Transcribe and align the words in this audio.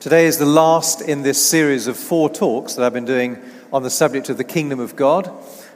Today 0.00 0.24
is 0.24 0.38
the 0.38 0.46
last 0.46 1.02
in 1.02 1.20
this 1.20 1.44
series 1.44 1.86
of 1.86 1.94
four 1.94 2.30
talks 2.30 2.72
that 2.72 2.86
I've 2.86 2.94
been 2.94 3.04
doing 3.04 3.36
on 3.70 3.82
the 3.82 3.90
subject 3.90 4.30
of 4.30 4.38
the 4.38 4.44
kingdom 4.44 4.80
of 4.80 4.96
God, 4.96 5.30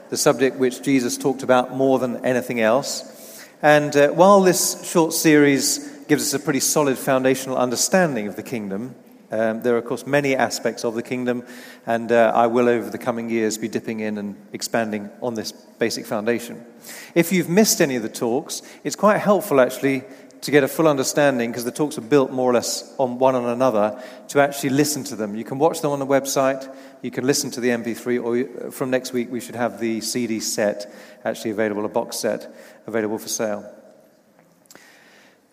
the 0.09 0.17
subject 0.17 0.55
which 0.55 0.81
Jesus 0.81 1.15
talked 1.15 1.43
about 1.43 1.75
more 1.75 1.99
than 1.99 2.25
anything 2.25 2.59
else. 2.59 3.45
And 3.61 3.95
uh, 3.95 4.07
while 4.09 4.41
this 4.41 4.83
short 4.91 5.13
series 5.13 5.77
gives 6.07 6.23
us 6.23 6.33
a 6.33 6.43
pretty 6.43 6.59
solid 6.59 6.97
foundational 6.97 7.55
understanding 7.55 8.27
of 8.27 8.35
the 8.35 8.41
kingdom, 8.41 8.95
um, 9.29 9.61
there 9.61 9.75
are, 9.75 9.77
of 9.77 9.85
course, 9.85 10.07
many 10.07 10.35
aspects 10.35 10.83
of 10.83 10.95
the 10.95 11.03
kingdom, 11.03 11.43
and 11.85 12.11
uh, 12.11 12.31
I 12.33 12.47
will, 12.47 12.67
over 12.67 12.89
the 12.89 12.97
coming 12.97 13.29
years, 13.29 13.59
be 13.59 13.67
dipping 13.67 13.99
in 13.99 14.17
and 14.17 14.35
expanding 14.53 15.11
on 15.21 15.35
this 15.35 15.51
basic 15.51 16.07
foundation. 16.07 16.65
If 17.13 17.31
you've 17.31 17.49
missed 17.49 17.79
any 17.79 17.95
of 17.95 18.01
the 18.01 18.09
talks, 18.09 18.63
it's 18.83 18.95
quite 18.95 19.19
helpful, 19.19 19.59
actually, 19.59 20.03
to 20.45 20.51
get 20.51 20.63
a 20.63 20.67
full 20.67 20.87
understanding, 20.87 21.49
because 21.49 21.65
the 21.65 21.71
talks 21.71 21.97
are 21.97 22.01
built 22.01 22.31
more 22.31 22.51
or 22.51 22.53
less 22.53 22.93
on 22.99 23.17
one 23.17 23.33
on 23.33 23.45
another, 23.45 23.99
to 24.27 24.39
actually 24.39 24.69
listen 24.69 25.03
to 25.03 25.15
them. 25.15 25.35
You 25.35 25.43
can 25.43 25.57
watch 25.57 25.81
them 25.81 25.89
on 25.89 25.97
the 25.97 26.05
website, 26.05 26.71
you 27.01 27.09
can 27.09 27.25
listen 27.25 27.49
to 27.51 27.59
the 27.59 27.69
MP3, 27.69 28.23
or 28.67 28.71
from 28.71 28.91
next 28.91 29.11
week 29.11 29.31
we 29.31 29.39
should 29.39 29.55
have 29.55 29.79
the 29.79 30.01
CD 30.01 30.39
set 30.39 30.93
actually 31.23 31.49
available, 31.49 31.83
a 31.83 31.89
box 31.89 32.17
set 32.17 32.53
available 32.85 33.17
for 33.17 33.27
sale. 33.27 33.65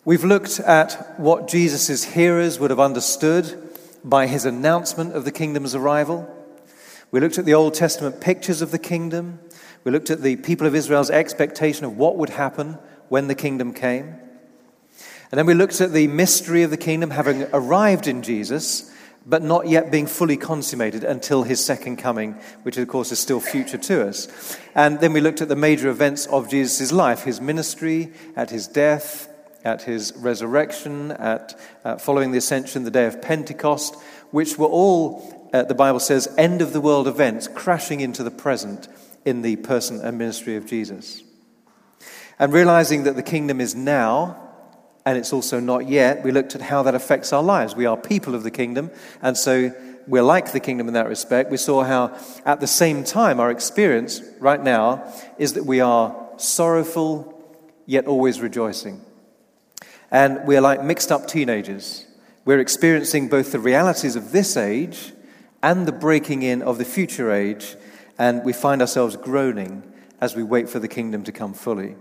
We've 0.05 0.23
looked 0.23 0.59
at 0.59 1.19
what 1.19 1.47
Jesus' 1.47 2.03
hearers 2.03 2.59
would 2.59 2.69
have 2.69 2.79
understood 2.79 3.71
by 4.03 4.27
his 4.27 4.45
announcement 4.45 5.15
of 5.15 5.25
the 5.25 5.31
kingdom's 5.31 5.73
arrival. 5.73 6.29
We 7.09 7.19
looked 7.19 7.39
at 7.39 7.45
the 7.45 7.55
Old 7.55 7.73
Testament 7.73 8.21
pictures 8.21 8.61
of 8.61 8.69
the 8.69 8.77
kingdom. 8.77 9.39
We 9.85 9.91
looked 9.91 10.11
at 10.11 10.21
the 10.21 10.35
people 10.35 10.67
of 10.67 10.75
Israel's 10.75 11.09
expectation 11.09 11.83
of 11.83 11.97
what 11.97 12.15
would 12.17 12.29
happen 12.29 12.77
when 13.09 13.27
the 13.27 13.33
kingdom 13.33 13.73
came. 13.73 14.19
And 15.33 15.39
then 15.39 15.47
we 15.47 15.55
looked 15.55 15.81
at 15.81 15.93
the 15.93 16.05
mystery 16.09 16.61
of 16.61 16.69
the 16.69 16.77
kingdom 16.77 17.09
having 17.09 17.47
arrived 17.53 18.05
in 18.05 18.21
Jesus, 18.21 18.93
but 19.25 19.41
not 19.41 19.67
yet 19.67 19.89
being 19.89 20.05
fully 20.05 20.37
consummated 20.37 21.03
until 21.03 21.41
his 21.41 21.65
second 21.65 21.97
coming, 21.97 22.33
which 22.61 22.77
of 22.77 22.87
course 22.87 23.11
is 23.11 23.17
still 23.17 23.39
future 23.39 23.79
to 23.79 24.07
us. 24.07 24.59
And 24.75 24.99
then 24.99 25.11
we 25.11 25.21
looked 25.21 25.41
at 25.41 25.47
the 25.47 25.55
major 25.55 25.89
events 25.89 26.27
of 26.27 26.51
Jesus' 26.51 26.91
life 26.91 27.23
his 27.23 27.41
ministry, 27.41 28.13
at 28.35 28.51
his 28.51 28.67
death, 28.67 29.27
at 29.63 29.81
his 29.81 30.13
resurrection, 30.17 31.13
at 31.13 31.59
uh, 31.83 31.97
following 31.97 32.31
the 32.31 32.37
ascension, 32.37 32.83
the 32.83 32.91
day 32.91 33.07
of 33.07 33.19
Pentecost, 33.19 33.95
which 34.29 34.59
were 34.59 34.67
all, 34.67 35.49
uh, 35.51 35.63
the 35.63 35.73
Bible 35.73 35.99
says, 35.99 36.31
end 36.37 36.61
of 36.61 36.73
the 36.73 36.81
world 36.81 37.07
events 37.07 37.47
crashing 37.47 38.01
into 38.01 38.21
the 38.21 38.29
present 38.29 38.87
in 39.25 39.41
the 39.41 39.55
person 39.55 39.99
and 39.99 40.15
ministry 40.15 40.55
of 40.57 40.67
Jesus. 40.67 41.23
And 42.37 42.53
realizing 42.53 43.05
that 43.05 43.15
the 43.15 43.23
kingdom 43.23 43.59
is 43.59 43.73
now, 43.73 44.51
and 45.05 45.17
it's 45.17 45.33
also 45.33 45.59
not 45.59 45.87
yet. 45.87 46.23
We 46.23 46.31
looked 46.31 46.55
at 46.55 46.61
how 46.61 46.83
that 46.83 46.95
affects 46.95 47.33
our 47.33 47.43
lives. 47.43 47.75
We 47.75 47.85
are 47.85 47.97
people 47.97 48.35
of 48.35 48.43
the 48.43 48.51
kingdom, 48.51 48.91
and 49.21 49.37
so 49.37 49.71
we're 50.07 50.23
like 50.23 50.51
the 50.51 50.59
kingdom 50.59 50.87
in 50.87 50.93
that 50.93 51.07
respect. 51.07 51.51
We 51.51 51.57
saw 51.57 51.83
how, 51.83 52.17
at 52.45 52.59
the 52.59 52.67
same 52.67 53.03
time, 53.03 53.39
our 53.39 53.51
experience 53.51 54.21
right 54.39 54.61
now 54.61 55.13
is 55.37 55.53
that 55.53 55.65
we 55.65 55.79
are 55.79 56.15
sorrowful, 56.37 57.41
yet 57.85 58.05
always 58.05 58.41
rejoicing. 58.41 59.01
And 60.11 60.45
we're 60.45 60.61
like 60.61 60.83
mixed 60.83 61.11
up 61.11 61.27
teenagers. 61.27 62.05
We're 62.45 62.59
experiencing 62.59 63.29
both 63.29 63.51
the 63.51 63.59
realities 63.59 64.15
of 64.15 64.31
this 64.31 64.57
age 64.57 65.13
and 65.61 65.87
the 65.87 65.93
breaking 65.93 66.43
in 66.43 66.61
of 66.61 66.77
the 66.77 66.85
future 66.85 67.31
age, 67.31 67.75
and 68.17 68.43
we 68.43 68.53
find 68.53 68.81
ourselves 68.81 69.15
groaning 69.15 69.83
as 70.19 70.35
we 70.35 70.43
wait 70.43 70.69
for 70.69 70.79
the 70.79 70.87
kingdom 70.87 71.23
to 71.23 71.31
come 71.31 71.53
fully. 71.53 71.95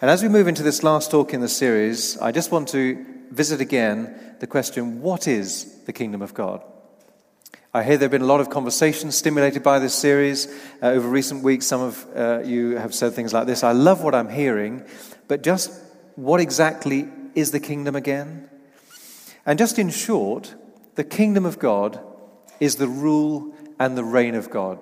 And 0.00 0.10
as 0.10 0.22
we 0.22 0.28
move 0.28 0.48
into 0.48 0.62
this 0.62 0.82
last 0.82 1.10
talk 1.10 1.32
in 1.32 1.40
the 1.40 1.48
series, 1.48 2.18
I 2.18 2.32
just 2.32 2.50
want 2.50 2.68
to 2.68 3.04
visit 3.30 3.60
again 3.60 4.36
the 4.40 4.46
question 4.46 5.00
what 5.00 5.28
is 5.28 5.82
the 5.84 5.92
kingdom 5.92 6.20
of 6.20 6.34
God? 6.34 6.64
I 7.72 7.82
hear 7.82 7.96
there 7.96 8.06
have 8.06 8.12
been 8.12 8.22
a 8.22 8.26
lot 8.26 8.40
of 8.40 8.50
conversations 8.50 9.16
stimulated 9.16 9.62
by 9.62 9.78
this 9.78 9.94
series 9.94 10.46
uh, 10.82 10.86
over 10.86 11.08
recent 11.08 11.42
weeks. 11.42 11.66
Some 11.66 11.80
of 11.80 12.06
uh, 12.16 12.42
you 12.44 12.76
have 12.76 12.94
said 12.94 13.12
things 13.12 13.32
like 13.32 13.46
this 13.46 13.62
I 13.62 13.72
love 13.72 14.02
what 14.02 14.14
I'm 14.14 14.28
hearing, 14.28 14.84
but 15.28 15.42
just 15.42 15.72
what 16.16 16.40
exactly 16.40 17.08
is 17.34 17.52
the 17.52 17.60
kingdom 17.60 17.94
again? 17.94 18.48
And 19.46 19.58
just 19.58 19.78
in 19.78 19.90
short, 19.90 20.54
the 20.96 21.04
kingdom 21.04 21.44
of 21.44 21.58
God 21.58 22.00
is 22.60 22.76
the 22.76 22.88
rule 22.88 23.54
and 23.78 23.96
the 23.96 24.04
reign 24.04 24.34
of 24.34 24.50
God. 24.50 24.78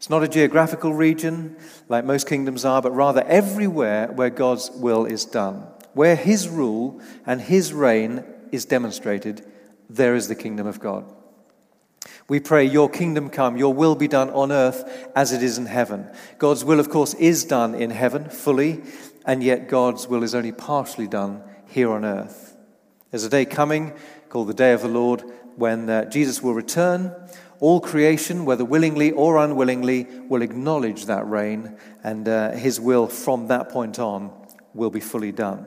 It's 0.00 0.08
not 0.08 0.22
a 0.22 0.28
geographical 0.28 0.94
region 0.94 1.58
like 1.90 2.06
most 2.06 2.26
kingdoms 2.26 2.64
are, 2.64 2.80
but 2.80 2.92
rather 2.92 3.22
everywhere 3.26 4.06
where 4.06 4.30
God's 4.30 4.70
will 4.70 5.04
is 5.04 5.26
done. 5.26 5.66
Where 5.92 6.16
His 6.16 6.48
rule 6.48 7.02
and 7.26 7.38
His 7.38 7.74
reign 7.74 8.24
is 8.50 8.64
demonstrated, 8.64 9.44
there 9.90 10.14
is 10.14 10.26
the 10.26 10.34
kingdom 10.34 10.66
of 10.66 10.80
God. 10.80 11.04
We 12.28 12.40
pray, 12.40 12.64
Your 12.64 12.88
kingdom 12.88 13.28
come, 13.28 13.58
Your 13.58 13.74
will 13.74 13.94
be 13.94 14.08
done 14.08 14.30
on 14.30 14.50
earth 14.50 15.10
as 15.14 15.34
it 15.34 15.42
is 15.42 15.58
in 15.58 15.66
heaven. 15.66 16.08
God's 16.38 16.64
will, 16.64 16.80
of 16.80 16.88
course, 16.88 17.12
is 17.12 17.44
done 17.44 17.74
in 17.74 17.90
heaven 17.90 18.30
fully, 18.30 18.80
and 19.26 19.42
yet 19.42 19.68
God's 19.68 20.08
will 20.08 20.22
is 20.22 20.34
only 20.34 20.52
partially 20.52 21.08
done 21.08 21.42
here 21.66 21.90
on 21.90 22.06
earth. 22.06 22.56
There's 23.10 23.24
a 23.24 23.28
day 23.28 23.44
coming 23.44 23.92
called 24.30 24.48
the 24.48 24.54
day 24.54 24.72
of 24.72 24.80
the 24.80 24.88
Lord 24.88 25.24
when 25.56 25.90
uh, 25.90 26.06
Jesus 26.06 26.42
will 26.42 26.54
return 26.54 27.14
all 27.60 27.80
creation, 27.80 28.46
whether 28.46 28.64
willingly 28.64 29.12
or 29.12 29.36
unwillingly, 29.36 30.06
will 30.28 30.42
acknowledge 30.42 31.06
that 31.06 31.26
reign, 31.26 31.76
and 32.02 32.26
uh, 32.26 32.52
his 32.52 32.80
will 32.80 33.06
from 33.06 33.48
that 33.48 33.68
point 33.68 33.98
on 33.98 34.32
will 34.72 34.90
be 34.90 35.00
fully 35.00 35.30
done. 35.30 35.66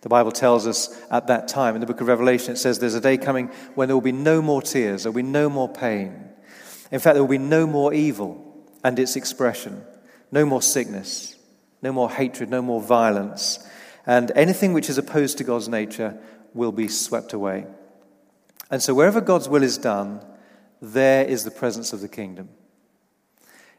The 0.00 0.08
Bible 0.08 0.32
tells 0.32 0.66
us 0.66 1.00
at 1.10 1.28
that 1.28 1.46
time, 1.46 1.74
in 1.74 1.80
the 1.80 1.86
book 1.86 2.00
of 2.00 2.08
Revelation, 2.08 2.54
it 2.54 2.56
says 2.56 2.78
there's 2.78 2.94
a 2.94 3.00
day 3.00 3.16
coming 3.16 3.48
when 3.74 3.88
there 3.88 3.96
will 3.96 4.00
be 4.00 4.12
no 4.12 4.42
more 4.42 4.60
tears, 4.60 5.04
there 5.04 5.12
will 5.12 5.22
be 5.22 5.28
no 5.28 5.48
more 5.48 5.68
pain. 5.68 6.28
In 6.90 6.98
fact, 6.98 7.14
there 7.14 7.22
will 7.22 7.28
be 7.28 7.38
no 7.38 7.66
more 7.66 7.94
evil 7.94 8.66
and 8.82 8.98
its 8.98 9.14
expression, 9.14 9.84
no 10.32 10.44
more 10.44 10.62
sickness, 10.62 11.36
no 11.82 11.92
more 11.92 12.10
hatred, 12.10 12.50
no 12.50 12.62
more 12.62 12.80
violence, 12.80 13.58
and 14.06 14.32
anything 14.34 14.72
which 14.72 14.88
is 14.88 14.98
opposed 14.98 15.38
to 15.38 15.44
God's 15.44 15.68
nature 15.68 16.18
will 16.54 16.72
be 16.72 16.88
swept 16.88 17.32
away. 17.32 17.66
And 18.70 18.82
so, 18.82 18.94
wherever 18.94 19.20
God's 19.20 19.48
will 19.48 19.62
is 19.62 19.78
done, 19.78 20.24
there 20.80 21.24
is 21.24 21.44
the 21.44 21.50
presence 21.50 21.92
of 21.92 22.00
the 22.00 22.08
kingdom. 22.08 22.48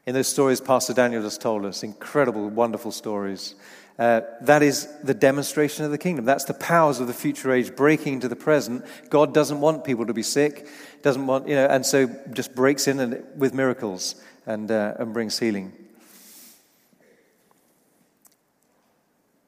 In 0.05 0.13
those 0.13 0.27
stories 0.27 0.61
Pastor 0.61 0.93
Daniel 0.93 1.21
just 1.21 1.41
told 1.41 1.65
us, 1.65 1.83
incredible, 1.83 2.49
wonderful 2.49 2.91
stories, 2.91 3.55
uh, 3.99 4.21
that 4.41 4.63
is 4.63 4.87
the 5.03 5.13
demonstration 5.13 5.85
of 5.85 5.91
the 5.91 5.97
kingdom. 5.97 6.25
That's 6.25 6.45
the 6.45 6.55
powers 6.55 6.99
of 6.99 7.07
the 7.07 7.13
future 7.13 7.51
age 7.51 7.75
breaking 7.75 8.13
into 8.13 8.27
the 8.27 8.35
present. 8.35 8.83
God 9.09 9.33
doesn't 9.33 9.61
want 9.61 9.83
people 9.83 10.07
to 10.07 10.13
be 10.13 10.23
sick, 10.23 10.67
doesn't 11.03 11.27
want, 11.27 11.47
you 11.47 11.55
know, 11.55 11.67
and 11.67 11.85
so 11.85 12.07
just 12.31 12.55
breaks 12.55 12.87
in 12.87 12.99
and, 12.99 13.23
with 13.35 13.53
miracles 13.53 14.15
and, 14.45 14.71
uh, 14.71 14.95
and 14.97 15.13
brings 15.13 15.37
healing. 15.37 15.73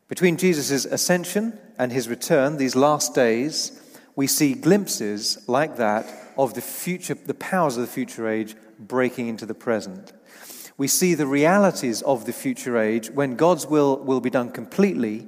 Between 0.08 0.38
Jesus' 0.38 0.86
ascension 0.86 1.58
and 1.80 1.92
his 1.92 2.08
return, 2.08 2.58
these 2.58 2.76
last 2.76 3.16
days, 3.16 3.82
we 4.16 4.28
see 4.28 4.54
glimpses 4.54 5.44
like 5.48 5.78
that 5.78 6.23
of 6.38 6.54
the 6.54 6.62
future, 6.62 7.14
the 7.14 7.34
powers 7.34 7.78
of 7.78 7.82
the 7.82 7.92
future 7.92 8.28
age 8.28 8.56
breaking 8.80 9.28
into 9.28 9.46
the 9.46 9.54
present. 9.54 10.14
We 10.78 10.88
see 10.88 11.14
the 11.14 11.28
realities 11.28 12.02
of 12.02 12.26
the 12.26 12.34
future 12.34 12.78
age 12.78 13.12
when 13.12 13.36
God's 13.36 13.68
will 13.68 13.98
will 13.98 14.22
be 14.22 14.30
done 14.30 14.52
completely, 14.52 15.28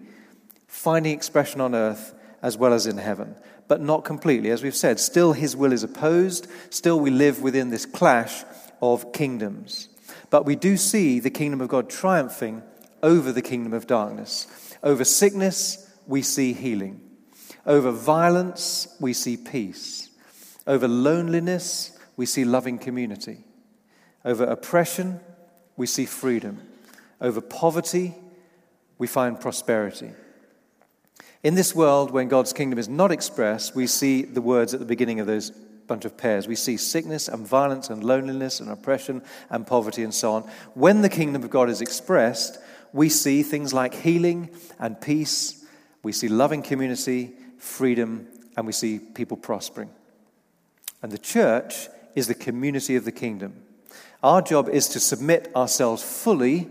finding 0.68 1.14
expression 1.14 1.62
on 1.62 1.76
earth 1.76 2.14
as 2.42 2.58
well 2.58 2.74
as 2.74 2.88
in 2.88 2.98
heaven. 2.98 3.36
But 3.68 3.82
not 3.82 4.06
completely. 4.06 4.52
As 4.52 4.64
we've 4.64 4.76
said, 4.76 5.00
still 5.00 5.34
his 5.34 5.56
will 5.56 5.72
is 5.72 5.84
opposed, 5.84 6.48
still 6.70 7.00
we 7.00 7.10
live 7.10 7.42
within 7.42 7.70
this 7.70 7.86
clash 7.86 8.44
of 8.82 9.14
kingdoms. 9.14 9.90
But 10.30 10.46
we 10.46 10.56
do 10.56 10.78
see 10.78 11.20
the 11.20 11.30
kingdom 11.30 11.62
of 11.62 11.70
God 11.70 11.90
triumphing 11.90 12.62
over 13.02 13.32
the 13.32 13.42
kingdom 13.42 13.74
of 13.74 13.88
darkness. 13.88 14.48
Over 14.84 15.04
sickness, 15.04 15.92
we 16.08 16.22
see 16.22 16.54
healing. 16.54 17.02
Over 17.66 17.92
violence, 17.92 18.88
we 19.00 19.14
see 19.14 19.38
peace. 19.38 20.05
Over 20.68 20.88
loneliness, 20.88 21.98
we 22.18 22.26
see 22.26 22.46
loving 22.46 22.78
community. 22.78 23.44
Over 24.24 24.46
oppression, 24.46 25.20
we 25.78 25.86
see 25.86 26.06
freedom. 26.06 26.62
Over 27.22 27.42
poverty, 27.42 28.16
we 28.98 29.08
find 29.08 29.40
prosperity. 29.40 30.12
In 31.44 31.56
this 31.56 31.76
world, 31.76 32.10
when 32.12 32.28
God's 32.28 32.54
kingdom 32.54 32.80
is 32.80 32.90
not 32.90 33.12
expressed, 33.12 33.76
we 33.76 33.86
see 33.86 34.24
the 34.24 34.42
words 34.42 34.74
at 34.74 34.80
the 34.80 34.86
beginning 34.86 35.20
of 35.20 35.28
those 35.28 35.52
bunch 35.52 36.06
of 36.06 36.18
pairs. 36.18 36.48
We 36.48 36.56
see 36.56 36.78
sickness 36.78 37.28
and 37.28 37.46
violence 37.46 37.92
and 37.92 38.04
loneliness 38.04 38.60
and 38.60 38.70
oppression 38.72 39.22
and 39.52 39.68
poverty 39.68 40.04
and 40.04 40.14
so 40.14 40.34
on. 40.34 40.42
When 40.74 41.02
the 41.02 41.10
kingdom 41.10 41.44
of 41.44 41.52
God 41.52 41.70
is 41.70 41.82
expressed, 41.82 42.58
we 42.92 43.10
see 43.10 43.44
things 43.44 43.74
like 43.74 43.94
healing 43.94 44.50
and 44.80 45.00
peace. 45.00 45.64
We 46.02 46.12
see 46.12 46.28
loving 46.28 46.64
community 46.64 47.34
freedom, 47.58 48.28
and 48.56 48.66
we 48.66 48.74
see 48.74 49.00
people 49.00 49.38
prospering. 49.38 49.90
And 51.06 51.12
the 51.12 51.20
church 51.20 51.88
is 52.16 52.26
the 52.26 52.34
community 52.34 52.96
of 52.96 53.06
the 53.06 53.12
kingdom. 53.12 53.62
Our 54.24 54.42
job 54.42 54.68
is 54.68 54.88
to 54.88 55.00
submit 55.00 55.52
ourselves 55.56 56.02
fully 56.02 56.68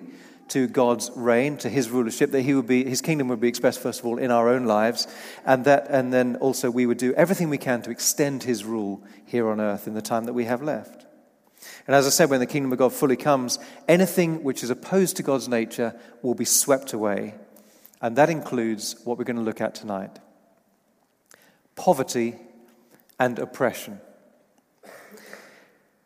to 0.49 0.67
God's 0.67 1.13
reign, 1.15 1.57
to 1.59 1.69
his 1.69 1.89
rulership, 1.89 2.33
that 2.33 2.43
he 2.43 2.53
would 2.53 2.67
be, 2.67 2.83
his 2.83 3.01
kingdom 3.01 3.29
would 3.29 3.39
be 3.39 3.47
expressed, 3.47 3.79
first 3.79 4.01
of 4.01 4.07
all, 4.07 4.19
in 4.19 4.33
our 4.33 4.49
own 4.49 4.65
lives, 4.65 5.07
and, 5.47 5.65
that, 5.67 5.87
and 5.89 6.13
then 6.13 6.35
also 6.39 6.69
we 6.69 6.85
would 6.85 6.99
do 6.99 7.15
everything 7.15 7.49
we 7.49 7.59
can 7.59 7.81
to 7.83 7.93
extend 7.93 8.43
his 8.43 8.65
rule 8.65 9.05
here 9.25 9.49
on 9.49 9.61
earth 9.61 9.87
in 9.87 9.95
the 9.95 10.03
time 10.03 10.25
that 10.25 10.33
we 10.33 10.47
have 10.47 10.63
left. 10.63 11.07
And 11.87 11.95
as 11.95 12.05
I 12.05 12.11
said, 12.11 12.29
when 12.29 12.41
the 12.41 12.47
kingdom 12.47 12.73
of 12.73 12.79
God 12.79 12.93
fully 12.93 13.17
comes, 13.17 13.61
anything 13.87 14.43
which 14.43 14.65
is 14.65 14.71
opposed 14.71 15.17
to 15.19 15.23
God's 15.23 15.49
nature 15.49 15.95
will 16.23 16.35
be 16.35 16.45
swept 16.45 16.93
away. 16.93 17.37
And 18.03 18.17
that 18.17 18.31
includes 18.31 18.97
what 19.05 19.17
we're 19.17 19.23
going 19.23 19.37
to 19.37 19.43
look 19.43 19.61
at 19.61 19.77
tonight 19.77 20.19
poverty 21.77 22.35
and 23.19 23.39
oppression. 23.39 24.01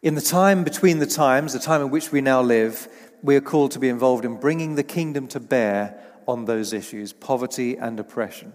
In 0.01 0.15
the 0.15 0.21
time 0.21 0.63
between 0.63 1.01
the 1.01 1.07
times, 1.07 1.53
the 1.53 1.59
time 1.59 1.81
in 1.81 1.91
which 1.91 2.13
we 2.13 2.21
now 2.21 2.41
live, 2.41 2.87
we 3.21 3.35
are 3.35 3.41
called 3.41 3.73
to 3.73 3.81
be 3.81 3.89
involved 3.89 4.25
in 4.25 4.37
bringing 4.37 4.77
the 4.77 4.85
kingdom 4.85 5.27
to 5.29 5.41
bear 5.41 6.01
on 6.29 6.45
those 6.45 6.73
issues 6.73 7.13
poverty 7.13 7.77
and 7.77 7.99
oppression. 7.99 8.53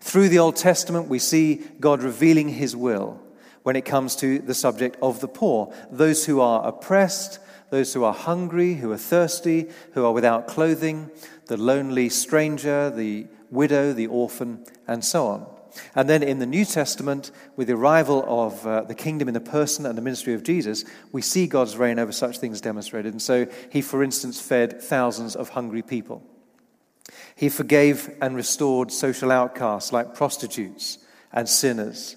Through 0.00 0.28
the 0.28 0.40
Old 0.40 0.56
Testament, 0.56 1.08
we 1.08 1.18
see 1.18 1.62
God 1.80 2.02
revealing 2.02 2.50
his 2.50 2.76
will 2.76 3.22
when 3.62 3.74
it 3.74 3.86
comes 3.86 4.16
to 4.16 4.38
the 4.38 4.52
subject 4.52 4.98
of 5.00 5.20
the 5.20 5.28
poor 5.28 5.72
those 5.90 6.26
who 6.26 6.42
are 6.42 6.68
oppressed, 6.68 7.38
those 7.70 7.94
who 7.94 8.04
are 8.04 8.12
hungry, 8.12 8.74
who 8.74 8.92
are 8.92 8.98
thirsty, 8.98 9.70
who 9.94 10.04
are 10.04 10.12
without 10.12 10.46
clothing, 10.46 11.10
the 11.46 11.56
lonely 11.56 12.10
stranger, 12.10 12.90
the 12.90 13.26
widow, 13.50 13.94
the 13.94 14.08
orphan, 14.08 14.62
and 14.86 15.02
so 15.02 15.26
on. 15.26 15.46
And 15.94 16.08
then 16.08 16.22
in 16.22 16.38
the 16.38 16.46
New 16.46 16.64
Testament, 16.64 17.30
with 17.56 17.68
the 17.68 17.74
arrival 17.74 18.24
of 18.26 18.66
uh, 18.66 18.82
the 18.82 18.94
kingdom 18.94 19.28
in 19.28 19.34
the 19.34 19.40
person 19.40 19.86
and 19.86 19.96
the 19.96 20.02
ministry 20.02 20.34
of 20.34 20.42
Jesus, 20.42 20.84
we 21.12 21.22
see 21.22 21.46
God's 21.46 21.76
reign 21.76 21.98
over 21.98 22.12
such 22.12 22.38
things 22.38 22.60
demonstrated. 22.60 23.12
And 23.12 23.22
so 23.22 23.46
he, 23.70 23.80
for 23.80 24.02
instance, 24.02 24.40
fed 24.40 24.80
thousands 24.80 25.36
of 25.36 25.50
hungry 25.50 25.82
people. 25.82 26.22
He 27.36 27.48
forgave 27.48 28.10
and 28.20 28.36
restored 28.36 28.92
social 28.92 29.32
outcasts 29.32 29.92
like 29.92 30.14
prostitutes 30.14 30.98
and 31.32 31.48
sinners. 31.48 32.16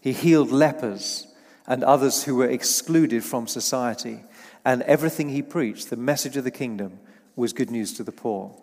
He 0.00 0.12
healed 0.12 0.50
lepers 0.50 1.26
and 1.66 1.84
others 1.84 2.24
who 2.24 2.36
were 2.36 2.48
excluded 2.48 3.24
from 3.24 3.46
society. 3.46 4.24
And 4.64 4.82
everything 4.82 5.28
he 5.28 5.42
preached, 5.42 5.90
the 5.90 5.96
message 5.96 6.36
of 6.36 6.44
the 6.44 6.50
kingdom, 6.50 6.98
was 7.36 7.52
good 7.52 7.70
news 7.70 7.92
to 7.94 8.04
the 8.04 8.12
poor. 8.12 8.54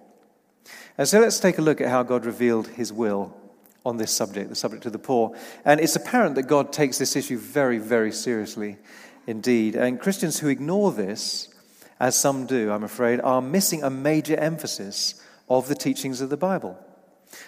And 0.97 1.07
so 1.07 1.19
let's 1.19 1.39
take 1.39 1.57
a 1.57 1.61
look 1.61 1.81
at 1.81 1.89
how 1.89 2.03
God 2.03 2.25
revealed 2.25 2.67
his 2.67 2.91
will 2.91 3.35
on 3.85 3.97
this 3.97 4.11
subject, 4.11 4.49
the 4.49 4.55
subject 4.55 4.85
of 4.85 4.91
the 4.91 4.99
poor. 4.99 5.35
And 5.65 5.79
it's 5.79 5.95
apparent 5.95 6.35
that 6.35 6.43
God 6.43 6.71
takes 6.71 6.97
this 6.97 7.15
issue 7.15 7.37
very, 7.37 7.77
very 7.77 8.11
seriously 8.11 8.77
indeed. 9.27 9.75
And 9.75 9.99
Christians 9.99 10.39
who 10.39 10.49
ignore 10.49 10.91
this, 10.91 11.49
as 11.99 12.15
some 12.15 12.45
do, 12.45 12.71
I'm 12.71 12.83
afraid, 12.83 13.21
are 13.21 13.41
missing 13.41 13.83
a 13.83 13.89
major 13.89 14.35
emphasis 14.35 15.21
of 15.49 15.67
the 15.67 15.75
teachings 15.75 16.21
of 16.21 16.29
the 16.29 16.37
Bible. 16.37 16.77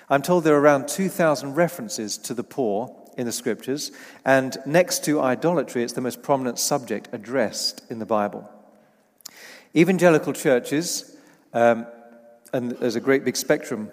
I'm 0.10 0.22
told 0.22 0.44
there 0.44 0.56
are 0.56 0.62
around 0.62 0.88
2,000 0.88 1.56
references 1.56 2.18
to 2.20 2.34
the 2.34 2.44
poor 2.44 2.96
in 3.18 3.26
the 3.26 3.32
scriptures, 3.32 3.92
and 4.26 4.58
next 4.66 5.04
to 5.06 5.22
idolatry, 5.22 5.84
it's 5.84 5.94
the 5.94 6.02
most 6.02 6.24
prominent 6.24 6.58
subject 6.58 7.10
addressed 7.12 7.84
in 7.90 8.00
the 8.00 8.06
Bible. 8.06 8.50
Evangelical 9.76 10.34
churches, 10.34 11.16
um, 11.54 11.86
and 12.54 12.72
there's 12.72 12.96
a 12.96 13.02
great 13.02 13.24
big 13.24 13.36
spectrum 13.36 13.92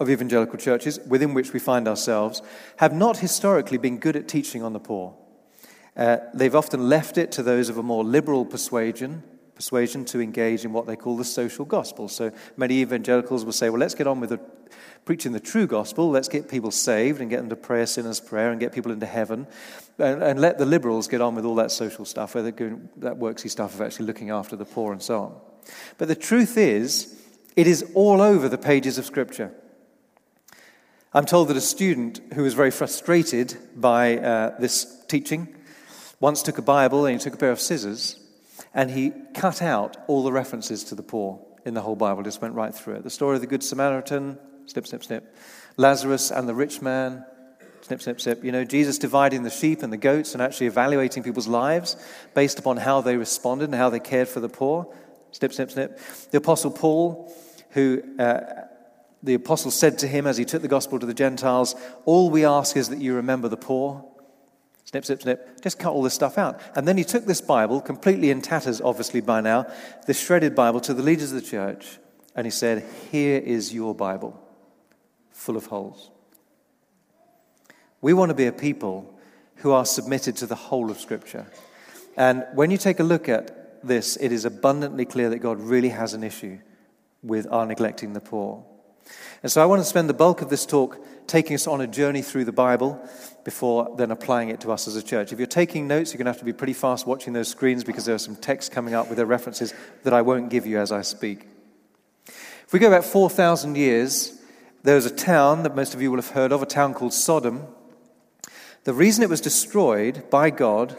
of 0.00 0.10
evangelical 0.10 0.58
churches 0.58 0.98
within 1.06 1.34
which 1.34 1.52
we 1.52 1.60
find 1.60 1.86
ourselves 1.86 2.42
have 2.76 2.92
not 2.92 3.18
historically 3.18 3.78
been 3.78 3.98
good 3.98 4.16
at 4.16 4.28
teaching 4.28 4.62
on 4.62 4.72
the 4.72 4.80
poor. 4.80 5.14
Uh, 5.96 6.16
they've 6.34 6.56
often 6.56 6.88
left 6.88 7.18
it 7.18 7.30
to 7.32 7.42
those 7.42 7.68
of 7.68 7.78
a 7.78 7.82
more 7.82 8.02
liberal 8.02 8.44
persuasion, 8.44 9.22
persuasion 9.54 10.04
to 10.04 10.20
engage 10.20 10.64
in 10.64 10.72
what 10.72 10.86
they 10.86 10.96
call 10.96 11.16
the 11.16 11.24
social 11.24 11.64
gospel. 11.64 12.08
So 12.08 12.32
many 12.56 12.80
evangelicals 12.80 13.44
will 13.44 13.52
say, 13.52 13.70
well, 13.70 13.78
let's 13.78 13.94
get 13.94 14.08
on 14.08 14.18
with 14.18 14.30
the, 14.30 14.40
preaching 15.04 15.30
the 15.30 15.38
true 15.38 15.68
gospel. 15.68 16.10
Let's 16.10 16.28
get 16.28 16.48
people 16.48 16.72
saved 16.72 17.20
and 17.20 17.30
get 17.30 17.36
them 17.36 17.48
to 17.50 17.56
pray 17.56 17.82
a 17.82 17.86
sinner's 17.86 18.18
prayer 18.18 18.50
and 18.50 18.58
get 18.58 18.72
people 18.72 18.90
into 18.90 19.06
heaven. 19.06 19.46
And, 19.98 20.20
and 20.24 20.40
let 20.40 20.58
the 20.58 20.66
liberals 20.66 21.06
get 21.06 21.20
on 21.20 21.36
with 21.36 21.44
all 21.44 21.54
that 21.54 21.70
social 21.70 22.04
stuff, 22.04 22.34
where 22.34 22.50
doing 22.50 22.88
that 22.96 23.14
worksy 23.14 23.48
stuff 23.48 23.74
of 23.74 23.80
actually 23.80 24.06
looking 24.06 24.30
after 24.30 24.56
the 24.56 24.64
poor 24.64 24.92
and 24.92 25.00
so 25.00 25.22
on. 25.22 25.40
But 25.98 26.08
the 26.08 26.16
truth 26.16 26.58
is, 26.58 27.22
it 27.54 27.68
is 27.68 27.92
all 27.94 28.20
over 28.20 28.48
the 28.48 28.58
pages 28.58 28.98
of 28.98 29.06
Scripture. 29.06 29.52
I'm 31.16 31.26
told 31.26 31.46
that 31.46 31.56
a 31.56 31.60
student 31.60 32.20
who 32.34 32.42
was 32.42 32.54
very 32.54 32.72
frustrated 32.72 33.56
by 33.76 34.18
uh, 34.18 34.58
this 34.58 35.00
teaching 35.06 35.54
once 36.18 36.42
took 36.42 36.58
a 36.58 36.62
Bible 36.62 37.06
and 37.06 37.14
he 37.14 37.22
took 37.22 37.34
a 37.34 37.36
pair 37.36 37.52
of 37.52 37.60
scissors 37.60 38.18
and 38.74 38.90
he 38.90 39.12
cut 39.32 39.62
out 39.62 39.96
all 40.08 40.24
the 40.24 40.32
references 40.32 40.82
to 40.84 40.96
the 40.96 41.04
poor 41.04 41.40
in 41.64 41.74
the 41.74 41.82
whole 41.82 41.94
Bible, 41.94 42.24
just 42.24 42.42
went 42.42 42.54
right 42.54 42.74
through 42.74 42.96
it. 42.96 43.04
The 43.04 43.10
story 43.10 43.36
of 43.36 43.42
the 43.42 43.46
Good 43.46 43.62
Samaritan, 43.62 44.40
snip, 44.66 44.88
snip, 44.88 45.04
snip. 45.04 45.36
Lazarus 45.76 46.32
and 46.32 46.48
the 46.48 46.54
rich 46.54 46.82
man, 46.82 47.24
snip, 47.82 48.02
snip, 48.02 48.20
snip. 48.20 48.42
You 48.42 48.50
know, 48.50 48.64
Jesus 48.64 48.98
dividing 48.98 49.44
the 49.44 49.50
sheep 49.50 49.84
and 49.84 49.92
the 49.92 49.96
goats 49.96 50.32
and 50.32 50.42
actually 50.42 50.66
evaluating 50.66 51.22
people's 51.22 51.46
lives 51.46 51.96
based 52.34 52.58
upon 52.58 52.76
how 52.76 53.02
they 53.02 53.16
responded 53.16 53.66
and 53.66 53.76
how 53.76 53.88
they 53.88 54.00
cared 54.00 54.26
for 54.26 54.40
the 54.40 54.48
poor, 54.48 54.92
snip, 55.30 55.52
snip, 55.52 55.70
snip. 55.70 55.96
The 56.32 56.38
Apostle 56.38 56.72
Paul, 56.72 57.32
who 57.70 58.02
uh, 58.18 58.64
the 59.24 59.34
apostle 59.34 59.70
said 59.70 59.98
to 60.00 60.06
him 60.06 60.26
as 60.26 60.36
he 60.36 60.44
took 60.44 60.60
the 60.60 60.68
gospel 60.68 60.98
to 60.98 61.06
the 61.06 61.14
Gentiles, 61.14 61.74
All 62.04 62.30
we 62.30 62.44
ask 62.44 62.76
is 62.76 62.90
that 62.90 63.00
you 63.00 63.14
remember 63.14 63.48
the 63.48 63.56
poor. 63.56 64.04
Snip, 64.84 65.04
snip, 65.06 65.22
snip. 65.22 65.60
Just 65.62 65.78
cut 65.78 65.92
all 65.92 66.02
this 66.02 66.12
stuff 66.12 66.36
out. 66.36 66.60
And 66.76 66.86
then 66.86 66.98
he 66.98 67.04
took 67.04 67.24
this 67.24 67.40
Bible, 67.40 67.80
completely 67.80 68.30
in 68.30 68.42
tatters, 68.42 68.82
obviously 68.82 69.22
by 69.22 69.40
now, 69.40 69.66
this 70.06 70.20
shredded 70.20 70.54
Bible, 70.54 70.78
to 70.80 70.92
the 70.92 71.02
leaders 71.02 71.32
of 71.32 71.42
the 71.42 71.48
church, 71.48 71.98
and 72.36 72.46
he 72.46 72.50
said, 72.50 72.84
Here 73.10 73.38
is 73.38 73.72
your 73.72 73.94
Bible, 73.94 74.38
full 75.30 75.56
of 75.56 75.66
holes. 75.66 76.10
We 78.02 78.12
want 78.12 78.28
to 78.28 78.34
be 78.34 78.46
a 78.46 78.52
people 78.52 79.18
who 79.56 79.72
are 79.72 79.86
submitted 79.86 80.36
to 80.36 80.46
the 80.46 80.54
whole 80.54 80.90
of 80.90 81.00
Scripture. 81.00 81.46
And 82.18 82.44
when 82.52 82.70
you 82.70 82.76
take 82.76 83.00
a 83.00 83.04
look 83.04 83.30
at 83.30 83.82
this, 83.82 84.16
it 84.16 84.32
is 84.32 84.44
abundantly 84.44 85.06
clear 85.06 85.30
that 85.30 85.38
God 85.38 85.58
really 85.60 85.88
has 85.88 86.12
an 86.12 86.22
issue 86.22 86.58
with 87.22 87.46
our 87.50 87.64
neglecting 87.64 88.12
the 88.12 88.20
poor. 88.20 88.64
And 89.42 89.52
so 89.52 89.62
I 89.62 89.66
want 89.66 89.80
to 89.80 89.84
spend 89.84 90.08
the 90.08 90.14
bulk 90.14 90.40
of 90.40 90.48
this 90.48 90.64
talk 90.64 90.98
taking 91.26 91.54
us 91.54 91.66
on 91.66 91.80
a 91.80 91.86
journey 91.86 92.22
through 92.22 92.44
the 92.44 92.52
Bible 92.52 93.00
before 93.44 93.94
then 93.96 94.10
applying 94.10 94.48
it 94.48 94.60
to 94.60 94.72
us 94.72 94.88
as 94.88 94.96
a 94.96 95.02
church. 95.02 95.32
If 95.32 95.38
you're 95.38 95.46
taking 95.46 95.86
notes, 95.86 96.12
you're 96.12 96.18
going 96.18 96.26
to 96.26 96.30
have 96.30 96.38
to 96.38 96.44
be 96.44 96.52
pretty 96.52 96.72
fast 96.72 97.06
watching 97.06 97.32
those 97.32 97.48
screens 97.48 97.84
because 97.84 98.06
there 98.06 98.14
are 98.14 98.18
some 98.18 98.36
texts 98.36 98.72
coming 98.72 98.94
up 98.94 99.08
with 99.08 99.16
their 99.16 99.26
references 99.26 99.74
that 100.02 100.12
I 100.12 100.22
won't 100.22 100.50
give 100.50 100.66
you 100.66 100.78
as 100.78 100.92
I 100.92 101.02
speak. 101.02 101.46
If 102.26 102.72
we 102.72 102.78
go 102.78 102.90
back 102.90 103.04
4,000 103.04 103.76
years, 103.76 104.40
there 104.82 104.94
was 104.96 105.06
a 105.06 105.14
town 105.14 105.62
that 105.62 105.76
most 105.76 105.94
of 105.94 106.00
you 106.00 106.10
will 106.10 106.18
have 106.18 106.30
heard 106.30 106.52
of, 106.52 106.62
a 106.62 106.66
town 106.66 106.94
called 106.94 107.12
Sodom. 107.12 107.66
The 108.84 108.94
reason 108.94 109.22
it 109.22 109.30
was 109.30 109.40
destroyed 109.40 110.28
by 110.30 110.50
God, 110.50 110.96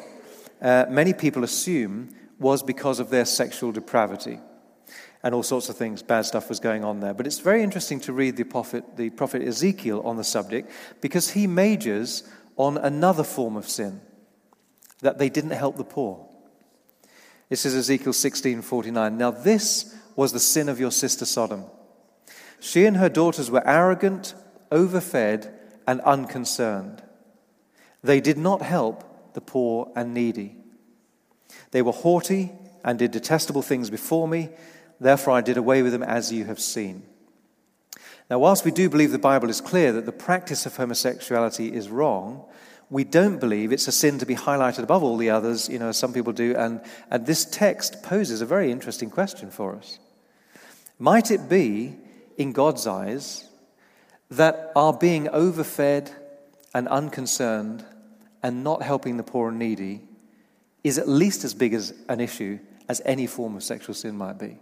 uh, 0.61 0.85
many 0.89 1.13
people 1.13 1.43
assume, 1.43 2.09
was 2.39 2.61
because 2.61 2.99
of 2.99 3.09
their 3.09 3.25
sexual 3.25 3.71
depravity 3.71 4.39
and 5.25 5.33
all 5.33 5.41
sorts 5.41 5.69
of 5.69 5.75
things, 5.75 6.03
bad 6.03 6.23
stuff 6.23 6.49
was 6.49 6.59
going 6.59 6.83
on 6.83 6.99
there. 6.99 7.15
But 7.15 7.25
it's 7.25 7.39
very 7.39 7.63
interesting 7.63 7.99
to 8.01 8.13
read 8.13 8.37
the 8.37 8.43
prophet, 8.43 8.95
the 8.95 9.09
prophet 9.09 9.41
Ezekiel 9.41 10.03
on 10.05 10.17
the 10.17 10.23
subject 10.23 10.69
because 11.01 11.31
he 11.31 11.47
majors 11.47 12.23
on 12.57 12.77
another 12.77 13.23
form 13.23 13.57
of 13.57 13.67
sin 13.67 14.01
that 15.01 15.17
they 15.17 15.29
didn't 15.29 15.49
help 15.49 15.77
the 15.77 15.83
poor. 15.83 16.27
This 17.49 17.65
is 17.65 17.73
Ezekiel 17.73 18.13
16:49. 18.13 19.17
Now 19.17 19.31
this 19.31 19.95
was 20.15 20.31
the 20.31 20.39
sin 20.39 20.69
of 20.69 20.79
your 20.79 20.91
sister 20.91 21.25
Sodom. 21.25 21.65
She 22.59 22.85
and 22.85 22.97
her 22.97 23.09
daughters 23.09 23.49
were 23.49 23.67
arrogant, 23.67 24.35
overfed, 24.71 25.49
and 25.87 26.01
unconcerned. 26.01 27.01
They 28.03 28.21
did 28.21 28.37
not 28.37 28.61
help 28.61 29.33
the 29.33 29.41
poor 29.41 29.91
and 29.95 30.13
needy. 30.13 30.55
They 31.71 31.81
were 31.81 31.91
haughty 31.91 32.51
and 32.83 32.99
did 32.99 33.09
detestable 33.09 33.63
things 33.63 33.89
before 33.89 34.27
me. 34.27 34.51
Therefore, 34.99 35.33
I 35.33 35.41
did 35.41 35.57
away 35.57 35.81
with 35.81 35.91
them 35.91 36.03
as 36.03 36.31
you 36.31 36.45
have 36.45 36.59
seen. 36.59 37.03
Now, 38.29 38.39
whilst 38.39 38.65
we 38.65 38.71
do 38.71 38.89
believe 38.89 39.11
the 39.11 39.19
Bible 39.19 39.49
is 39.49 39.61
clear 39.61 39.91
that 39.93 40.05
the 40.05 40.11
practice 40.11 40.65
of 40.65 40.75
homosexuality 40.75 41.73
is 41.73 41.89
wrong, 41.89 42.45
we 42.89 43.03
don't 43.03 43.39
believe 43.39 43.71
it's 43.71 43.87
a 43.87 43.91
sin 43.91 44.19
to 44.19 44.25
be 44.25 44.35
highlighted 44.35 44.83
above 44.83 45.03
all 45.03 45.17
the 45.17 45.29
others, 45.29 45.69
you 45.69 45.79
know, 45.79 45.89
as 45.89 45.97
some 45.97 46.13
people 46.13 46.33
do. 46.33 46.55
And, 46.55 46.81
and 47.11 47.25
this 47.25 47.45
text 47.45 48.03
poses 48.03 48.41
a 48.41 48.45
very 48.45 48.71
interesting 48.71 49.09
question 49.09 49.51
for 49.51 49.75
us. 49.75 49.99
Might 50.97 51.29
it 51.31 51.49
be, 51.49 51.97
in 52.37 52.51
God's 52.51 52.87
eyes, 52.87 53.49
that 54.29 54.71
our 54.75 54.93
being 54.93 55.27
overfed 55.29 56.13
and 56.73 56.87
unconcerned 56.87 57.85
and 58.41 58.63
not 58.63 58.81
helping 58.81 59.17
the 59.17 59.23
poor 59.23 59.49
and 59.49 59.59
needy 59.59 60.01
is 60.83 60.97
at 60.97 61.07
least 61.07 61.43
as 61.43 61.53
big 61.53 61.73
as 61.73 61.93
an 62.09 62.19
issue 62.19 62.59
as 62.87 63.01
any 63.05 63.27
form 63.27 63.55
of 63.55 63.63
sexual 63.63 63.95
sin 63.95 64.15
might 64.15 64.37
be? 64.37 64.57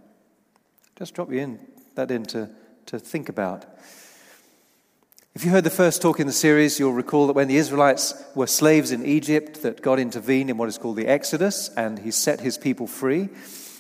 Just 0.96 1.16
drop 1.16 1.32
you 1.32 1.40
in 1.40 1.60
that 1.96 2.12
in 2.12 2.24
to, 2.26 2.50
to 2.86 3.00
think 3.00 3.28
about. 3.28 3.66
If 5.34 5.44
you 5.44 5.50
heard 5.50 5.64
the 5.64 5.72
first 5.72 6.04
talk 6.04 6.20
in 6.20 6.28
the 6.28 6.34
series, 6.34 6.80
you'll 6.80 6.94
recall 6.94 7.26
that 7.26 7.34
when 7.34 7.48
the 7.48 7.58
Israelites 7.58 8.14
were 8.36 8.46
slaves 8.46 8.92
in 8.92 9.04
Egypt, 9.04 9.64
that 9.64 9.82
God 9.82 9.98
intervened 9.98 10.52
in 10.52 10.58
what 10.58 10.70
is 10.70 10.78
called 10.78 10.98
the 10.98 11.08
Exodus, 11.08 11.70
and 11.76 11.98
He 11.98 12.12
set 12.12 12.42
His 12.42 12.60
people 12.60 12.86
free. 12.86 13.30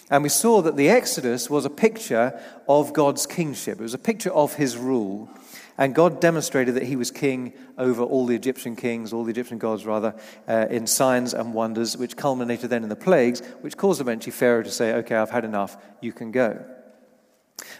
And 0.10 0.24
we 0.24 0.29
saw 0.29 0.63
that 0.63 0.75
the 0.75 0.89
Exodus 0.89 1.51
was 1.51 1.65
a 1.65 1.70
picture 1.70 2.39
of 2.67 2.93
God's 2.93 3.27
kingship, 3.27 3.79
it 3.79 3.84
was 3.84 3.93
a 3.93 4.00
picture 4.00 4.32
of 4.32 4.55
his 4.55 4.75
rule. 4.75 5.29
And 5.75 5.96
God 5.96 6.22
demonstrated 6.22 6.75
that 6.75 6.84
he 6.84 6.96
was 6.96 7.10
king 7.10 7.53
over 7.79 8.03
all 8.03 8.27
the 8.27 8.36
Egyptian 8.36 8.75
kings, 8.75 9.12
all 9.12 9.24
the 9.24 9.32
Egyptian 9.32 9.58
gods, 9.58 9.88
rather, 9.88 10.13
uh, 10.48 10.67
in 10.70 10.86
signs 10.86 11.34
and 11.34 11.51
wonders, 11.51 11.98
which 11.98 12.15
culminated 12.15 12.70
then 12.70 12.84
in 12.84 12.89
the 12.89 12.96
plagues, 12.96 13.41
which 13.62 13.75
caused 13.75 14.00
eventually 14.00 14.32
Pharaoh 14.32 14.62
to 14.62 14.70
say, 14.70 14.93
Okay, 14.93 15.15
I've 15.15 15.32
had 15.32 15.46
enough, 15.46 15.77
you 16.00 16.13
can 16.13 16.32
go. 16.32 16.63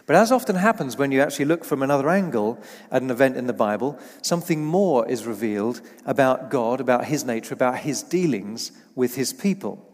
But 0.06 0.16
as 0.16 0.32
often 0.32 0.56
happens 0.56 0.96
when 0.96 1.12
you 1.12 1.20
actually 1.20 1.46
look 1.46 1.64
from 1.64 1.82
another 1.82 2.08
angle 2.08 2.58
at 2.90 3.02
an 3.02 3.10
event 3.10 3.36
in 3.36 3.46
the 3.46 3.52
Bible, 3.52 3.98
something 4.22 4.64
more 4.64 5.08
is 5.08 5.26
revealed 5.26 5.80
about 6.04 6.50
God, 6.50 6.80
about 6.80 7.06
his 7.06 7.24
nature, 7.24 7.54
about 7.54 7.78
his 7.78 8.02
dealings 8.02 8.72
with 8.94 9.14
his 9.14 9.32
people. 9.32 9.86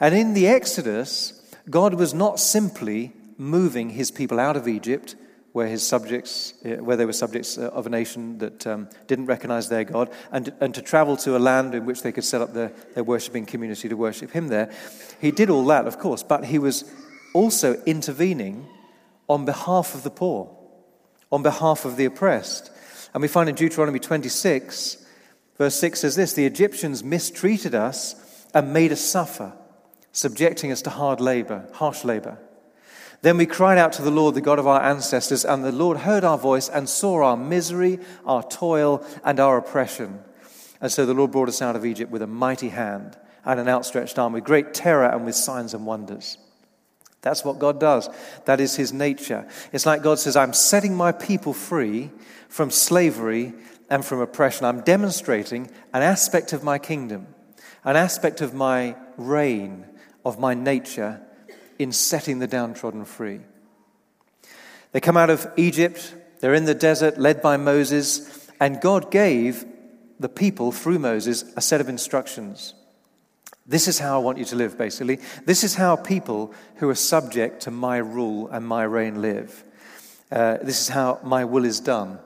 And 0.00 0.14
in 0.14 0.34
the 0.34 0.48
Exodus, 0.48 1.40
God 1.70 1.94
was 1.94 2.14
not 2.14 2.40
simply 2.40 3.12
moving 3.38 3.90
his 3.90 4.10
people 4.10 4.40
out 4.40 4.56
of 4.56 4.68
Egypt, 4.68 5.16
where 5.52 5.66
his 5.66 5.86
subjects, 5.86 6.54
uh, 6.64 6.82
where 6.82 6.96
they 6.96 7.04
were 7.04 7.12
subjects 7.12 7.58
uh, 7.58 7.68
of 7.68 7.86
a 7.86 7.90
nation 7.90 8.38
that 8.38 8.66
um, 8.66 8.88
didn't 9.06 9.26
recognize 9.26 9.68
their 9.68 9.84
God, 9.84 10.10
and, 10.30 10.52
and 10.60 10.74
to 10.74 10.82
travel 10.82 11.16
to 11.18 11.36
a 11.36 11.38
land 11.38 11.74
in 11.74 11.84
which 11.84 12.02
they 12.02 12.12
could 12.12 12.24
set 12.24 12.40
up 12.40 12.54
their, 12.54 12.72
their 12.94 13.04
worshiping 13.04 13.44
community 13.44 13.88
to 13.88 13.96
worship 13.96 14.30
him 14.30 14.48
there. 14.48 14.72
He 15.20 15.30
did 15.30 15.50
all 15.50 15.64
that, 15.66 15.86
of 15.86 15.98
course, 15.98 16.22
but 16.22 16.46
he 16.46 16.58
was 16.58 16.84
also 17.34 17.74
intervening 17.84 18.66
on 19.28 19.44
behalf 19.44 19.94
of 19.94 20.02
the 20.02 20.10
poor, 20.10 20.50
on 21.30 21.42
behalf 21.42 21.84
of 21.84 21.96
the 21.96 22.04
oppressed. 22.04 22.70
And 23.14 23.22
we 23.22 23.28
find 23.28 23.48
in 23.48 23.54
Deuteronomy 23.54 23.98
26, 23.98 25.04
verse 25.58 25.74
6 25.76 26.00
says 26.00 26.16
this 26.16 26.32
The 26.32 26.46
Egyptians 26.46 27.04
mistreated 27.04 27.74
us 27.74 28.46
and 28.54 28.72
made 28.72 28.92
us 28.92 29.00
suffer 29.00 29.52
subjecting 30.12 30.70
us 30.70 30.82
to 30.82 30.90
hard 30.90 31.20
labor, 31.20 31.66
harsh 31.72 32.04
labor. 32.04 32.38
Then 33.22 33.36
we 33.36 33.46
cried 33.46 33.78
out 33.78 33.92
to 33.94 34.02
the 34.02 34.10
Lord, 34.10 34.34
the 34.34 34.40
God 34.40 34.58
of 34.58 34.66
our 34.66 34.82
ancestors, 34.82 35.44
and 35.44 35.64
the 35.64 35.72
Lord 35.72 35.98
heard 35.98 36.24
our 36.24 36.38
voice 36.38 36.68
and 36.68 36.88
saw 36.88 37.22
our 37.22 37.36
misery, 37.36 37.98
our 38.26 38.42
toil, 38.42 39.04
and 39.24 39.40
our 39.40 39.56
oppression. 39.56 40.20
And 40.80 40.90
so 40.90 41.06
the 41.06 41.14
Lord 41.14 41.30
brought 41.30 41.48
us 41.48 41.62
out 41.62 41.76
of 41.76 41.86
Egypt 41.86 42.10
with 42.10 42.22
a 42.22 42.26
mighty 42.26 42.68
hand 42.68 43.16
and 43.44 43.58
an 43.58 43.68
outstretched 43.68 44.18
arm, 44.18 44.32
with 44.32 44.44
great 44.44 44.74
terror 44.74 45.06
and 45.06 45.24
with 45.24 45.34
signs 45.34 45.72
and 45.72 45.86
wonders. 45.86 46.36
That's 47.22 47.44
what 47.44 47.58
God 47.58 47.80
does. 47.80 48.08
That 48.44 48.60
is 48.60 48.76
his 48.76 48.92
nature. 48.92 49.48
It's 49.72 49.86
like 49.86 50.02
God 50.02 50.18
says, 50.18 50.36
I'm 50.36 50.52
setting 50.52 50.94
my 50.94 51.12
people 51.12 51.52
free 51.52 52.10
from 52.48 52.70
slavery 52.70 53.54
and 53.88 54.04
from 54.04 54.20
oppression. 54.20 54.66
I'm 54.66 54.82
demonstrating 54.82 55.70
an 55.94 56.02
aspect 56.02 56.52
of 56.52 56.64
my 56.64 56.78
kingdom, 56.78 57.28
an 57.84 57.96
aspect 57.96 58.40
of 58.40 58.54
my 58.54 58.96
reign 59.16 59.86
of 60.24 60.38
my 60.38 60.54
nature 60.54 61.20
in 61.78 61.92
setting 61.92 62.38
the 62.38 62.46
downtrodden 62.46 63.04
free. 63.04 63.40
They 64.92 65.00
come 65.00 65.16
out 65.16 65.30
of 65.30 65.50
Egypt, 65.56 66.14
they're 66.40 66.54
in 66.54 66.64
the 66.64 66.74
desert, 66.74 67.18
led 67.18 67.40
by 67.40 67.56
Moses, 67.56 68.50
and 68.60 68.80
God 68.80 69.10
gave 69.10 69.64
the 70.20 70.28
people, 70.28 70.70
through 70.70 70.98
Moses, 70.98 71.44
a 71.56 71.60
set 71.60 71.80
of 71.80 71.88
instructions. 71.88 72.74
This 73.66 73.86
is 73.86 73.98
how 73.98 74.16
I 74.16 74.22
want 74.22 74.38
you 74.38 74.44
to 74.46 74.56
live, 74.56 74.76
basically. 74.76 75.20
This 75.44 75.62
is 75.62 75.76
how 75.76 75.96
people 75.96 76.52
who 76.76 76.88
are 76.88 76.94
subject 76.94 77.62
to 77.62 77.70
my 77.70 77.98
rule 77.98 78.48
and 78.48 78.66
my 78.66 78.82
reign 78.82 79.22
live. 79.22 79.64
Uh, 80.30 80.58
this 80.62 80.80
is 80.80 80.88
how 80.88 81.20
my 81.22 81.44
will 81.44 81.64
is 81.64 81.78
done 81.78 82.18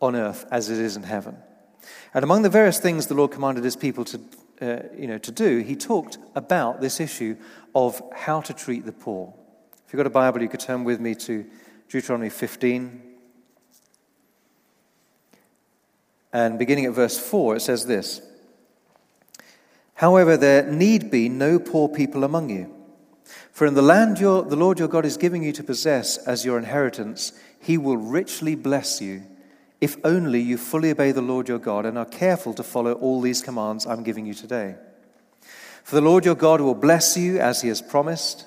on 0.00 0.16
earth 0.16 0.44
as 0.50 0.68
it 0.68 0.78
is 0.78 0.96
in 0.96 1.04
heaven. 1.04 1.36
And 2.14 2.24
among 2.24 2.42
the 2.42 2.48
various 2.48 2.80
things 2.80 3.06
the 3.06 3.14
Lord 3.14 3.30
commanded 3.30 3.62
his 3.62 3.76
people 3.76 4.04
to, 4.06 4.20
uh, 4.60 4.82
you 4.96 5.06
know, 5.06 5.18
to 5.18 5.30
do, 5.30 5.58
he 5.58 5.76
talked 5.76 6.18
about 6.34 6.80
this 6.80 6.98
issue 6.98 7.36
of 7.74 8.02
how 8.14 8.40
to 8.40 8.52
treat 8.52 8.84
the 8.84 8.92
poor. 8.92 9.32
If 9.86 9.92
you've 9.92 9.98
got 9.98 10.06
a 10.06 10.10
Bible, 10.10 10.42
you 10.42 10.48
could 10.48 10.60
turn 10.60 10.82
with 10.82 10.98
me 10.98 11.14
to 11.14 11.46
Deuteronomy 11.88 12.30
15. 12.30 13.02
And 16.32 16.58
beginning 16.58 16.86
at 16.86 16.92
verse 16.92 17.18
4, 17.18 17.56
it 17.56 17.60
says 17.60 17.86
this 17.86 18.20
However, 19.96 20.36
there 20.36 20.70
need 20.70 21.10
be 21.10 21.28
no 21.28 21.58
poor 21.58 21.88
people 21.88 22.22
among 22.22 22.50
you. 22.50 22.72
For 23.50 23.66
in 23.66 23.74
the 23.74 23.82
land 23.82 24.20
your, 24.20 24.42
the 24.44 24.56
Lord 24.56 24.78
your 24.78 24.88
God 24.88 25.06
is 25.06 25.16
giving 25.16 25.42
you 25.42 25.52
to 25.52 25.64
possess 25.64 26.18
as 26.18 26.44
your 26.44 26.58
inheritance, 26.58 27.32
he 27.58 27.78
will 27.78 27.96
richly 27.96 28.54
bless 28.54 29.00
you 29.00 29.22
if 29.80 29.96
only 30.04 30.40
you 30.40 30.56
fully 30.56 30.90
obey 30.90 31.12
the 31.12 31.22
Lord 31.22 31.48
your 31.48 31.58
God 31.58 31.86
and 31.86 31.98
are 31.98 32.04
careful 32.04 32.54
to 32.54 32.62
follow 32.62 32.92
all 32.92 33.20
these 33.20 33.42
commands 33.42 33.86
I'm 33.86 34.02
giving 34.02 34.26
you 34.26 34.34
today. 34.34 34.76
For 35.82 35.96
the 35.96 36.02
Lord 36.02 36.24
your 36.24 36.34
God 36.34 36.60
will 36.60 36.74
bless 36.74 37.16
you 37.16 37.38
as 37.38 37.62
he 37.62 37.68
has 37.68 37.80
promised, 37.80 38.46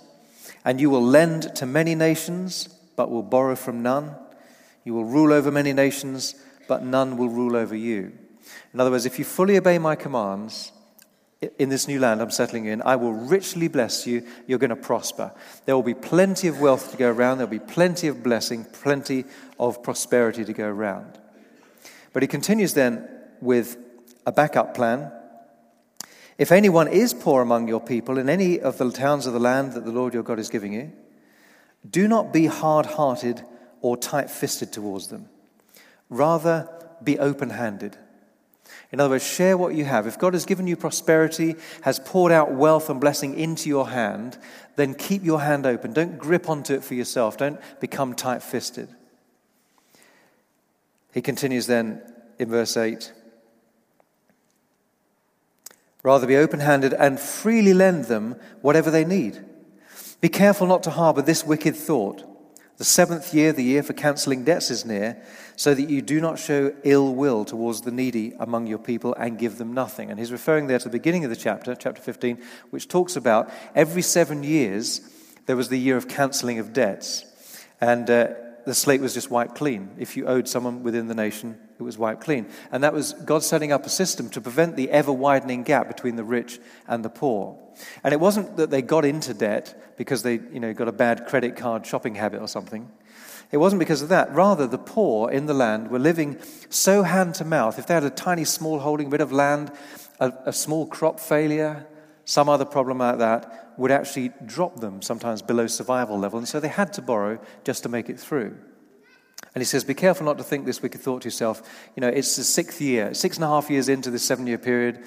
and 0.65 0.81
you 0.81 0.89
will 0.89 1.03
lend 1.03 1.55
to 1.55 1.65
many 1.65 1.95
nations, 1.95 2.67
but 2.95 3.09
will 3.09 3.23
borrow 3.23 3.55
from 3.55 3.81
none. 3.81 4.15
You 4.83 4.93
will 4.93 5.05
rule 5.05 5.31
over 5.31 5.51
many 5.51 5.73
nations, 5.73 6.35
but 6.67 6.83
none 6.83 7.17
will 7.17 7.29
rule 7.29 7.55
over 7.55 7.75
you. 7.75 8.11
In 8.73 8.79
other 8.79 8.91
words, 8.91 9.05
if 9.05 9.17
you 9.17 9.25
fully 9.25 9.57
obey 9.57 9.77
my 9.77 9.95
commands, 9.95 10.71
in 11.57 11.69
this 11.69 11.87
new 11.87 11.99
land 11.99 12.21
I'm 12.21 12.31
settling 12.31 12.65
in, 12.65 12.81
I 12.81 12.97
will 12.97 13.13
richly 13.13 13.69
bless 13.69 14.05
you. 14.05 14.25
You're 14.45 14.59
going 14.59 14.71
to 14.71 14.75
prosper. 14.75 15.31
There 15.65 15.75
will 15.75 15.83
be 15.83 15.93
plenty 15.93 16.47
of 16.47 16.59
wealth 16.59 16.91
to 16.91 16.97
go 16.97 17.09
around. 17.09 17.37
There'll 17.37 17.49
be 17.49 17.59
plenty 17.59 18.07
of 18.07 18.23
blessing, 18.23 18.65
plenty 18.65 19.25
of 19.57 19.81
prosperity 19.81 20.43
to 20.43 20.53
go 20.53 20.67
around. 20.67 21.17
But 22.11 22.23
he 22.23 22.27
continues 22.27 22.73
then 22.73 23.07
with 23.39 23.77
a 24.25 24.31
backup 24.31 24.73
plan. 24.73 25.11
If 26.37 26.51
anyone 26.51 26.87
is 26.87 27.13
poor 27.13 27.41
among 27.41 27.67
your 27.67 27.81
people 27.81 28.17
in 28.17 28.29
any 28.29 28.59
of 28.59 28.77
the 28.77 28.91
towns 28.91 29.25
of 29.25 29.33
the 29.33 29.39
land 29.39 29.73
that 29.73 29.85
the 29.85 29.91
Lord 29.91 30.13
your 30.13 30.23
God 30.23 30.39
is 30.39 30.49
giving 30.49 30.73
you, 30.73 30.91
do 31.89 32.07
not 32.07 32.33
be 32.33 32.47
hard 32.47 32.85
hearted 32.85 33.41
or 33.81 33.95
tight 33.95 34.29
fisted 34.29 34.73
towards 34.73 35.07
them. 35.07 35.29
Rather, 36.09 36.69
be 37.01 37.17
open 37.17 37.51
handed 37.51 37.97
in 38.91 38.99
other 38.99 39.11
words, 39.11 39.25
share 39.25 39.55
what 39.55 39.75
you 39.75 39.85
have. 39.85 40.07
If 40.07 40.17
God 40.17 40.33
has 40.33 40.45
given 40.45 40.65
you 40.65 40.75
prosperity, 40.75 41.55
has 41.81 41.99
poured 41.99 42.31
out 42.31 42.53
wealth 42.53 42.89
and 42.89 42.99
blessing 42.99 43.37
into 43.37 43.69
your 43.69 43.89
hand, 43.89 44.37
then 44.77 44.95
keep 44.95 45.23
your 45.23 45.41
hand 45.41 45.67
open. 45.67 45.93
Don't 45.93 46.17
grip 46.17 46.49
onto 46.49 46.73
it 46.73 46.83
for 46.83 46.95
yourself. 46.95 47.37
Don't 47.37 47.59
become 47.79 48.15
tight 48.15 48.41
fisted. 48.41 48.89
He 51.13 51.21
continues 51.21 51.67
then 51.67 52.01
in 52.39 52.49
verse 52.49 52.77
8 52.77 53.13
Rather 56.01 56.25
be 56.25 56.37
open 56.37 56.61
handed 56.61 56.93
and 56.93 57.19
freely 57.19 57.73
lend 57.73 58.05
them 58.05 58.35
whatever 58.61 58.89
they 58.89 59.03
need. 59.03 59.43
Be 60.21 60.29
careful 60.29 60.65
not 60.65 60.81
to 60.83 60.91
harbor 60.91 61.21
this 61.21 61.45
wicked 61.45 61.75
thought. 61.75 62.23
The 62.77 62.85
seventh 62.85 63.33
year, 63.33 63.51
the 63.51 63.63
year 63.63 63.83
for 63.83 63.91
cancelling 63.91 64.45
debts, 64.45 64.71
is 64.71 64.85
near 64.85 65.21
so 65.59 65.73
that 65.73 65.89
you 65.89 66.01
do 66.01 66.21
not 66.21 66.39
show 66.39 66.73
ill 66.83 67.13
will 67.13 67.43
towards 67.43 67.81
the 67.81 67.91
needy 67.91 68.31
among 68.39 68.65
your 68.65 68.77
people 68.77 69.13
and 69.15 69.37
give 69.37 69.57
them 69.57 69.73
nothing. 69.73 70.09
And 70.09 70.17
he's 70.17 70.31
referring 70.31 70.67
there 70.67 70.79
to 70.79 70.85
the 70.85 70.97
beginning 70.97 71.25
of 71.25 71.29
the 71.29 71.35
chapter, 71.35 71.75
chapter 71.75 72.01
15, 72.01 72.41
which 72.69 72.87
talks 72.87 73.17
about 73.17 73.51
every 73.75 74.01
seven 74.01 74.43
years 74.43 75.01
there 75.47 75.57
was 75.57 75.67
the 75.67 75.77
year 75.77 75.97
of 75.97 76.07
cancelling 76.07 76.59
of 76.59 76.71
debts. 76.71 77.25
And 77.81 78.09
uh, 78.09 78.35
the 78.65 78.73
slate 78.73 79.01
was 79.01 79.13
just 79.13 79.29
wiped 79.29 79.55
clean. 79.55 79.89
If 79.97 80.15
you 80.15 80.27
owed 80.27 80.47
someone 80.47 80.81
within 80.81 81.09
the 81.09 81.13
nation, 81.13 81.57
it 81.77 81.83
was 81.83 81.97
wiped 81.97 82.21
clean. 82.21 82.47
And 82.71 82.85
that 82.85 82.93
was 82.93 83.11
God 83.11 83.43
setting 83.43 83.73
up 83.73 83.85
a 83.85 83.89
system 83.89 84.29
to 84.29 84.39
prevent 84.39 84.77
the 84.77 84.89
ever 84.89 85.11
widening 85.11 85.63
gap 85.63 85.89
between 85.89 86.15
the 86.15 86.23
rich 86.23 86.57
and 86.87 87.03
the 87.03 87.09
poor. 87.09 87.59
And 88.01 88.13
it 88.13 88.21
wasn't 88.21 88.55
that 88.55 88.69
they 88.69 88.81
got 88.81 89.03
into 89.03 89.33
debt 89.33 89.97
because 89.97 90.23
they 90.23 90.35
you 90.35 90.61
know, 90.61 90.73
got 90.73 90.87
a 90.87 90.93
bad 90.93 91.27
credit 91.27 91.57
card 91.57 91.85
shopping 91.85 92.15
habit 92.15 92.39
or 92.41 92.47
something. 92.47 92.89
It 93.51 93.57
wasn't 93.57 93.79
because 93.79 94.01
of 94.01 94.09
that. 94.09 94.31
Rather, 94.33 94.67
the 94.67 94.77
poor 94.77 95.31
in 95.31 95.47
the 95.47 95.53
land 95.53 95.89
were 95.89 95.99
living 95.99 96.37
so 96.69 97.03
hand 97.03 97.35
to 97.35 97.45
mouth. 97.45 97.79
If 97.79 97.87
they 97.87 97.95
had 97.95 98.03
a 98.03 98.11
tiny, 98.11 98.45
small 98.45 98.79
holding 98.79 99.09
bit 99.09 99.21
of 99.21 99.31
land, 99.31 99.71
a, 100.19 100.31
a 100.45 100.53
small 100.53 100.85
crop 100.85 101.19
failure, 101.19 101.87
some 102.25 102.47
other 102.47 102.65
problem 102.65 102.99
like 102.99 103.17
that, 103.17 103.73
would 103.77 103.91
actually 103.91 104.31
drop 104.45 104.79
them 104.79 105.01
sometimes 105.01 105.41
below 105.41 105.65
survival 105.65 106.19
level. 106.19 106.37
And 106.37 106.47
so 106.47 106.59
they 106.59 106.67
had 106.67 106.93
to 106.93 107.01
borrow 107.01 107.39
just 107.63 107.83
to 107.83 107.89
make 107.89 108.09
it 108.09 108.19
through. 108.19 108.55
And 109.55 109.61
he 109.61 109.65
says, 109.65 109.83
Be 109.83 109.95
careful 109.95 110.25
not 110.25 110.37
to 110.37 110.43
think 110.43 110.65
this 110.65 110.81
wicked 110.81 111.01
thought 111.01 111.23
to 111.23 111.27
yourself. 111.27 111.67
You 111.95 112.01
know, 112.01 112.07
it's 112.07 112.35
the 112.35 112.43
sixth 112.43 112.79
year, 112.79 113.13
six 113.15 113.37
and 113.37 113.45
a 113.45 113.47
half 113.47 113.69
years 113.69 113.89
into 113.89 114.11
this 114.11 114.23
seven 114.23 114.45
year 114.45 114.59
period. 114.59 115.03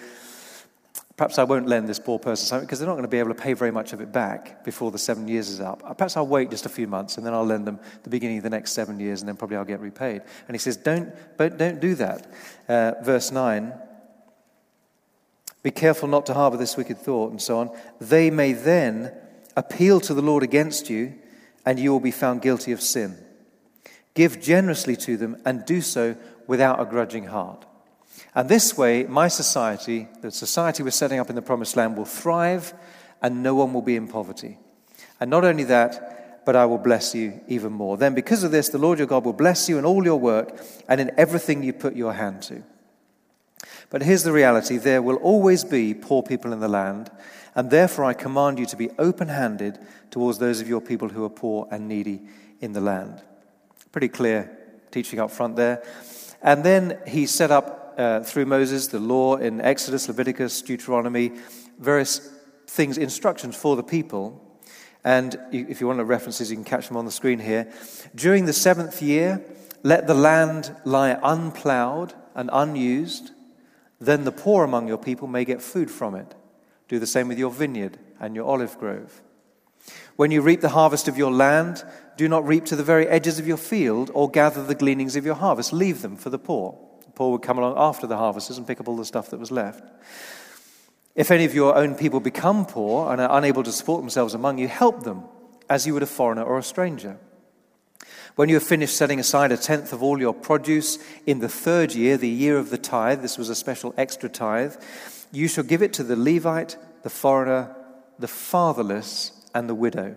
Perhaps 1.17 1.39
I 1.39 1.45
won't 1.45 1.67
lend 1.67 1.89
this 1.89 1.99
poor 1.99 2.19
person 2.19 2.47
something 2.47 2.67
because 2.67 2.79
they're 2.79 2.89
not 2.89 2.95
going 2.95 3.05
to 3.05 3.09
be 3.09 3.19
able 3.19 3.35
to 3.35 3.41
pay 3.41 3.53
very 3.53 3.71
much 3.71 3.93
of 3.93 4.01
it 4.01 4.13
back 4.13 4.65
before 4.65 4.91
the 4.91 4.99
seven 4.99 5.29
years 5.29 5.51
is 5.51 5.61
up. 5.61 5.81
Perhaps 5.99 6.17
I'll 6.17 6.27
wait 6.27 6.51
just 6.51 6.65
a 6.65 6.71
few 6.71 6.87
months 6.87 7.19
and 7.19 7.27
then 7.27 7.35
I'll 7.35 7.45
lend 7.45 7.67
them 7.67 7.79
the 8.03 8.11
beginning 8.11 8.39
of 8.39 8.45
the 8.45 8.51
next 8.51 8.73
seven 8.73 8.99
years 8.99 9.21
and 9.21 9.29
then 9.29 9.37
probably 9.37 9.59
I'll 9.59 9.65
get 9.65 9.81
repaid. 9.81 10.23
And 10.49 10.55
he 10.55 10.59
says, 10.59 10.77
Don't, 10.79 11.13
don't 11.37 11.81
do 11.81 11.95
that. 11.97 12.33
Uh, 12.67 12.93
verse 13.03 13.31
9 13.31 13.75
Be 15.63 15.71
careful 15.71 16.09
not 16.09 16.25
to 16.27 16.35
harbor 16.35 16.57
this 16.57 16.79
wicked 16.79 16.99
thought, 16.99 17.31
and 17.31 17.43
so 17.43 17.59
on. 17.59 17.71
They 18.01 18.31
may 18.31 18.53
then 18.53 19.13
appeal 19.55 20.01
to 20.01 20.15
the 20.15 20.23
Lord 20.23 20.43
against 20.43 20.89
you, 20.89 21.15
and 21.67 21.79
you 21.79 21.93
will 21.93 22.01
be 22.01 22.11
found 22.11 22.41
guilty 22.41 22.73
of 22.73 22.81
sin. 22.81 23.19
Give 24.15 24.41
generously 24.41 24.97
to 24.97 25.17
them 25.17 25.37
and 25.45 25.65
do 25.65 25.83
so 25.83 26.17
without 26.47 26.81
a 26.81 26.87
grudging 26.87 27.25
heart. 27.25 27.67
And 28.35 28.49
this 28.49 28.77
way, 28.77 29.05
my 29.05 29.29
society, 29.29 30.09
the 30.21 30.31
society 30.31 30.83
we're 30.83 30.91
setting 30.91 31.21
up 31.21 31.29
in 31.29 31.37
the 31.37 31.43
promised 31.43 31.77
land, 31.77 31.97
will 31.97 32.07
thrive 32.07 32.73
and 33.21 33.43
no 33.43 33.55
one 33.55 33.73
will 33.73 33.83
be 33.83 33.97
in 33.97 34.09
poverty. 34.09 34.59
And 35.21 35.31
not 35.31 35.45
only 35.45 35.65
that, 35.65 36.45
but 36.45 36.57
I 36.57 36.67
will 36.67 36.79
bless 36.79 37.15
you 37.15 37.41
even 37.47 37.73
more. 37.73 37.97
Then, 37.97 38.15
because 38.15 38.43
of 38.43 38.51
this, 38.51 38.69
the 38.69 38.79
Lord 38.79 38.99
your 38.99 39.07
God 39.07 39.25
will 39.25 39.33
bless 39.33 39.69
you 39.69 39.79
in 39.79 39.85
all 39.85 40.05
your 40.05 40.19
work 40.19 40.61
and 40.89 41.01
in 41.01 41.13
everything 41.17 41.63
you 41.63 41.73
put 41.73 41.95
your 41.95 42.15
hand 42.15 42.43
to. 42.45 42.63
But 43.91 44.03
here's 44.03 44.23
the 44.23 44.33
reality 44.33 44.79
there 44.79 45.03
will 45.03 45.17
always 45.17 45.63
be 45.63 45.95
poor 45.95 46.23
people 46.23 46.53
in 46.53 46.61
the 46.61 46.69
land, 46.69 47.11
and 47.55 47.71
therefore 47.71 48.07
I 48.07 48.15
command 48.15 48.59
you 48.59 48.67
to 48.67 48.77
be 48.77 48.91
open 48.99 49.29
handed 49.29 49.79
towards 50.11 50.39
those 50.39 50.61
of 50.61 50.69
your 50.69 50.81
people 50.81 51.11
who 51.11 51.25
are 51.25 51.31
poor 51.31 51.69
and 51.71 51.87
needy 51.87 52.23
in 52.61 52.73
the 52.73 52.81
land. 52.81 53.23
Pretty 53.93 54.09
clear 54.09 54.51
teaching 54.91 55.21
up 55.21 55.31
front 55.31 55.57
there. 55.57 55.83
And 56.43 56.65
then 56.65 56.99
he 57.07 57.27
set 57.27 57.51
up 57.51 57.82
uh, 57.97 58.21
through 58.21 58.47
Moses 58.47 58.89
the 58.89 58.99
law 58.99 59.37
in 59.37 59.61
Exodus, 59.61 60.09
Leviticus, 60.09 60.63
Deuteronomy, 60.63 61.33
various 61.79 62.33
things, 62.67 62.99
instructions 62.99 63.57
for 63.57 63.77
the 63.77 63.83
people. 63.83 64.61
And 65.05 65.37
if 65.51 65.81
you 65.81 65.87
want 65.87 65.99
the 65.99 66.05
references, 66.05 66.51
you 66.51 66.57
can 66.57 66.65
catch 66.65 66.89
them 66.89 66.97
on 66.97 67.05
the 67.05 67.11
screen 67.11 67.39
here. 67.39 67.73
During 68.15 68.47
the 68.47 68.53
seventh 68.53 69.03
year, 69.03 69.45
let 69.83 70.07
the 70.07 70.15
land 70.15 70.75
lie 70.85 71.19
unplowed 71.23 72.15
and 72.35 72.49
unused. 72.53 73.33
Then 74.01 74.25
the 74.25 74.33
poor 74.33 74.65
among 74.65 74.89
your 74.89 74.99
people 74.99 75.27
may 75.27 75.45
get 75.45 75.61
food 75.61 75.91
from 75.91 76.15
it. 76.15 76.35
Do 76.89 76.99
the 76.99 77.07
same 77.07 77.29
with 77.29 77.39
your 77.39 77.51
vineyard 77.51 77.99
and 78.21 78.35
your 78.35 78.45
olive 78.45 78.79
grove. 78.79 79.23
When 80.17 80.31
you 80.31 80.41
reap 80.43 80.61
the 80.61 80.69
harvest 80.69 81.09
of 81.09 81.19
your 81.19 81.33
land, 81.33 81.83
do 82.17 82.29
not 82.29 82.47
reap 82.47 82.65
to 82.67 82.77
the 82.77 82.85
very 82.85 83.09
edges 83.09 83.39
of 83.39 83.49
your 83.49 83.57
field 83.57 84.11
or 84.15 84.31
gather 84.31 84.63
the 84.63 84.75
gleanings 84.75 85.17
of 85.17 85.25
your 85.25 85.35
harvest. 85.35 85.73
Leave 85.73 86.03
them 86.03 86.17
for 86.17 86.31
the 86.31 86.39
poor. 86.39 86.79
Poor 87.23 87.31
would 87.31 87.43
come 87.43 87.59
along 87.59 87.75
after 87.77 88.09
the 88.09 88.17
harvesters 88.17 88.59
and 88.59 88.67
pick 88.67 88.81
up 88.81 88.89
all 88.89 88.97
the 88.97 89.05
stuff 89.05 89.31
that 89.31 89.39
was 89.39 89.53
left. 89.53 89.89
If 91.15 91.31
any 91.31 91.45
of 91.45 91.55
your 91.55 91.77
own 91.77 91.95
people 91.95 92.19
become 92.19 92.67
poor 92.67 93.13
and 93.13 93.21
are 93.21 93.39
unable 93.39 93.63
to 93.63 93.71
support 93.71 94.03
themselves 94.03 94.35
among 94.35 94.59
you, 94.59 94.67
help 94.67 95.05
them 95.05 95.23
as 95.71 95.87
you 95.87 95.95
would 95.95 96.03
a 96.03 96.07
foreigner 96.07 96.43
or 96.43 96.59
a 96.59 96.65
stranger. 96.65 97.19
When 98.35 98.49
you 98.49 98.57
have 98.57 98.65
finished 98.65 98.97
setting 98.97 99.21
aside 99.21 99.53
a 99.53 99.57
tenth 99.57 99.93
of 99.93 100.03
all 100.03 100.19
your 100.19 100.35
produce 100.35 100.99
in 101.25 101.39
the 101.39 101.49
third 101.49 101.95
year, 101.95 102.17
the 102.17 102.29
year 102.29 102.59
of 102.59 102.71
the 102.71 102.77
tithe, 102.77 103.23
this 103.23 103.39
was 103.39 103.49
a 103.49 103.55
special 103.55 103.95
extra 103.97 104.29
tithe, 104.29 104.75
you 105.31 105.47
shall 105.47 105.63
give 105.63 105.81
it 105.81 105.93
to 105.93 106.03
the 106.03 106.17
Levite, 106.17 106.77
the 107.05 107.09
foreigner, 107.09 107.73
the 108.19 108.27
fatherless, 108.27 109.31
and 109.55 109.69
the 109.69 109.77
widow, 109.77 110.17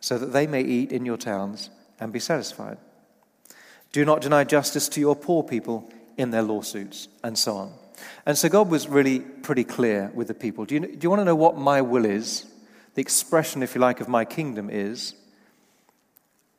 so 0.00 0.16
that 0.16 0.32
they 0.32 0.46
may 0.46 0.62
eat 0.62 0.90
in 0.90 1.04
your 1.04 1.18
towns 1.18 1.68
and 2.00 2.14
be 2.14 2.18
satisfied. 2.18 2.78
Do 3.92 4.06
not 4.06 4.22
deny 4.22 4.44
justice 4.44 4.88
to 4.88 5.00
your 5.00 5.14
poor 5.14 5.42
people 5.42 5.92
in 6.16 6.30
their 6.30 6.42
lawsuits, 6.42 7.08
and 7.22 7.38
so 7.38 7.56
on. 7.56 7.72
And 8.26 8.36
so 8.36 8.48
God 8.48 8.70
was 8.70 8.88
really 8.88 9.20
pretty 9.20 9.64
clear 9.64 10.10
with 10.14 10.28
the 10.28 10.34
people. 10.34 10.64
Do 10.64 10.74
you, 10.74 10.80
do 10.80 10.98
you 11.02 11.10
want 11.10 11.20
to 11.20 11.24
know 11.24 11.34
what 11.34 11.56
my 11.56 11.80
will 11.80 12.04
is? 12.04 12.46
The 12.94 13.02
expression, 13.02 13.62
if 13.62 13.74
you 13.74 13.80
like, 13.80 14.00
of 14.00 14.08
my 14.08 14.24
kingdom 14.24 14.68
is 14.70 15.14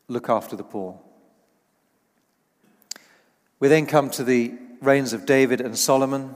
look 0.07 0.29
after 0.29 0.55
the 0.55 0.63
poor. 0.63 0.99
We 3.59 3.67
then 3.67 3.85
come 3.85 4.09
to 4.11 4.23
the 4.23 4.53
reigns 4.81 5.13
of 5.13 5.25
David 5.25 5.61
and 5.61 5.77
Solomon. 5.77 6.35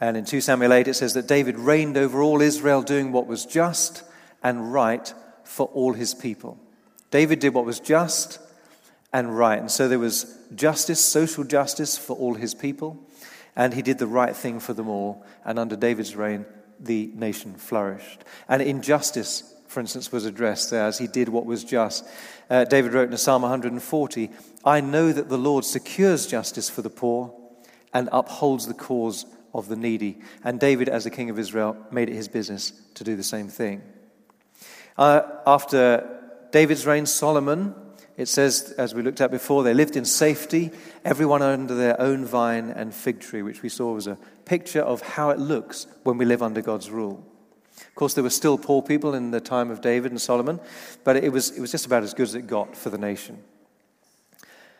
And 0.00 0.16
in 0.16 0.24
2 0.24 0.40
Samuel 0.40 0.72
8, 0.72 0.88
it 0.88 0.94
says 0.94 1.14
that 1.14 1.26
David 1.26 1.58
reigned 1.58 1.96
over 1.96 2.22
all 2.22 2.40
Israel, 2.40 2.82
doing 2.82 3.12
what 3.12 3.26
was 3.26 3.46
just 3.46 4.04
and 4.42 4.72
right 4.72 5.12
for 5.42 5.66
all 5.68 5.94
his 5.94 6.14
people. 6.14 6.58
David 7.10 7.38
did 7.38 7.54
what 7.54 7.64
was 7.64 7.80
just 7.80 8.38
and 9.14 9.38
right. 9.38 9.60
And 9.60 9.70
so 9.70 9.88
there 9.88 10.00
was 10.00 10.36
justice, 10.54 11.02
social 11.02 11.44
justice 11.44 11.96
for 11.96 12.16
all 12.16 12.34
his 12.34 12.52
people 12.52 13.00
and 13.56 13.72
he 13.72 13.80
did 13.80 13.98
the 13.98 14.08
right 14.08 14.34
thing 14.34 14.58
for 14.58 14.74
them 14.74 14.88
all. 14.88 15.24
And 15.44 15.58
under 15.58 15.76
David's 15.76 16.16
reign, 16.16 16.44
the 16.80 17.12
nation 17.14 17.54
flourished. 17.54 18.24
And 18.48 18.60
injustice, 18.60 19.54
for 19.68 19.78
instance, 19.78 20.10
was 20.10 20.24
addressed 20.24 20.70
there 20.70 20.84
as 20.84 20.98
he 20.98 21.06
did 21.06 21.28
what 21.28 21.46
was 21.46 21.62
just. 21.62 22.04
Uh, 22.50 22.64
David 22.64 22.92
wrote 22.92 23.10
in 23.10 23.16
Psalm 23.16 23.42
140 23.42 24.30
I 24.64 24.80
know 24.80 25.12
that 25.12 25.28
the 25.28 25.38
Lord 25.38 25.64
secures 25.64 26.26
justice 26.26 26.68
for 26.68 26.82
the 26.82 26.90
poor 26.90 27.32
and 27.92 28.08
upholds 28.10 28.66
the 28.66 28.74
cause 28.74 29.26
of 29.54 29.68
the 29.68 29.76
needy. 29.76 30.18
And 30.42 30.58
David, 30.58 30.88
as 30.88 31.04
the 31.04 31.10
king 31.10 31.30
of 31.30 31.38
Israel, 31.38 31.76
made 31.92 32.08
it 32.08 32.16
his 32.16 32.26
business 32.26 32.72
to 32.94 33.04
do 33.04 33.14
the 33.14 33.22
same 33.22 33.46
thing. 33.46 33.82
Uh, 34.98 35.22
after 35.46 36.48
David's 36.50 36.84
reign, 36.84 37.06
Solomon 37.06 37.74
it 38.16 38.26
says, 38.26 38.72
as 38.78 38.94
we 38.94 39.02
looked 39.02 39.20
at 39.20 39.30
before, 39.30 39.62
they 39.62 39.74
lived 39.74 39.96
in 39.96 40.04
safety, 40.04 40.70
everyone 41.04 41.42
under 41.42 41.74
their 41.74 42.00
own 42.00 42.24
vine 42.24 42.70
and 42.70 42.94
fig 42.94 43.20
tree, 43.20 43.42
which 43.42 43.62
we 43.62 43.68
saw 43.68 43.92
was 43.92 44.06
a 44.06 44.18
picture 44.44 44.82
of 44.82 45.00
how 45.02 45.30
it 45.30 45.38
looks 45.38 45.86
when 46.04 46.16
we 46.16 46.24
live 46.24 46.42
under 46.42 46.60
God's 46.60 46.90
rule. 46.90 47.24
Of 47.76 47.94
course, 47.96 48.14
there 48.14 48.22
were 48.22 48.30
still 48.30 48.56
poor 48.56 48.82
people 48.82 49.14
in 49.14 49.32
the 49.32 49.40
time 49.40 49.70
of 49.70 49.80
David 49.80 50.12
and 50.12 50.20
Solomon, 50.20 50.60
but 51.02 51.16
it 51.16 51.32
was, 51.32 51.50
it 51.50 51.60
was 51.60 51.72
just 51.72 51.86
about 51.86 52.04
as 52.04 52.14
good 52.14 52.28
as 52.28 52.34
it 52.36 52.46
got 52.46 52.76
for 52.76 52.90
the 52.90 52.98
nation. 52.98 53.42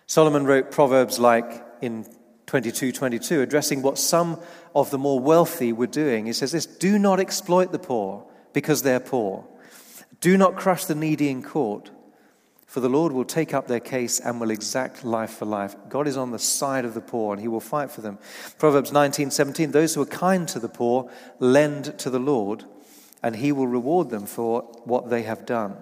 Solomon 0.06 0.44
wrote 0.44 0.70
proverbs 0.70 1.18
like 1.18 1.64
in 1.80 2.06
22 2.46 2.92
22, 2.92 3.40
addressing 3.40 3.82
what 3.82 3.98
some 3.98 4.38
of 4.74 4.90
the 4.90 4.98
more 4.98 5.18
wealthy 5.18 5.72
were 5.72 5.86
doing. 5.86 6.26
He 6.26 6.32
says 6.32 6.52
this 6.52 6.66
Do 6.66 6.98
not 6.98 7.18
exploit 7.18 7.72
the 7.72 7.78
poor 7.78 8.26
because 8.52 8.82
they're 8.82 9.00
poor, 9.00 9.44
do 10.20 10.36
not 10.36 10.56
crush 10.56 10.84
the 10.84 10.94
needy 10.94 11.28
in 11.28 11.42
court. 11.42 11.90
For 12.66 12.80
the 12.80 12.88
Lord 12.88 13.12
will 13.12 13.24
take 13.24 13.54
up 13.54 13.66
their 13.66 13.80
case 13.80 14.18
and 14.18 14.40
will 14.40 14.50
exact 14.50 15.04
life 15.04 15.34
for 15.34 15.44
life. 15.44 15.76
God 15.88 16.08
is 16.08 16.16
on 16.16 16.30
the 16.30 16.38
side 16.38 16.84
of 16.84 16.94
the 16.94 17.00
poor 17.00 17.32
and 17.32 17.40
he 17.40 17.48
will 17.48 17.60
fight 17.60 17.90
for 17.90 18.00
them. 18.00 18.18
Proverbs 18.58 18.90
19:17 18.90 19.72
Those 19.72 19.94
who 19.94 20.02
are 20.02 20.06
kind 20.06 20.48
to 20.48 20.58
the 20.58 20.68
poor 20.68 21.10
lend 21.38 21.98
to 21.98 22.10
the 22.10 22.18
Lord 22.18 22.64
and 23.22 23.36
he 23.36 23.52
will 23.52 23.66
reward 23.66 24.10
them 24.10 24.26
for 24.26 24.62
what 24.84 25.08
they 25.10 25.22
have 25.22 25.46
done. 25.46 25.76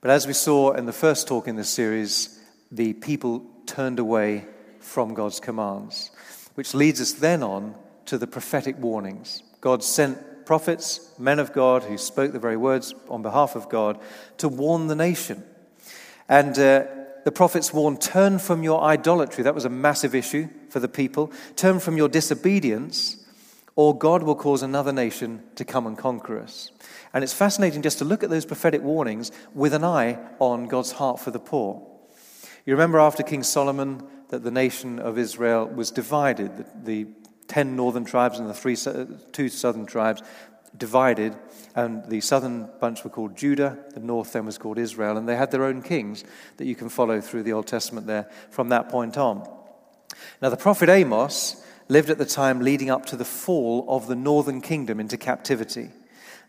But 0.00 0.10
as 0.10 0.26
we 0.26 0.32
saw 0.32 0.72
in 0.72 0.86
the 0.86 0.92
first 0.92 1.26
talk 1.26 1.48
in 1.48 1.56
this 1.56 1.68
series, 1.68 2.38
the 2.70 2.92
people 2.92 3.44
turned 3.66 3.98
away 3.98 4.46
from 4.80 5.14
God's 5.14 5.40
commands, 5.40 6.10
which 6.54 6.74
leads 6.74 7.00
us 7.00 7.12
then 7.12 7.42
on 7.42 7.74
to 8.06 8.16
the 8.16 8.26
prophetic 8.26 8.78
warnings. 8.78 9.42
God 9.60 9.82
sent 9.82 10.18
prophets, 10.46 11.12
men 11.18 11.38
of 11.38 11.52
God, 11.52 11.82
who 11.82 11.98
spoke 11.98 12.32
the 12.32 12.38
very 12.38 12.56
words 12.56 12.94
on 13.10 13.20
behalf 13.20 13.56
of 13.56 13.68
God, 13.68 14.00
to 14.38 14.48
warn 14.48 14.86
the 14.86 14.94
nation. 14.94 15.44
And 16.28 16.58
uh, 16.58 16.86
the 17.24 17.32
prophets 17.32 17.74
warned, 17.74 18.00
Turn 18.00 18.38
from 18.38 18.62
your 18.62 18.82
idolatry. 18.82 19.44
That 19.44 19.54
was 19.54 19.64
a 19.64 19.70
massive 19.70 20.14
issue 20.14 20.48
for 20.70 20.80
the 20.80 20.88
people. 20.88 21.32
Turn 21.56 21.80
from 21.80 21.96
your 21.96 22.08
disobedience, 22.08 23.24
or 23.74 23.98
God 23.98 24.22
will 24.22 24.36
cause 24.36 24.62
another 24.62 24.92
nation 24.92 25.42
to 25.56 25.64
come 25.64 25.86
and 25.86 25.98
conquer 25.98 26.38
us. 26.40 26.70
And 27.12 27.24
it's 27.24 27.32
fascinating 27.32 27.82
just 27.82 27.98
to 27.98 28.04
look 28.04 28.22
at 28.22 28.30
those 28.30 28.46
prophetic 28.46 28.82
warnings 28.82 29.32
with 29.54 29.74
an 29.74 29.84
eye 29.84 30.18
on 30.38 30.68
God's 30.68 30.92
heart 30.92 31.20
for 31.20 31.30
the 31.30 31.38
poor. 31.38 31.86
You 32.64 32.72
remember 32.74 32.98
after 32.98 33.22
King 33.22 33.42
Solomon 33.42 34.02
that 34.28 34.42
the 34.42 34.50
nation 34.50 34.98
of 34.98 35.18
Israel 35.18 35.66
was 35.66 35.90
divided. 35.90 36.56
The, 36.56 36.66
the 36.82 37.06
ten 37.48 37.76
northern 37.76 38.04
tribes 38.04 38.38
and 38.38 38.48
the 38.48 38.54
three, 38.54 38.76
two 39.32 39.48
southern 39.48 39.86
tribes 39.86 40.22
divided, 40.76 41.34
and 41.74 42.04
the 42.10 42.20
southern 42.20 42.68
bunch 42.80 43.02
were 43.02 43.10
called 43.10 43.36
Judah, 43.36 43.78
the 43.94 44.00
north 44.00 44.32
then 44.32 44.44
was 44.46 44.58
called 44.58 44.78
Israel, 44.78 45.16
and 45.16 45.28
they 45.28 45.36
had 45.36 45.50
their 45.50 45.64
own 45.64 45.80
kings 45.80 46.24
that 46.58 46.66
you 46.66 46.74
can 46.74 46.88
follow 46.88 47.20
through 47.20 47.44
the 47.44 47.52
Old 47.52 47.66
Testament 47.66 48.06
there 48.06 48.30
from 48.50 48.68
that 48.68 48.88
point 48.88 49.16
on. 49.16 49.48
Now, 50.42 50.50
the 50.50 50.56
prophet 50.56 50.88
Amos 50.88 51.64
lived 51.88 52.10
at 52.10 52.18
the 52.18 52.26
time 52.26 52.60
leading 52.60 52.90
up 52.90 53.06
to 53.06 53.16
the 53.16 53.24
fall 53.24 53.86
of 53.88 54.06
the 54.06 54.16
northern 54.16 54.60
kingdom 54.60 55.00
into 55.00 55.16
captivity. 55.16 55.90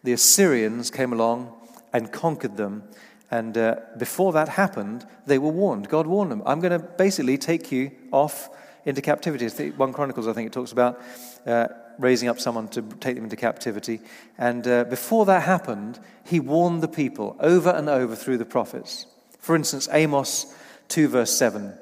The 0.04 0.14
Assyrians 0.14 0.92
came 0.92 1.14
along 1.14 1.54
and 1.94 2.12
conquered 2.12 2.58
them. 2.58 2.84
And 3.30 3.58
uh, 3.58 3.76
before 3.98 4.34
that 4.34 4.50
happened, 4.50 5.06
they 5.26 5.38
were 5.38 5.52
warned. 5.52 5.90
God 5.90 6.08
warned 6.08 6.32
them, 6.32 6.44
I'm 6.46 6.60
going 6.60 6.80
to 6.80 6.80
basically 6.80 7.38
take 7.38 7.72
you 7.72 7.92
off 8.12 8.50
into 8.88 9.02
captivity. 9.02 9.69
1 9.69 9.93
Chronicles, 9.93 10.28
I 10.28 10.34
think 10.34 10.47
it 10.47 10.54
talks 10.54 10.71
about 10.71 11.02
uh, 11.45 11.67
raising 12.00 12.30
up 12.30 12.39
someone 12.39 12.69
to 12.69 12.82
take 12.82 13.15
them 13.15 13.26
into 13.26 13.36
captivity. 13.36 14.00
And 14.38 14.65
uh, 14.65 14.86
before 14.86 15.26
that 15.26 15.43
happened, 15.43 16.00
he 16.26 16.39
warned 16.39 16.82
the 16.82 16.88
people 16.88 17.36
over 17.41 17.69
and 17.69 17.89
over 17.89 18.15
through 18.15 18.38
the 18.38 18.45
prophets. 18.45 19.06
For 19.39 19.58
instance, 19.58 19.89
Amos 19.91 20.56
2, 20.88 21.10
verse 21.10 21.34
7 21.38 21.78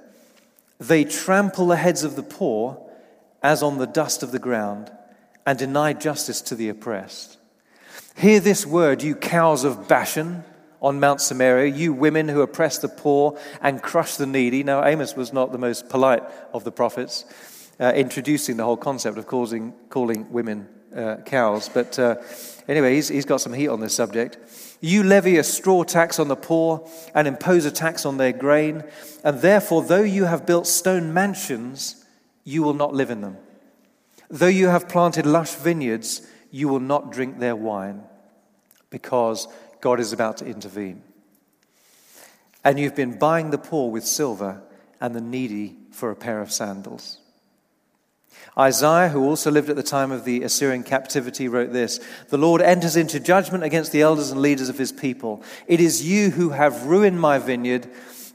They 0.80 1.04
trample 1.04 1.68
the 1.68 1.76
heads 1.76 2.04
of 2.04 2.16
the 2.16 2.24
poor 2.24 2.82
as 3.44 3.62
on 3.62 3.78
the 3.78 3.88
dust 3.88 4.24
of 4.24 4.32
the 4.32 4.40
ground 4.40 4.92
and 5.46 5.60
deny 5.60 5.94
justice 5.94 6.42
to 6.42 6.56
the 6.56 6.70
oppressed. 6.70 7.38
Hear 8.18 8.40
this 8.40 8.66
word, 8.66 9.04
you 9.04 9.14
cows 9.14 9.64
of 9.64 9.88
Bashan 9.88 10.44
on 10.86 11.00
Mount 11.00 11.20
Samaria, 11.20 11.74
you 11.74 11.94
women 11.94 12.30
who 12.30 12.42
oppress 12.42 12.78
the 12.78 12.88
poor 12.88 13.40
and 13.60 13.82
crush 13.82 14.18
the 14.18 14.28
needy. 14.28 14.62
Now, 14.62 14.86
Amos 14.86 15.16
was 15.16 15.34
not 15.34 15.52
the 15.52 15.58
most 15.58 15.90
polite 15.90 16.22
of 16.54 16.64
the 16.64 16.72
prophets, 16.72 17.26
uh, 17.80 17.92
introducing 17.96 18.58
the 18.58 18.64
whole 18.64 18.78
concept 18.78 19.18
of 19.18 19.26
causing, 19.26 19.74
calling 19.90 20.32
women 20.32 20.70
uh, 20.96 21.16
cows. 21.26 21.70
But 21.70 21.98
uh, 21.98 22.18
anyway, 22.68 22.94
he's, 22.94 23.08
he's 23.08 23.26
got 23.26 23.42
some 23.42 23.54
heat 23.54 23.68
on 23.68 23.80
this 23.80 23.96
subject. 23.96 24.38
You 24.80 25.02
levy 25.02 25.38
a 25.38 25.44
straw 25.44 25.84
tax 25.84 26.20
on 26.20 26.28
the 26.28 26.36
poor 26.36 26.88
and 27.16 27.28
impose 27.28 27.66
a 27.66 27.72
tax 27.72 28.06
on 28.06 28.18
their 28.18 28.34
grain, 28.34 28.84
and 29.24 29.42
therefore, 29.42 29.82
though 29.82 30.04
you 30.04 30.26
have 30.26 30.46
built 30.46 30.68
stone 30.68 31.12
mansions, 31.12 32.06
you 32.44 32.62
will 32.62 32.76
not 32.76 32.94
live 32.94 33.10
in 33.10 33.22
them. 33.22 33.38
Though 34.30 34.46
you 34.46 34.68
have 34.68 34.88
planted 34.88 35.26
lush 35.26 35.56
vineyards, 35.56 36.22
you 36.52 36.68
will 36.68 36.80
not 36.80 37.12
drink 37.12 37.40
their 37.40 37.56
wine, 37.56 38.04
because 38.92 39.48
God 39.86 40.00
is 40.00 40.14
about 40.14 40.38
to 40.38 40.48
intervene. 40.48 41.04
And 42.64 42.80
you've 42.80 42.96
been 42.96 43.20
buying 43.20 43.52
the 43.52 43.60
poor 43.60 43.92
with 43.92 44.04
silver 44.04 44.64
and 45.00 45.14
the 45.14 45.22
needy 45.22 45.76
for 45.92 46.10
a 46.10 46.16
pair 46.16 46.42
of 46.42 46.52
sandals. 46.52 47.20
Isaiah, 48.58 49.10
who 49.10 49.24
also 49.24 49.52
lived 49.52 49.70
at 49.70 49.76
the 49.76 49.84
time 49.84 50.12
of 50.12 50.26
the 50.26 50.42
Assyrian 50.42 50.82
captivity, 50.82 51.48
wrote 51.48 51.72
this 51.72 52.00
The 52.30 52.38
Lord 52.40 52.64
enters 52.64 52.96
into 52.96 53.20
judgment 53.20 53.64
against 53.64 53.92
the 53.92 54.02
elders 54.02 54.32
and 54.32 54.42
leaders 54.42 54.70
of 54.70 54.80
his 54.80 54.92
people. 54.92 55.44
It 55.68 55.80
is 55.80 56.04
you 56.04 56.32
who 56.32 56.50
have 56.50 56.88
ruined 56.88 57.22
my 57.22 57.38
vineyard. 57.38 57.88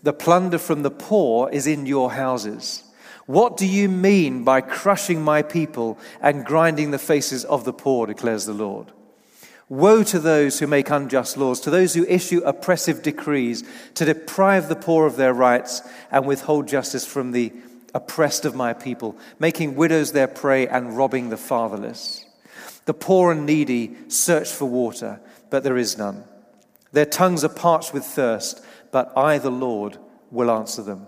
The 0.04 0.12
plunder 0.12 0.58
from 0.58 0.82
the 0.82 0.92
poor 0.92 1.50
is 1.50 1.66
in 1.66 1.84
your 1.84 2.12
houses. 2.12 2.84
What 3.26 3.56
do 3.56 3.66
you 3.66 3.88
mean 3.88 4.44
by 4.44 4.60
crushing 4.60 5.20
my 5.20 5.42
people 5.42 5.98
and 6.20 6.46
grinding 6.46 6.92
the 6.92 6.98
faces 7.00 7.44
of 7.44 7.64
the 7.64 7.72
poor, 7.72 8.06
declares 8.06 8.46
the 8.46 8.54
Lord? 8.54 8.92
Woe 9.70 10.02
to 10.02 10.18
those 10.18 10.58
who 10.58 10.66
make 10.66 10.90
unjust 10.90 11.36
laws, 11.36 11.60
to 11.60 11.70
those 11.70 11.94
who 11.94 12.04
issue 12.06 12.42
oppressive 12.44 13.02
decrees, 13.04 13.62
to 13.94 14.04
deprive 14.04 14.68
the 14.68 14.74
poor 14.74 15.06
of 15.06 15.14
their 15.14 15.32
rights 15.32 15.80
and 16.10 16.26
withhold 16.26 16.66
justice 16.66 17.06
from 17.06 17.30
the 17.30 17.52
oppressed 17.94 18.44
of 18.44 18.56
my 18.56 18.72
people, 18.72 19.16
making 19.38 19.76
widows 19.76 20.10
their 20.10 20.26
prey 20.26 20.66
and 20.66 20.96
robbing 20.96 21.28
the 21.28 21.36
fatherless. 21.36 22.24
The 22.86 22.94
poor 22.94 23.30
and 23.30 23.46
needy 23.46 23.96
search 24.08 24.50
for 24.50 24.64
water, 24.64 25.20
but 25.50 25.62
there 25.62 25.78
is 25.78 25.96
none. 25.96 26.24
Their 26.90 27.06
tongues 27.06 27.44
are 27.44 27.48
parched 27.48 27.94
with 27.94 28.04
thirst, 28.04 28.64
but 28.90 29.16
I, 29.16 29.38
the 29.38 29.52
Lord, 29.52 29.98
will 30.32 30.50
answer 30.50 30.82
them. 30.82 31.06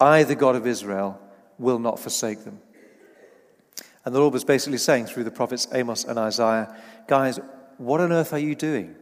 I, 0.00 0.22
the 0.22 0.34
God 0.34 0.56
of 0.56 0.66
Israel, 0.66 1.20
will 1.58 1.78
not 1.78 2.00
forsake 2.00 2.44
them. 2.44 2.60
And 4.06 4.14
the 4.14 4.20
Lord 4.20 4.32
was 4.32 4.44
basically 4.44 4.78
saying 4.78 5.04
through 5.04 5.24
the 5.24 5.30
prophets 5.30 5.68
Amos 5.74 6.04
and 6.04 6.18
Isaiah, 6.18 6.74
guys, 7.06 7.38
what 7.80 8.00
on 8.00 8.12
earth 8.12 8.32
are 8.32 8.38
you 8.38 8.54
doing? 8.54 8.94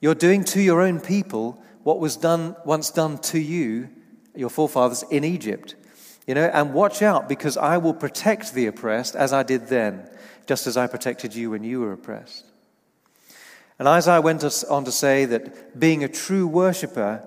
You're 0.00 0.14
doing 0.14 0.44
to 0.44 0.60
your 0.60 0.80
own 0.80 1.00
people 1.00 1.62
what 1.84 2.00
was 2.00 2.16
done 2.16 2.56
once 2.64 2.90
done 2.90 3.18
to 3.18 3.38
you, 3.38 3.88
your 4.34 4.50
forefathers, 4.50 5.04
in 5.10 5.24
Egypt. 5.24 5.76
You 6.26 6.34
know, 6.34 6.50
and 6.52 6.74
watch 6.74 7.00
out 7.00 7.28
because 7.28 7.56
I 7.56 7.78
will 7.78 7.94
protect 7.94 8.54
the 8.54 8.66
oppressed 8.66 9.14
as 9.14 9.32
I 9.32 9.42
did 9.42 9.68
then, 9.68 10.08
just 10.46 10.66
as 10.66 10.76
I 10.76 10.86
protected 10.86 11.34
you 11.34 11.50
when 11.50 11.64
you 11.64 11.80
were 11.80 11.92
oppressed. 11.92 12.44
And 13.78 13.88
Isaiah 13.88 14.20
went 14.20 14.44
on 14.68 14.84
to 14.84 14.92
say 14.92 15.24
that 15.24 15.78
being 15.78 16.04
a 16.04 16.08
true 16.08 16.46
worshiper 16.46 17.26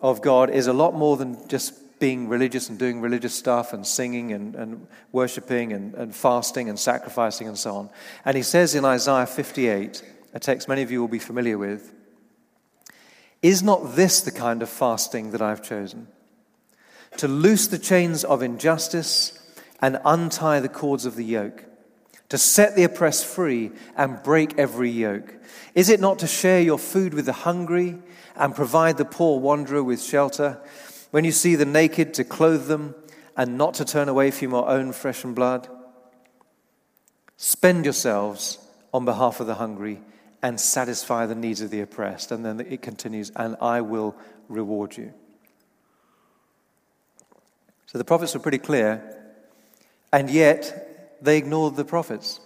of 0.00 0.22
God 0.22 0.50
is 0.50 0.66
a 0.66 0.72
lot 0.72 0.94
more 0.94 1.16
than 1.16 1.48
just 1.48 1.74
being 1.98 2.28
religious 2.28 2.68
and 2.68 2.78
doing 2.78 3.00
religious 3.00 3.34
stuff 3.34 3.72
and 3.72 3.86
singing 3.86 4.32
and, 4.32 4.54
and 4.54 4.86
worshiping 5.12 5.72
and, 5.72 5.94
and 5.94 6.14
fasting 6.14 6.68
and 6.68 6.78
sacrificing 6.78 7.48
and 7.48 7.58
so 7.58 7.76
on. 7.76 7.90
And 8.24 8.36
he 8.36 8.42
says 8.42 8.74
in 8.74 8.84
Isaiah 8.84 9.26
58, 9.26 10.02
a 10.34 10.40
text 10.40 10.68
many 10.68 10.82
of 10.82 10.90
you 10.90 11.00
will 11.00 11.08
be 11.08 11.18
familiar 11.18 11.58
with, 11.58 11.92
Is 13.42 13.62
not 13.62 13.96
this 13.96 14.20
the 14.20 14.32
kind 14.32 14.62
of 14.62 14.68
fasting 14.68 15.32
that 15.32 15.42
I've 15.42 15.62
chosen? 15.62 16.08
to 17.16 17.28
loose 17.28 17.66
the 17.66 17.78
chains 17.78 18.24
of 18.24 18.42
injustice 18.42 19.38
and 19.80 20.00
untie 20.04 20.60
the 20.60 20.68
cords 20.68 21.06
of 21.06 21.16
the 21.16 21.24
yoke, 21.24 21.64
to 22.28 22.38
set 22.38 22.76
the 22.76 22.84
oppressed 22.84 23.24
free 23.24 23.70
and 23.96 24.22
break 24.22 24.58
every 24.58 24.90
yoke? 24.90 25.34
Is 25.74 25.88
it 25.88 26.00
not 26.00 26.18
to 26.20 26.26
share 26.26 26.60
your 26.60 26.78
food 26.78 27.14
with 27.14 27.26
the 27.26 27.32
hungry 27.32 27.98
and 28.36 28.54
provide 28.54 28.98
the 28.98 29.04
poor 29.04 29.40
wanderer 29.40 29.82
with 29.82 30.02
shelter? 30.02 30.60
When 31.10 31.24
you 31.24 31.32
see 31.32 31.54
the 31.54 31.64
naked, 31.64 32.14
to 32.14 32.24
clothe 32.24 32.66
them 32.66 32.94
and 33.36 33.56
not 33.56 33.74
to 33.74 33.84
turn 33.84 34.08
away 34.08 34.30
from 34.30 34.50
your 34.50 34.68
own 34.68 34.92
flesh 34.92 35.24
and 35.24 35.34
blood? 35.34 35.68
Spend 37.36 37.84
yourselves 37.84 38.58
on 38.92 39.04
behalf 39.04 39.40
of 39.40 39.46
the 39.46 39.54
hungry 39.54 40.00
and 40.42 40.60
satisfy 40.60 41.26
the 41.26 41.34
needs 41.34 41.60
of 41.60 41.70
the 41.70 41.80
oppressed. 41.80 42.30
And 42.30 42.44
then 42.44 42.60
it 42.60 42.82
continues, 42.82 43.30
and 43.34 43.56
I 43.60 43.80
will 43.80 44.16
reward 44.48 44.96
you. 44.96 45.12
So 47.86 47.96
the 47.96 48.04
prophets 48.04 48.34
were 48.34 48.40
pretty 48.40 48.58
clear, 48.58 49.34
and 50.12 50.28
yet 50.28 51.16
they 51.22 51.38
ignored 51.38 51.76
the 51.76 51.84
prophets. 51.84 52.40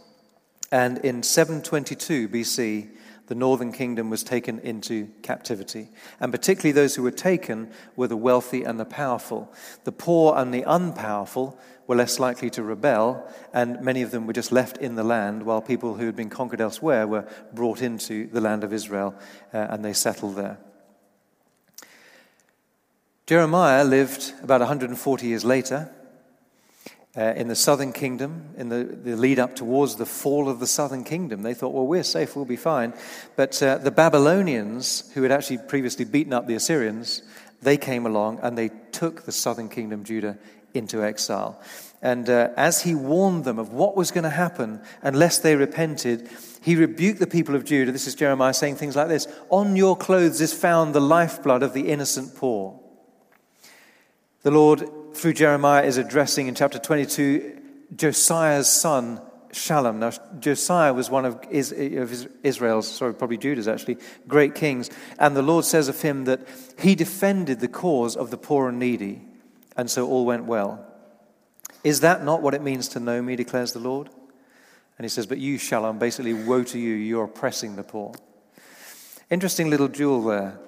And 0.70 0.98
in 0.98 1.22
722 1.22 2.28
BC, 2.28 2.90
the 3.32 3.38
northern 3.38 3.72
kingdom 3.72 4.10
was 4.10 4.22
taken 4.22 4.58
into 4.58 5.08
captivity. 5.22 5.88
And 6.20 6.30
particularly 6.30 6.72
those 6.72 6.96
who 6.96 7.02
were 7.02 7.10
taken 7.10 7.70
were 7.96 8.06
the 8.06 8.14
wealthy 8.14 8.62
and 8.62 8.78
the 8.78 8.84
powerful. 8.84 9.50
The 9.84 9.90
poor 9.90 10.36
and 10.36 10.52
the 10.52 10.64
unpowerful 10.64 11.58
were 11.86 11.96
less 11.96 12.18
likely 12.18 12.50
to 12.50 12.62
rebel, 12.62 13.26
and 13.54 13.80
many 13.80 14.02
of 14.02 14.10
them 14.10 14.26
were 14.26 14.34
just 14.34 14.52
left 14.52 14.76
in 14.76 14.96
the 14.96 15.02
land, 15.02 15.44
while 15.44 15.62
people 15.62 15.94
who 15.94 16.04
had 16.04 16.14
been 16.14 16.28
conquered 16.28 16.60
elsewhere 16.60 17.06
were 17.06 17.26
brought 17.54 17.80
into 17.80 18.26
the 18.26 18.40
land 18.42 18.64
of 18.64 18.72
Israel 18.74 19.14
uh, 19.54 19.66
and 19.70 19.82
they 19.82 19.94
settled 19.94 20.36
there. 20.36 20.58
Jeremiah 23.24 23.82
lived 23.82 24.34
about 24.42 24.60
140 24.60 25.26
years 25.26 25.42
later 25.42 25.90
uh, 27.16 27.34
in 27.36 27.48
the 27.48 27.54
southern 27.54 27.92
kingdom, 27.92 28.54
in 28.56 28.68
the, 28.68 28.84
the, 28.84 29.16
lead 29.16 29.38
up 29.38 29.54
towards 29.54 29.96
the 29.96 30.06
fall 30.06 30.48
of 30.48 30.60
the 30.60 30.66
southern 30.66 31.04
kingdom. 31.04 31.42
They 31.42 31.54
thought, 31.54 31.74
well, 31.74 31.86
we're 31.86 32.02
safe, 32.02 32.34
we'll 32.34 32.44
be 32.44 32.56
fine. 32.56 32.94
But 33.36 33.62
uh, 33.62 33.78
the 33.78 33.90
Babylonians, 33.90 35.10
who 35.12 35.22
had 35.22 35.32
actually 35.32 35.58
previously 35.58 36.06
beaten 36.06 36.32
up 36.32 36.46
the 36.46 36.54
Assyrians, 36.54 37.22
they 37.60 37.76
came 37.76 38.06
along 38.06 38.40
and 38.42 38.56
they 38.56 38.70
took 38.92 39.22
the 39.22 39.32
southern 39.32 39.68
kingdom, 39.68 40.04
Judah, 40.04 40.38
into 40.72 41.04
exile. 41.04 41.60
And 42.00 42.28
uh, 42.28 42.48
as 42.56 42.82
he 42.82 42.94
warned 42.94 43.44
them 43.44 43.58
of 43.58 43.72
what 43.72 43.94
was 43.94 44.10
going 44.10 44.24
to 44.24 44.30
happen 44.30 44.80
unless 45.02 45.38
they 45.38 45.54
repented, 45.54 46.28
he 46.62 46.76
rebuked 46.76 47.20
the 47.20 47.26
people 47.26 47.54
of 47.54 47.64
Judah. 47.64 47.92
This 47.92 48.06
is 48.06 48.14
Jeremiah 48.14 48.54
saying 48.54 48.76
things 48.76 48.96
like 48.96 49.08
this 49.08 49.28
On 49.50 49.76
your 49.76 49.96
clothes 49.96 50.40
is 50.40 50.52
found 50.52 50.94
the 50.94 51.00
lifeblood 51.00 51.62
of 51.62 51.74
the 51.74 51.88
innocent 51.88 52.34
poor. 52.34 52.80
The 54.42 54.50
Lord, 54.50 54.88
through 55.14 55.34
Jeremiah, 55.34 55.84
is 55.84 55.98
addressing 55.98 56.46
in 56.46 56.54
chapter 56.54 56.78
22 56.78 57.60
Josiah's 57.94 58.68
son, 58.68 59.20
Shallum. 59.52 59.96
Now, 59.96 60.10
Josiah 60.38 60.94
was 60.94 61.10
one 61.10 61.24
of 61.24 61.44
Israel's, 61.50 62.90
sorry, 62.90 63.14
probably 63.14 63.36
Judah's 63.36 63.68
actually, 63.68 63.98
great 64.26 64.54
kings. 64.54 64.90
And 65.18 65.36
the 65.36 65.42
Lord 65.42 65.64
says 65.64 65.88
of 65.88 66.00
him 66.00 66.24
that 66.24 66.40
he 66.78 66.94
defended 66.94 67.60
the 67.60 67.68
cause 67.68 68.16
of 68.16 68.30
the 68.30 68.38
poor 68.38 68.68
and 68.68 68.78
needy, 68.78 69.22
and 69.76 69.90
so 69.90 70.08
all 70.08 70.24
went 70.24 70.44
well. 70.46 70.86
Is 71.84 72.00
that 72.00 72.24
not 72.24 72.42
what 72.42 72.54
it 72.54 72.62
means 72.62 72.88
to 72.88 73.00
know 73.00 73.20
me, 73.20 73.36
declares 73.36 73.72
the 73.72 73.78
Lord? 73.78 74.08
And 74.98 75.04
he 75.04 75.08
says, 75.08 75.26
But 75.26 75.38
you, 75.38 75.58
Shallum, 75.58 75.98
basically, 75.98 76.32
woe 76.32 76.62
to 76.64 76.78
you, 76.78 76.94
you're 76.94 77.24
oppressing 77.24 77.76
the 77.76 77.82
poor. 77.82 78.14
Interesting 79.30 79.70
little 79.70 79.88
jewel 79.88 80.22
there, 80.22 80.58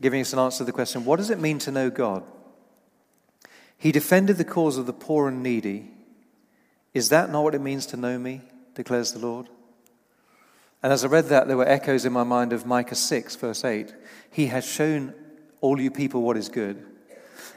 giving 0.00 0.20
us 0.20 0.32
an 0.32 0.38
answer 0.38 0.58
to 0.58 0.64
the 0.64 0.72
question 0.72 1.04
what 1.04 1.16
does 1.16 1.30
it 1.30 1.38
mean 1.38 1.58
to 1.60 1.70
know 1.70 1.90
God? 1.90 2.24
He 3.84 3.92
defended 3.92 4.38
the 4.38 4.44
cause 4.46 4.78
of 4.78 4.86
the 4.86 4.94
poor 4.94 5.28
and 5.28 5.42
needy. 5.42 5.90
Is 6.94 7.10
that 7.10 7.30
not 7.30 7.44
what 7.44 7.54
it 7.54 7.60
means 7.60 7.84
to 7.86 7.98
know 7.98 8.18
me? 8.18 8.40
declares 8.74 9.12
the 9.12 9.18
Lord. 9.18 9.50
And 10.82 10.90
as 10.90 11.04
I 11.04 11.08
read 11.08 11.26
that, 11.26 11.48
there 11.48 11.58
were 11.58 11.68
echoes 11.68 12.06
in 12.06 12.12
my 12.14 12.22
mind 12.24 12.54
of 12.54 12.64
Micah 12.64 12.94
6, 12.94 13.36
verse 13.36 13.62
8. 13.62 13.94
He 14.30 14.46
has 14.46 14.64
shown 14.64 15.12
all 15.60 15.78
you 15.78 15.90
people 15.90 16.22
what 16.22 16.38
is 16.38 16.48
good. 16.48 16.82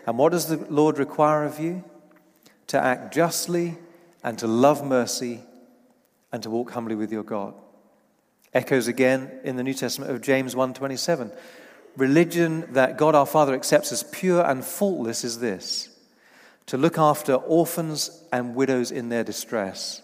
And 0.06 0.18
what 0.18 0.34
does 0.34 0.48
the 0.48 0.58
Lord 0.70 1.00
require 1.00 1.46
of 1.46 1.62
you? 1.62 1.86
To 2.68 2.78
act 2.78 3.14
justly 3.14 3.78
and 4.22 4.38
to 4.40 4.48
love 4.48 4.86
mercy 4.86 5.40
and 6.34 6.44
to 6.44 6.50
walk 6.50 6.72
humbly 6.72 6.96
with 6.96 7.10
your 7.10 7.24
God. 7.24 7.54
Echoes 8.54 8.90
again 8.90 9.32
in 9.46 9.56
the 9.56 9.64
New 9.64 9.74
Testament 9.74 10.12
of 10.12 10.20
James 10.20 10.56
1:27. 10.56 11.32
Religion 11.96 12.68
that 12.74 12.98
God 12.98 13.16
our 13.16 13.26
Father 13.26 13.54
accepts 13.56 13.94
as 13.94 14.04
pure 14.04 14.46
and 14.46 14.66
faultless 14.66 15.24
is 15.24 15.40
this: 15.40 15.94
to 16.68 16.78
look 16.78 16.98
after 16.98 17.34
orphans 17.34 18.24
and 18.32 18.56
widows 18.56 18.92
in 18.92 19.10
their 19.10 19.24
distress, 19.24 20.02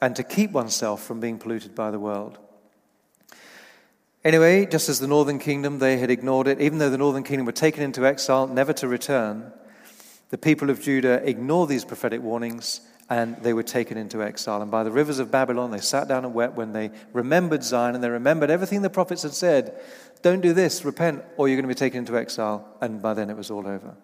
and 0.00 0.14
to 0.16 0.22
keep 0.22 0.50
oneself 0.50 1.02
from 1.02 1.20
being 1.20 1.38
polluted 1.38 1.74
by 1.74 1.90
the 1.90 1.98
world. 1.98 2.38
Anyway, 4.24 4.66
just 4.66 4.88
as 4.88 5.00
the 5.00 5.06
northern 5.06 5.38
kingdom, 5.38 5.78
they 5.78 5.98
had 5.98 6.10
ignored 6.10 6.48
it, 6.48 6.60
even 6.60 6.78
though 6.78 6.90
the 6.90 6.98
northern 6.98 7.22
kingdom 7.22 7.46
were 7.46 7.52
taken 7.52 7.82
into 7.82 8.06
exile, 8.06 8.46
never 8.46 8.72
to 8.72 8.88
return, 8.88 9.52
the 10.30 10.38
people 10.38 10.70
of 10.70 10.80
Judah 10.80 11.22
ignored 11.28 11.68
these 11.68 11.84
prophetic 11.84 12.22
warnings 12.22 12.80
and 13.10 13.36
they 13.42 13.52
were 13.52 13.62
taken 13.62 13.98
into 13.98 14.22
exile. 14.22 14.62
And 14.62 14.70
by 14.70 14.82
the 14.82 14.90
rivers 14.90 15.18
of 15.18 15.30
Babylon, 15.30 15.70
they 15.70 15.78
sat 15.78 16.08
down 16.08 16.24
and 16.24 16.34
wept 16.34 16.56
when 16.56 16.72
they 16.72 16.90
remembered 17.12 17.62
Zion 17.62 17.94
and 17.94 18.02
they 18.02 18.08
remembered 18.08 18.50
everything 18.50 18.82
the 18.82 18.90
prophets 18.90 19.22
had 19.22 19.34
said. 19.34 19.78
Don't 20.22 20.40
do 20.40 20.54
this, 20.54 20.84
repent, 20.84 21.22
or 21.36 21.46
you're 21.46 21.56
going 21.56 21.68
to 21.68 21.74
be 21.74 21.78
taken 21.78 21.98
into 21.98 22.16
exile. 22.16 22.66
And 22.80 23.02
by 23.02 23.14
then 23.14 23.28
it 23.28 23.36
was 23.36 23.50
all 23.50 23.66
over. 23.66 23.94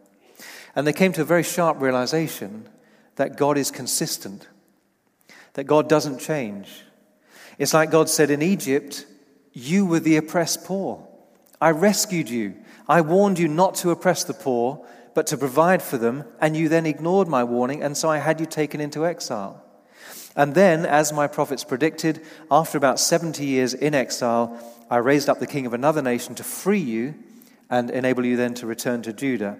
And 0.75 0.87
they 0.87 0.93
came 0.93 1.13
to 1.15 1.23
a 1.23 1.25
very 1.25 1.43
sharp 1.43 1.81
realization 1.81 2.69
that 3.17 3.37
God 3.37 3.59
is 3.59 3.71
consistent, 3.71 4.49
that 5.55 5.65
God 5.65 5.89
doesn't 5.89 6.21
change. 6.21 6.85
It's 7.59 7.75
like 7.75 7.91
God 7.91 8.09
said 8.09 8.31
in 8.31 8.43
Egypt, 8.43 9.07
You 9.53 9.85
were 9.85 10.01
the 10.01 10.17
oppressed 10.17 10.65
poor. 10.65 11.07
I 11.61 11.71
rescued 11.71 12.31
you. 12.31 12.55
I 12.89 13.03
warned 13.03 13.39
you 13.39 13.49
not 13.49 13.75
to 13.77 13.91
oppress 13.91 14.25
the 14.25 14.35
poor, 14.35 14.87
but 15.15 15.27
to 15.29 15.37
provide 15.37 15.83
for 15.83 15.99
them, 15.99 16.25
and 16.41 16.57
you 16.57 16.69
then 16.69 16.87
ignored 16.87 17.29
my 17.29 17.45
warning, 17.45 17.83
and 17.83 17.97
so 17.97 18.09
I 18.09 18.19
had 18.19 18.41
you 18.41 18.47
taken 18.47 18.81
into 18.81 19.05
exile. 19.05 19.63
And 20.37 20.55
then, 20.55 20.87
as 20.87 21.13
my 21.13 21.27
prophets 21.27 21.65
predicted, 21.65 22.25
after 22.51 22.79
about 22.79 23.01
70 23.01 23.45
years 23.45 23.75
in 23.75 23.95
exile, 23.95 24.59
I 24.89 24.99
raised 24.99 25.29
up 25.29 25.41
the 25.41 25.47
king 25.47 25.67
of 25.67 25.75
another 25.75 26.03
nation 26.03 26.35
to 26.37 26.45
free 26.45 26.81
you 26.81 27.15
and 27.69 27.91
enable 27.91 28.25
you 28.25 28.37
then 28.37 28.55
to 28.55 28.67
return 28.67 29.03
to 29.03 29.13
Judah. 29.13 29.59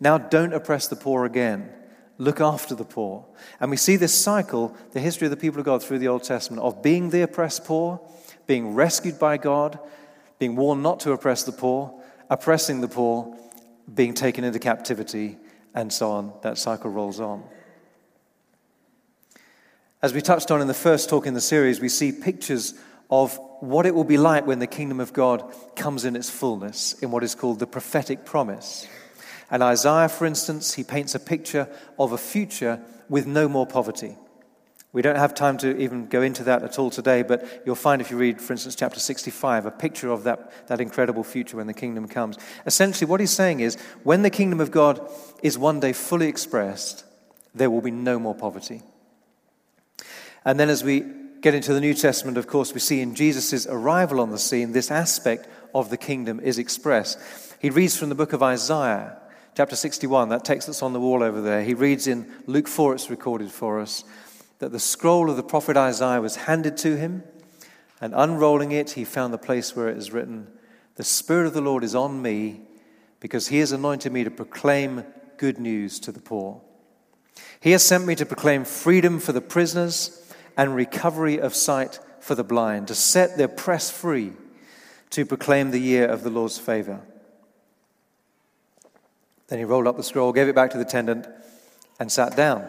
Now 0.00 0.16
don't 0.18 0.54
oppress 0.54 0.88
the 0.88 0.96
poor 0.96 1.24
again. 1.26 1.70
Look 2.16 2.40
after 2.40 2.74
the 2.74 2.84
poor. 2.84 3.26
And 3.60 3.70
we 3.70 3.76
see 3.76 3.96
this 3.96 4.14
cycle, 4.14 4.76
the 4.92 5.00
history 5.00 5.26
of 5.26 5.30
the 5.30 5.36
people 5.36 5.60
of 5.60 5.66
God 5.66 5.82
through 5.82 5.98
the 5.98 6.08
Old 6.08 6.24
Testament, 6.24 6.62
of 6.62 6.82
being 6.82 7.10
the 7.10 7.22
oppressed 7.22 7.64
poor, 7.64 8.00
being 8.46 8.74
rescued 8.74 9.18
by 9.18 9.36
God, 9.36 9.78
being 10.38 10.56
warned 10.56 10.82
not 10.82 11.00
to 11.00 11.12
oppress 11.12 11.44
the 11.44 11.52
poor, 11.52 11.94
oppressing 12.28 12.80
the 12.80 12.88
poor, 12.88 13.36
being 13.92 14.14
taken 14.14 14.44
into 14.44 14.58
captivity, 14.58 15.38
and 15.74 15.92
so 15.92 16.10
on. 16.10 16.32
That 16.42 16.58
cycle 16.58 16.90
rolls 16.90 17.20
on. 17.20 17.42
As 20.02 20.14
we 20.14 20.22
touched 20.22 20.50
on 20.50 20.62
in 20.62 20.66
the 20.66 20.74
first 20.74 21.10
talk 21.10 21.26
in 21.26 21.34
the 21.34 21.40
series, 21.40 21.80
we 21.80 21.90
see 21.90 22.10
pictures 22.10 22.74
of 23.10 23.38
what 23.60 23.84
it 23.84 23.94
will 23.94 24.04
be 24.04 24.16
like 24.16 24.46
when 24.46 24.60
the 24.60 24.66
kingdom 24.66 25.00
of 25.00 25.12
God 25.12 25.54
comes 25.76 26.04
in 26.04 26.16
its 26.16 26.30
fullness 26.30 26.94
in 27.02 27.10
what 27.10 27.22
is 27.22 27.34
called 27.34 27.58
the 27.58 27.66
prophetic 27.66 28.24
promise. 28.24 28.86
And 29.50 29.62
Isaiah, 29.62 30.08
for 30.08 30.26
instance, 30.26 30.74
he 30.74 30.84
paints 30.84 31.14
a 31.14 31.20
picture 31.20 31.68
of 31.98 32.12
a 32.12 32.18
future 32.18 32.80
with 33.08 33.26
no 33.26 33.48
more 33.48 33.66
poverty. 33.66 34.16
We 34.92 35.02
don't 35.02 35.16
have 35.16 35.34
time 35.34 35.56
to 35.58 35.76
even 35.76 36.06
go 36.06 36.20
into 36.20 36.42
that 36.44 36.64
at 36.64 36.78
all 36.78 36.90
today, 36.90 37.22
but 37.22 37.62
you'll 37.64 37.76
find 37.76 38.00
if 38.00 38.10
you 38.10 38.16
read, 38.16 38.40
for 38.40 38.52
instance, 38.52 38.74
chapter 38.74 38.98
65, 38.98 39.66
a 39.66 39.70
picture 39.70 40.10
of 40.10 40.24
that, 40.24 40.66
that 40.66 40.80
incredible 40.80 41.22
future 41.22 41.56
when 41.56 41.68
the 41.68 41.74
kingdom 41.74 42.08
comes. 42.08 42.38
Essentially, 42.66 43.08
what 43.08 43.20
he's 43.20 43.30
saying 43.30 43.60
is 43.60 43.76
when 44.02 44.22
the 44.22 44.30
kingdom 44.30 44.60
of 44.60 44.72
God 44.72 45.00
is 45.42 45.56
one 45.56 45.78
day 45.78 45.92
fully 45.92 46.26
expressed, 46.26 47.04
there 47.54 47.70
will 47.70 47.80
be 47.80 47.92
no 47.92 48.18
more 48.18 48.34
poverty. 48.34 48.82
And 50.44 50.58
then 50.58 50.68
as 50.68 50.82
we 50.82 51.04
get 51.40 51.54
into 51.54 51.72
the 51.72 51.80
New 51.80 51.94
Testament, 51.94 52.36
of 52.36 52.48
course, 52.48 52.74
we 52.74 52.80
see 52.80 53.00
in 53.00 53.14
Jesus' 53.14 53.66
arrival 53.66 54.20
on 54.20 54.30
the 54.30 54.38
scene, 54.38 54.72
this 54.72 54.90
aspect 54.90 55.48
of 55.72 55.90
the 55.90 55.96
kingdom 55.96 56.40
is 56.40 56.58
expressed. 56.58 57.18
He 57.60 57.70
reads 57.70 57.96
from 57.96 58.08
the 58.08 58.14
book 58.16 58.32
of 58.32 58.42
Isaiah, 58.42 59.16
chapter 59.60 59.76
61, 59.76 60.30
that 60.30 60.42
text 60.42 60.68
that's 60.68 60.82
on 60.82 60.94
the 60.94 61.00
wall 61.00 61.22
over 61.22 61.42
there. 61.42 61.62
He 61.62 61.74
reads 61.74 62.06
in 62.06 62.32
Luke 62.46 62.66
4, 62.66 62.94
it's 62.94 63.10
recorded 63.10 63.50
for 63.50 63.78
us, 63.78 64.04
that 64.58 64.72
the 64.72 64.80
scroll 64.80 65.28
of 65.28 65.36
the 65.36 65.42
prophet 65.42 65.76
Isaiah 65.76 66.22
was 66.22 66.36
handed 66.36 66.78
to 66.78 66.96
him, 66.96 67.24
and 68.00 68.14
unrolling 68.16 68.72
it, 68.72 68.92
he 68.92 69.04
found 69.04 69.34
the 69.34 69.36
place 69.36 69.76
where 69.76 69.90
it 69.90 69.98
is 69.98 70.12
written, 70.12 70.46
The 70.94 71.04
Spirit 71.04 71.46
of 71.46 71.52
the 71.52 71.60
Lord 71.60 71.84
is 71.84 71.94
on 71.94 72.22
me, 72.22 72.62
because 73.20 73.48
he 73.48 73.58
has 73.58 73.70
anointed 73.70 74.10
me 74.10 74.24
to 74.24 74.30
proclaim 74.30 75.04
good 75.36 75.58
news 75.58 76.00
to 76.00 76.10
the 76.10 76.20
poor. 76.20 76.62
He 77.60 77.72
has 77.72 77.84
sent 77.84 78.06
me 78.06 78.14
to 78.14 78.24
proclaim 78.24 78.64
freedom 78.64 79.18
for 79.18 79.32
the 79.32 79.42
prisoners 79.42 80.32
and 80.56 80.74
recovery 80.74 81.38
of 81.38 81.54
sight 81.54 82.00
for 82.20 82.34
the 82.34 82.42
blind, 82.42 82.88
to 82.88 82.94
set 82.94 83.36
the 83.36 83.44
oppressed 83.44 83.92
free, 83.92 84.32
to 85.10 85.26
proclaim 85.26 85.70
the 85.70 85.80
year 85.80 86.06
of 86.06 86.22
the 86.22 86.30
Lord's 86.30 86.56
favor. 86.56 87.02
Then 89.50 89.58
he 89.58 89.64
rolled 89.64 89.88
up 89.88 89.96
the 89.96 90.02
scroll, 90.02 90.32
gave 90.32 90.48
it 90.48 90.54
back 90.54 90.70
to 90.70 90.78
the 90.78 90.84
attendant, 90.84 91.26
and 91.98 92.10
sat 92.10 92.36
down. 92.36 92.66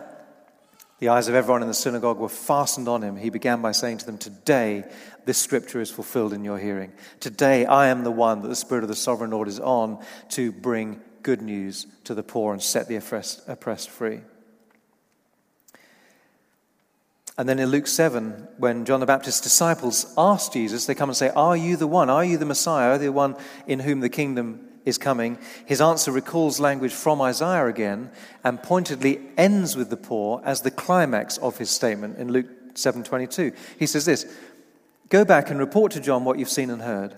The 0.97 1.09
eyes 1.09 1.27
of 1.27 1.35
everyone 1.35 1.61
in 1.61 1.67
the 1.67 1.73
synagogue 1.73 2.17
were 2.17 2.27
fastened 2.27 2.87
on 2.87 3.03
him. 3.03 3.15
He 3.15 3.29
began 3.29 3.61
by 3.61 3.71
saying 3.71 3.99
to 3.99 4.05
them, 4.05 4.17
Today 4.17 4.83
this 5.25 5.37
scripture 5.37 5.79
is 5.79 5.91
fulfilled 5.91 6.33
in 6.33 6.43
your 6.43 6.57
hearing. 6.57 6.91
Today 7.19 7.65
I 7.65 7.87
am 7.87 8.03
the 8.03 8.11
one 8.11 8.41
that 8.41 8.47
the 8.47 8.55
Spirit 8.55 8.83
of 8.83 8.87
the 8.87 8.95
sovereign 8.95 9.31
Lord 9.31 9.47
is 9.47 9.59
on 9.59 10.03
to 10.29 10.51
bring 10.51 11.01
good 11.23 11.41
news 11.41 11.85
to 12.03 12.15
the 12.15 12.23
poor 12.23 12.51
and 12.51 12.61
set 12.61 12.87
the 12.87 12.95
oppressed 12.95 13.89
free. 13.89 14.21
And 17.37 17.47
then 17.47 17.59
in 17.59 17.69
Luke 17.69 17.87
7, 17.87 18.47
when 18.57 18.85
John 18.85 18.99
the 18.99 19.05
Baptist's 19.05 19.41
disciples 19.41 20.13
ask 20.17 20.51
Jesus, 20.51 20.85
they 20.85 20.95
come 20.95 21.09
and 21.09 21.17
say, 21.17 21.29
Are 21.29 21.55
you 21.55 21.77
the 21.77 21.87
one? 21.87 22.09
Are 22.09 22.25
you 22.25 22.37
the 22.37 22.45
Messiah, 22.45 22.91
Are 22.91 22.97
the 22.97 23.09
one 23.09 23.35
in 23.67 23.79
whom 23.79 23.99
the 23.99 24.09
kingdom 24.09 24.67
is 24.85 24.97
coming? 24.97 25.37
His 25.65 25.81
answer 25.81 26.11
recalls 26.11 26.59
language 26.59 26.93
from 26.93 27.21
Isaiah 27.21 27.67
again 27.67 28.11
and 28.43 28.61
pointedly 28.61 29.21
ends 29.37 29.75
with 29.75 29.89
the 29.89 29.97
poor 29.97 30.41
as 30.43 30.61
the 30.61 30.71
climax 30.71 31.37
of 31.37 31.57
his 31.57 31.69
statement 31.69 32.17
in 32.17 32.31
Luke 32.31 32.47
7:22. 32.73 33.53
He 33.77 33.87
says 33.87 34.05
this, 34.05 34.25
"Go 35.09 35.25
back 35.25 35.49
and 35.49 35.59
report 35.59 35.91
to 35.93 35.99
John 35.99 36.25
what 36.25 36.39
you've 36.39 36.49
seen 36.49 36.69
and 36.69 36.81
heard. 36.81 37.15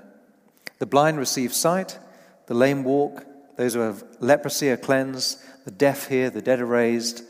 The 0.79 0.85
blind 0.85 1.17
receive 1.17 1.53
sight, 1.53 1.99
the 2.47 2.53
lame 2.53 2.83
walk, 2.83 3.25
those 3.55 3.75
who 3.75 3.81
have 3.81 4.03
leprosy 4.19 4.69
are 4.69 4.77
cleansed, 4.77 5.37
the 5.65 5.71
deaf 5.71 6.07
hear, 6.07 6.29
the 6.29 6.41
dead 6.41 6.59
are 6.59 6.65
raised, 6.65 7.23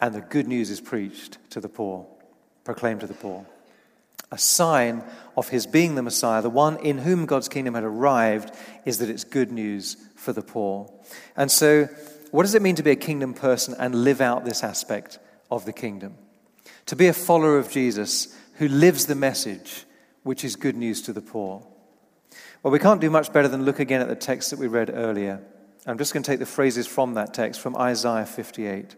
and 0.00 0.14
the 0.14 0.20
good 0.20 0.48
news 0.48 0.70
is 0.70 0.80
preached 0.80 1.38
to 1.50 1.60
the 1.60 1.68
poor." 1.68 2.06
proclaimed 2.64 3.00
to 3.00 3.06
the 3.06 3.14
poor. 3.14 3.44
A 4.30 4.38
sign 4.38 5.04
of 5.36 5.48
his 5.48 5.66
being 5.66 5.94
the 5.94 6.02
Messiah, 6.02 6.42
the 6.42 6.50
one 6.50 6.76
in 6.78 6.98
whom 6.98 7.26
God's 7.26 7.48
kingdom 7.48 7.74
had 7.74 7.84
arrived, 7.84 8.54
is 8.84 8.98
that 8.98 9.10
it's 9.10 9.24
good 9.24 9.52
news 9.52 9.96
for 10.16 10.32
the 10.32 10.42
poor. 10.42 10.92
And 11.36 11.50
so, 11.50 11.88
what 12.30 12.42
does 12.42 12.54
it 12.54 12.62
mean 12.62 12.76
to 12.76 12.82
be 12.82 12.90
a 12.90 12.96
kingdom 12.96 13.34
person 13.34 13.74
and 13.78 13.94
live 13.94 14.20
out 14.20 14.44
this 14.44 14.64
aspect 14.64 15.18
of 15.50 15.64
the 15.64 15.72
kingdom? 15.72 16.14
To 16.86 16.96
be 16.96 17.06
a 17.06 17.12
follower 17.12 17.58
of 17.58 17.70
Jesus 17.70 18.36
who 18.54 18.68
lives 18.68 19.06
the 19.06 19.14
message, 19.14 19.84
which 20.22 20.44
is 20.44 20.56
good 20.56 20.76
news 20.76 21.02
to 21.02 21.12
the 21.12 21.20
poor. 21.20 21.66
Well, 22.62 22.72
we 22.72 22.78
can't 22.78 23.00
do 23.00 23.10
much 23.10 23.32
better 23.32 23.48
than 23.48 23.64
look 23.64 23.78
again 23.78 24.00
at 24.00 24.08
the 24.08 24.16
text 24.16 24.50
that 24.50 24.58
we 24.58 24.66
read 24.66 24.90
earlier. 24.92 25.40
I'm 25.86 25.98
just 25.98 26.14
going 26.14 26.22
to 26.22 26.30
take 26.30 26.40
the 26.40 26.46
phrases 26.46 26.86
from 26.86 27.14
that 27.14 27.34
text, 27.34 27.60
from 27.60 27.76
Isaiah 27.76 28.24
58. 28.24 28.96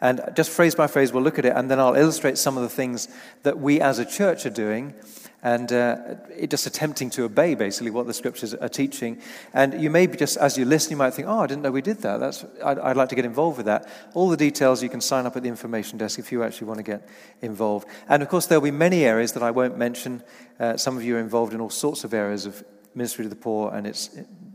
And 0.00 0.20
just 0.34 0.50
phrase 0.50 0.74
by 0.74 0.86
phrase, 0.86 1.12
we'll 1.12 1.22
look 1.22 1.38
at 1.38 1.44
it, 1.44 1.52
and 1.56 1.70
then 1.70 1.80
I'll 1.80 1.94
illustrate 1.94 2.38
some 2.38 2.56
of 2.56 2.62
the 2.62 2.68
things 2.68 3.08
that 3.42 3.58
we 3.58 3.80
as 3.80 3.98
a 3.98 4.04
church 4.04 4.46
are 4.46 4.50
doing, 4.50 4.94
and 5.42 5.72
uh, 5.72 6.14
just 6.48 6.66
attempting 6.66 7.10
to 7.10 7.24
obey 7.24 7.54
basically 7.54 7.90
what 7.90 8.06
the 8.06 8.14
scriptures 8.14 8.54
are 8.54 8.68
teaching. 8.68 9.20
And 9.54 9.80
you 9.80 9.88
may 9.88 10.06
be 10.06 10.16
just, 10.16 10.36
as 10.36 10.58
you 10.58 10.64
listen, 10.64 10.90
you 10.90 10.96
might 10.96 11.14
think, 11.14 11.28
oh, 11.28 11.40
I 11.40 11.46
didn't 11.46 11.62
know 11.62 11.70
we 11.70 11.82
did 11.82 11.98
that. 11.98 12.18
That's, 12.18 12.44
I'd, 12.64 12.78
I'd 12.78 12.96
like 12.96 13.08
to 13.10 13.14
get 13.14 13.24
involved 13.24 13.56
with 13.56 13.66
that. 13.66 13.88
All 14.14 14.28
the 14.28 14.36
details 14.36 14.82
you 14.82 14.88
can 14.88 15.00
sign 15.00 15.26
up 15.26 15.36
at 15.36 15.44
the 15.44 15.48
information 15.48 15.96
desk 15.98 16.18
if 16.18 16.32
you 16.32 16.42
actually 16.42 16.66
want 16.66 16.78
to 16.78 16.84
get 16.84 17.08
involved. 17.40 17.86
And 18.08 18.22
of 18.22 18.28
course, 18.28 18.46
there'll 18.46 18.62
be 18.62 18.72
many 18.72 19.04
areas 19.04 19.32
that 19.32 19.42
I 19.44 19.52
won't 19.52 19.78
mention. 19.78 20.24
Uh, 20.58 20.76
some 20.76 20.96
of 20.96 21.04
you 21.04 21.16
are 21.16 21.20
involved 21.20 21.54
in 21.54 21.60
all 21.60 21.70
sorts 21.70 22.02
of 22.02 22.12
areas 22.12 22.44
of 22.44 22.64
ministry 22.96 23.24
to 23.24 23.28
the 23.28 23.36
poor 23.36 23.72
and 23.72 23.86
its 23.86 24.10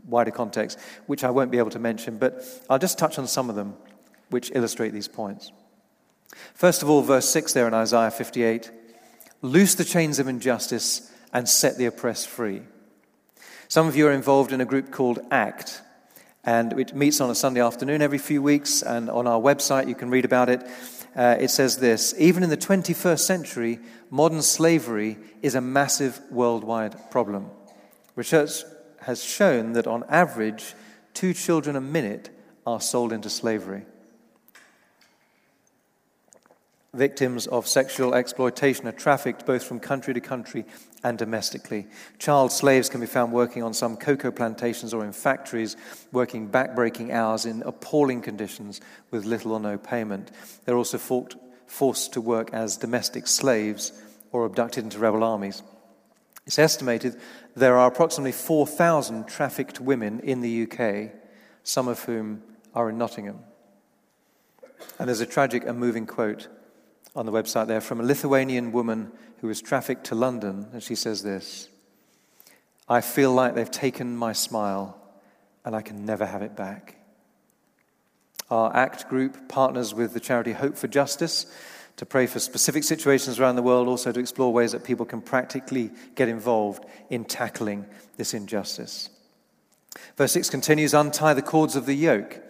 wider 0.06 0.30
context, 0.30 0.78
which 1.06 1.24
I 1.24 1.30
won't 1.30 1.50
be 1.50 1.56
able 1.56 1.70
to 1.70 1.78
mention, 1.78 2.18
but 2.18 2.44
I'll 2.68 2.78
just 2.78 2.98
touch 2.98 3.18
on 3.18 3.26
some 3.26 3.48
of 3.48 3.56
them 3.56 3.74
which 4.30 4.50
illustrate 4.54 4.90
these 4.90 5.08
points. 5.08 5.52
First 6.54 6.82
of 6.82 6.90
all, 6.90 7.02
verse 7.02 7.28
6 7.28 7.52
there 7.52 7.68
in 7.68 7.74
Isaiah 7.74 8.10
58 8.10 8.70
Loose 9.42 9.74
the 9.74 9.84
chains 9.84 10.18
of 10.18 10.26
injustice 10.26 11.12
and 11.30 11.46
set 11.46 11.76
the 11.76 11.84
oppressed 11.84 12.28
free. 12.28 12.62
Some 13.68 13.86
of 13.86 13.94
you 13.94 14.06
are 14.06 14.12
involved 14.12 14.52
in 14.52 14.62
a 14.62 14.64
group 14.64 14.90
called 14.90 15.18
ACT, 15.30 15.82
and 16.44 16.72
it 16.80 16.94
meets 16.94 17.20
on 17.20 17.28
a 17.28 17.34
Sunday 17.34 17.60
afternoon 17.60 18.00
every 18.00 18.16
few 18.16 18.40
weeks, 18.40 18.80
and 18.80 19.10
on 19.10 19.26
our 19.26 19.38
website 19.38 19.86
you 19.86 19.94
can 19.94 20.08
read 20.08 20.24
about 20.24 20.48
it. 20.48 20.66
Uh, 21.14 21.36
it 21.38 21.50
says 21.50 21.76
this 21.76 22.14
Even 22.16 22.42
in 22.42 22.48
the 22.48 22.56
21st 22.56 23.18
century, 23.20 23.80
modern 24.08 24.40
slavery 24.40 25.18
is 25.42 25.54
a 25.54 25.60
massive 25.60 26.20
worldwide 26.30 27.10
problem. 27.10 27.50
Research 28.16 28.62
has 29.02 29.22
shown 29.22 29.74
that 29.74 29.86
on 29.86 30.04
average, 30.08 30.74
two 31.12 31.34
children 31.34 31.76
a 31.76 31.82
minute 31.82 32.30
are 32.66 32.80
sold 32.80 33.12
into 33.12 33.28
slavery 33.28 33.84
victims 36.94 37.46
of 37.46 37.66
sexual 37.66 38.14
exploitation 38.14 38.86
are 38.86 38.92
trafficked 38.92 39.44
both 39.44 39.64
from 39.64 39.80
country 39.80 40.14
to 40.14 40.20
country 40.20 40.64
and 41.02 41.18
domestically. 41.18 41.86
Child 42.18 42.50
slaves 42.50 42.88
can 42.88 43.00
be 43.00 43.06
found 43.06 43.32
working 43.32 43.62
on 43.62 43.74
some 43.74 43.96
cocoa 43.96 44.30
plantations 44.30 44.94
or 44.94 45.04
in 45.04 45.12
factories, 45.12 45.76
working 46.12 46.48
backbreaking 46.48 47.12
hours 47.12 47.44
in 47.46 47.62
appalling 47.62 48.22
conditions 48.22 48.80
with 49.10 49.24
little 49.24 49.52
or 49.52 49.60
no 49.60 49.76
payment. 49.76 50.30
They're 50.64 50.76
also 50.76 50.98
fought, 50.98 51.34
forced 51.66 52.14
to 52.14 52.20
work 52.20 52.52
as 52.52 52.76
domestic 52.76 53.26
slaves 53.26 53.92
or 54.32 54.46
abducted 54.46 54.84
into 54.84 54.98
rebel 54.98 55.22
armies. 55.22 55.62
It's 56.46 56.58
estimated 56.58 57.20
there 57.54 57.76
are 57.76 57.88
approximately 57.88 58.32
4,000 58.32 59.26
trafficked 59.26 59.80
women 59.80 60.20
in 60.20 60.40
the 60.40 60.62
UK, 60.64 61.12
some 61.62 61.88
of 61.88 62.02
whom 62.04 62.42
are 62.74 62.90
in 62.90 62.98
Nottingham. 62.98 63.40
And 64.98 65.08
there's 65.08 65.20
a 65.20 65.26
tragic 65.26 65.64
and 65.64 65.78
moving 65.78 66.06
quote 66.06 66.48
on 67.14 67.26
the 67.26 67.32
website 67.32 67.66
there 67.66 67.80
from 67.80 68.00
a 68.00 68.04
Lithuanian 68.04 68.72
woman 68.72 69.12
who 69.40 69.46
was 69.46 69.60
trafficked 69.62 70.04
to 70.04 70.14
London, 70.14 70.66
and 70.72 70.82
she 70.82 70.94
says 70.94 71.22
this 71.22 71.68
I 72.88 73.00
feel 73.00 73.32
like 73.32 73.54
they've 73.54 73.70
taken 73.70 74.16
my 74.16 74.32
smile 74.32 75.00
and 75.64 75.74
I 75.74 75.82
can 75.82 76.04
never 76.04 76.26
have 76.26 76.42
it 76.42 76.54
back. 76.54 76.96
Our 78.50 78.74
ACT 78.76 79.08
group 79.08 79.48
partners 79.48 79.94
with 79.94 80.12
the 80.12 80.20
charity 80.20 80.52
Hope 80.52 80.76
for 80.76 80.88
Justice 80.88 81.46
to 81.96 82.04
pray 82.04 82.26
for 82.26 82.40
specific 82.40 82.84
situations 82.84 83.38
around 83.38 83.56
the 83.56 83.62
world, 83.62 83.88
also 83.88 84.12
to 84.12 84.20
explore 84.20 84.52
ways 84.52 84.72
that 84.72 84.84
people 84.84 85.06
can 85.06 85.20
practically 85.20 85.90
get 86.16 86.28
involved 86.28 86.84
in 87.08 87.24
tackling 87.24 87.86
this 88.16 88.34
injustice. 88.34 89.08
Verse 90.16 90.32
6 90.32 90.50
continues 90.50 90.92
Untie 90.92 91.34
the 91.34 91.42
cords 91.42 91.76
of 91.76 91.86
the 91.86 91.94
yoke. 91.94 92.40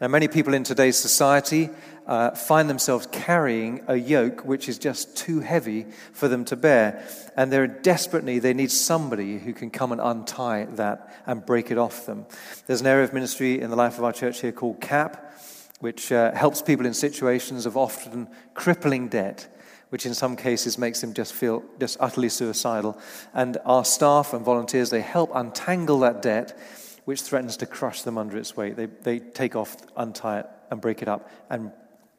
Now, 0.00 0.08
many 0.08 0.28
people 0.28 0.54
in 0.54 0.64
today's 0.64 0.96
society 0.96 1.70
uh, 2.06 2.30
find 2.30 2.70
themselves 2.70 3.08
carrying 3.10 3.82
a 3.88 3.96
yoke 3.96 4.44
which 4.44 4.68
is 4.68 4.78
just 4.78 5.16
too 5.16 5.40
heavy 5.40 5.86
for 6.12 6.28
them 6.28 6.44
to 6.46 6.56
bear. 6.56 7.04
And 7.36 7.52
they're 7.52 7.66
desperately. 7.66 8.38
They 8.38 8.54
need 8.54 8.70
somebody 8.70 9.38
who 9.38 9.52
can 9.52 9.70
come 9.70 9.92
and 9.92 10.00
untie 10.00 10.66
that 10.72 11.22
and 11.26 11.44
break 11.44 11.70
it 11.70 11.78
off 11.78 12.06
them. 12.06 12.26
There's 12.66 12.80
an 12.80 12.86
area 12.86 13.04
of 13.04 13.12
ministry 13.12 13.60
in 13.60 13.70
the 13.70 13.76
life 13.76 13.98
of 13.98 14.04
our 14.04 14.12
church 14.12 14.40
here 14.40 14.52
called 14.52 14.80
CAP, 14.80 15.34
which 15.80 16.12
uh, 16.12 16.32
helps 16.32 16.62
people 16.62 16.86
in 16.86 16.94
situations 16.94 17.66
of 17.66 17.76
often 17.76 18.28
crippling 18.54 19.08
debt 19.08 19.48
which 19.90 20.04
in 20.04 20.14
some 20.14 20.34
cases 20.34 20.78
makes 20.78 21.00
them 21.00 21.14
just 21.14 21.32
feel 21.32 21.62
just 21.78 21.96
utterly 22.00 22.28
suicidal. 22.28 22.98
And 23.32 23.56
our 23.64 23.84
staff 23.84 24.34
and 24.34 24.44
volunteers, 24.44 24.90
they 24.90 25.00
help 25.00 25.30
untangle 25.32 26.00
that 26.00 26.22
debt 26.22 26.58
which 27.04 27.22
threatens 27.22 27.56
to 27.58 27.66
crush 27.66 28.02
them 28.02 28.18
under 28.18 28.36
its 28.36 28.56
weight. 28.56 28.74
They, 28.74 28.86
they 28.86 29.20
take 29.20 29.54
off, 29.54 29.76
untie 29.96 30.40
it, 30.40 30.46
and 30.72 30.80
break 30.80 31.02
it 31.02 31.08
up 31.08 31.30
and 31.48 31.70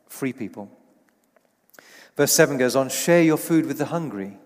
free 0.07 0.33
people. 0.33 0.69
Verse 2.15 2.31
7 2.31 2.57
goes 2.57 2.75
on 2.75 2.89
share 2.89 3.21
your 3.21 3.37
food 3.37 3.65
with 3.65 3.77
the 3.77 3.85
hungry. 3.85 4.37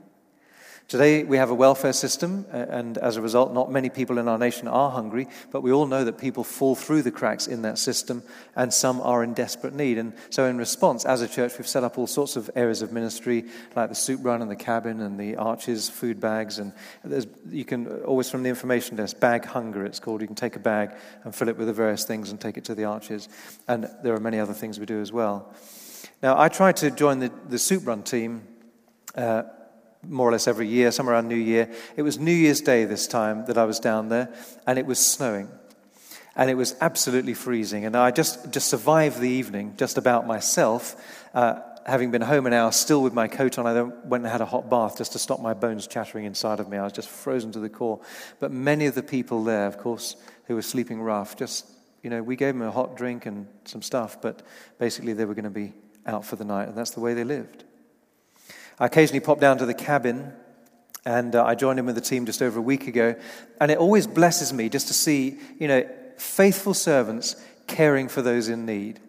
Today, 0.88 1.24
we 1.24 1.38
have 1.38 1.50
a 1.50 1.56
welfare 1.56 1.94
system, 1.94 2.46
and 2.52 2.98
as 2.98 3.15
a 3.15 3.22
result, 3.22 3.54
not 3.54 3.72
many 3.72 3.89
people 3.89 4.17
in 4.17 4.28
our 4.28 4.38
nation 4.38 4.67
are 4.67 4.91
hungry, 4.91 5.28
but 5.50 5.62
we 5.62 5.72
all 5.72 5.88
know 5.88 6.04
that 6.04 6.17
people 6.17 6.44
fall 6.44 6.76
through 6.76 7.02
the 7.02 7.12
cracks 7.12 7.48
in 7.48 7.62
that 7.62 7.78
system, 7.78 8.24
and 8.58 8.74
some 8.74 9.00
are 9.00 9.24
in 9.24 9.34
desperate 9.34 9.74
need. 9.74 9.98
And 9.98 10.12
so, 10.30 10.48
in 10.48 10.58
response, 10.58 11.06
as 11.06 11.22
a 11.22 11.30
church, 11.30 11.58
we've 11.58 11.67
set 11.67 11.86
up 11.86 11.98
all 11.98 12.08
sorts 12.08 12.36
of 12.36 12.50
areas 12.56 12.82
of 12.82 12.91
ministry, 12.91 13.46
like 13.74 13.88
the 13.88 13.96
soup 13.96 14.20
run 14.22 14.41
and 14.41 14.52
the 14.52 14.56
cabin 14.56 15.00
and 15.00 15.17
the 15.17 15.38
arches, 15.38 15.89
food 15.89 16.20
bags. 16.20 16.60
And 16.60 16.74
you 17.50 17.63
can 17.63 18.02
always, 18.04 18.30
from 18.30 18.44
the 18.44 18.50
information 18.50 18.98
desk, 18.98 19.17
bag 19.20 19.46
hunger, 19.46 19.86
it's 19.86 20.02
called. 20.02 20.20
You 20.20 20.28
can 20.28 20.36
take 20.36 20.58
a 20.58 20.60
bag 20.60 20.91
and 21.24 21.34
fill 21.34 21.48
it 21.48 21.58
with 21.58 21.67
the 21.67 21.74
various 21.74 22.04
things 22.04 22.32
and 22.32 22.41
take 22.41 22.58
it 22.58 22.65
to 22.65 22.76
the 22.76 22.84
arches. 22.84 23.30
And 23.67 23.89
there 24.04 24.13
are 24.13 24.20
many 24.20 24.39
other 24.39 24.54
things 24.54 24.78
we 24.78 24.86
do 24.86 25.00
as 25.00 25.13
well. 25.13 25.54
Now, 26.22 26.38
I 26.38 26.50
tried 26.50 26.76
to 26.78 26.91
join 26.91 27.20
the, 27.20 27.32
the 27.48 27.58
soup 27.58 27.88
run 27.88 28.04
team. 28.04 28.41
Uh, 29.15 29.44
more 30.08 30.28
or 30.28 30.32
less 30.32 30.48
every 30.48 30.68
year, 30.68 30.92
somewhere 30.92 31.16
around 31.16 31.28
New 31.28 31.36
Year. 31.36 31.72
It 31.96 32.02
was 32.02 32.18
New 32.18 32.32
Year's 32.32 32.62
Day 32.62 32.86
this 32.86 33.08
time 33.08 33.46
that 33.46 33.58
I 33.58 33.66
was 33.66 33.80
down 33.80 34.10
there, 34.10 34.34
and 34.66 34.80
it 34.80 34.86
was 34.86 35.00
snowing. 35.00 35.50
And 36.36 36.50
it 36.50 36.56
was 36.56 36.76
absolutely 36.80 37.34
freezing. 37.34 37.86
And 37.86 37.96
I 37.96 38.12
just, 38.12 38.52
just 38.52 38.70
survived 38.70 39.20
the 39.20 39.30
evening 39.30 39.76
just 39.78 39.98
about 39.98 40.26
myself. 40.26 40.96
Uh, 41.34 41.60
having 41.86 42.12
been 42.12 42.22
home 42.22 42.46
an 42.46 42.54
hour, 42.54 42.72
still 42.72 43.04
with 43.04 43.14
my 43.14 43.28
coat 43.28 43.60
on, 43.60 43.68
I 43.68 43.74
then 43.74 43.94
went 44.06 44.24
and 44.24 44.32
had 44.32 44.42
a 44.42 44.46
hot 44.46 44.70
bath 44.70 44.98
just 44.98 45.12
to 45.12 45.20
stop 45.20 45.42
my 45.42 45.54
bones 45.54 45.88
chattering 45.88 46.26
inside 46.26 46.60
of 46.60 46.70
me. 46.70 46.78
I 46.78 46.84
was 46.84 46.94
just 46.94 47.10
frozen 47.10 47.52
to 47.52 47.60
the 47.60 47.70
core. 47.70 48.00
But 48.40 48.52
many 48.52 48.86
of 48.86 48.96
the 48.96 49.04
people 49.04 49.44
there, 49.44 49.68
of 49.68 49.78
course, 49.78 50.16
who 50.46 50.56
were 50.56 50.62
sleeping 50.62 51.02
rough, 51.02 51.36
just, 51.36 51.66
you 52.02 52.10
know, 52.10 52.24
we 52.24 52.36
gave 52.36 52.54
them 52.54 52.62
a 52.62 52.72
hot 52.72 52.96
drink 52.96 53.26
and 53.26 53.48
some 53.66 53.82
stuff, 53.82 54.22
but 54.22 54.42
basically 54.80 55.14
they 55.14 55.26
were 55.26 55.36
going 55.36 55.44
to 55.44 55.50
be 55.50 55.74
out 56.06 56.26
for 56.26 56.38
the 56.38 56.46
night, 56.46 56.70
and 56.70 56.78
that's 56.78 56.92
the 56.92 57.02
way 57.02 57.14
they 57.14 57.24
lived. 57.24 57.66
I 58.82 58.88
occasionally 58.88 59.20
pop 59.20 59.39
down 59.39 59.60
to 59.60 59.67
the 59.67 59.76
cabin, 59.76 60.34
and 61.06 61.36
uh, 61.36 61.46
I 61.46 61.54
joined 61.54 61.78
in 61.78 61.86
with 61.86 61.94
the 61.94 62.02
team 62.02 62.26
just 62.26 62.41
over 62.41 62.58
a 62.58 62.63
week 62.63 62.88
ago. 62.88 63.13
And 63.60 63.70
it 63.70 63.78
always 63.78 64.08
blesses 64.08 64.52
me 64.52 64.70
just 64.70 64.88
to 64.88 64.94
see, 64.96 65.38
you 65.60 65.67
know, 65.67 65.88
faithful 66.17 66.74
servants 66.74 67.36
caring 67.67 68.08
for 68.08 68.24
those 68.24 68.50
in 68.50 68.65
need. 68.65 69.00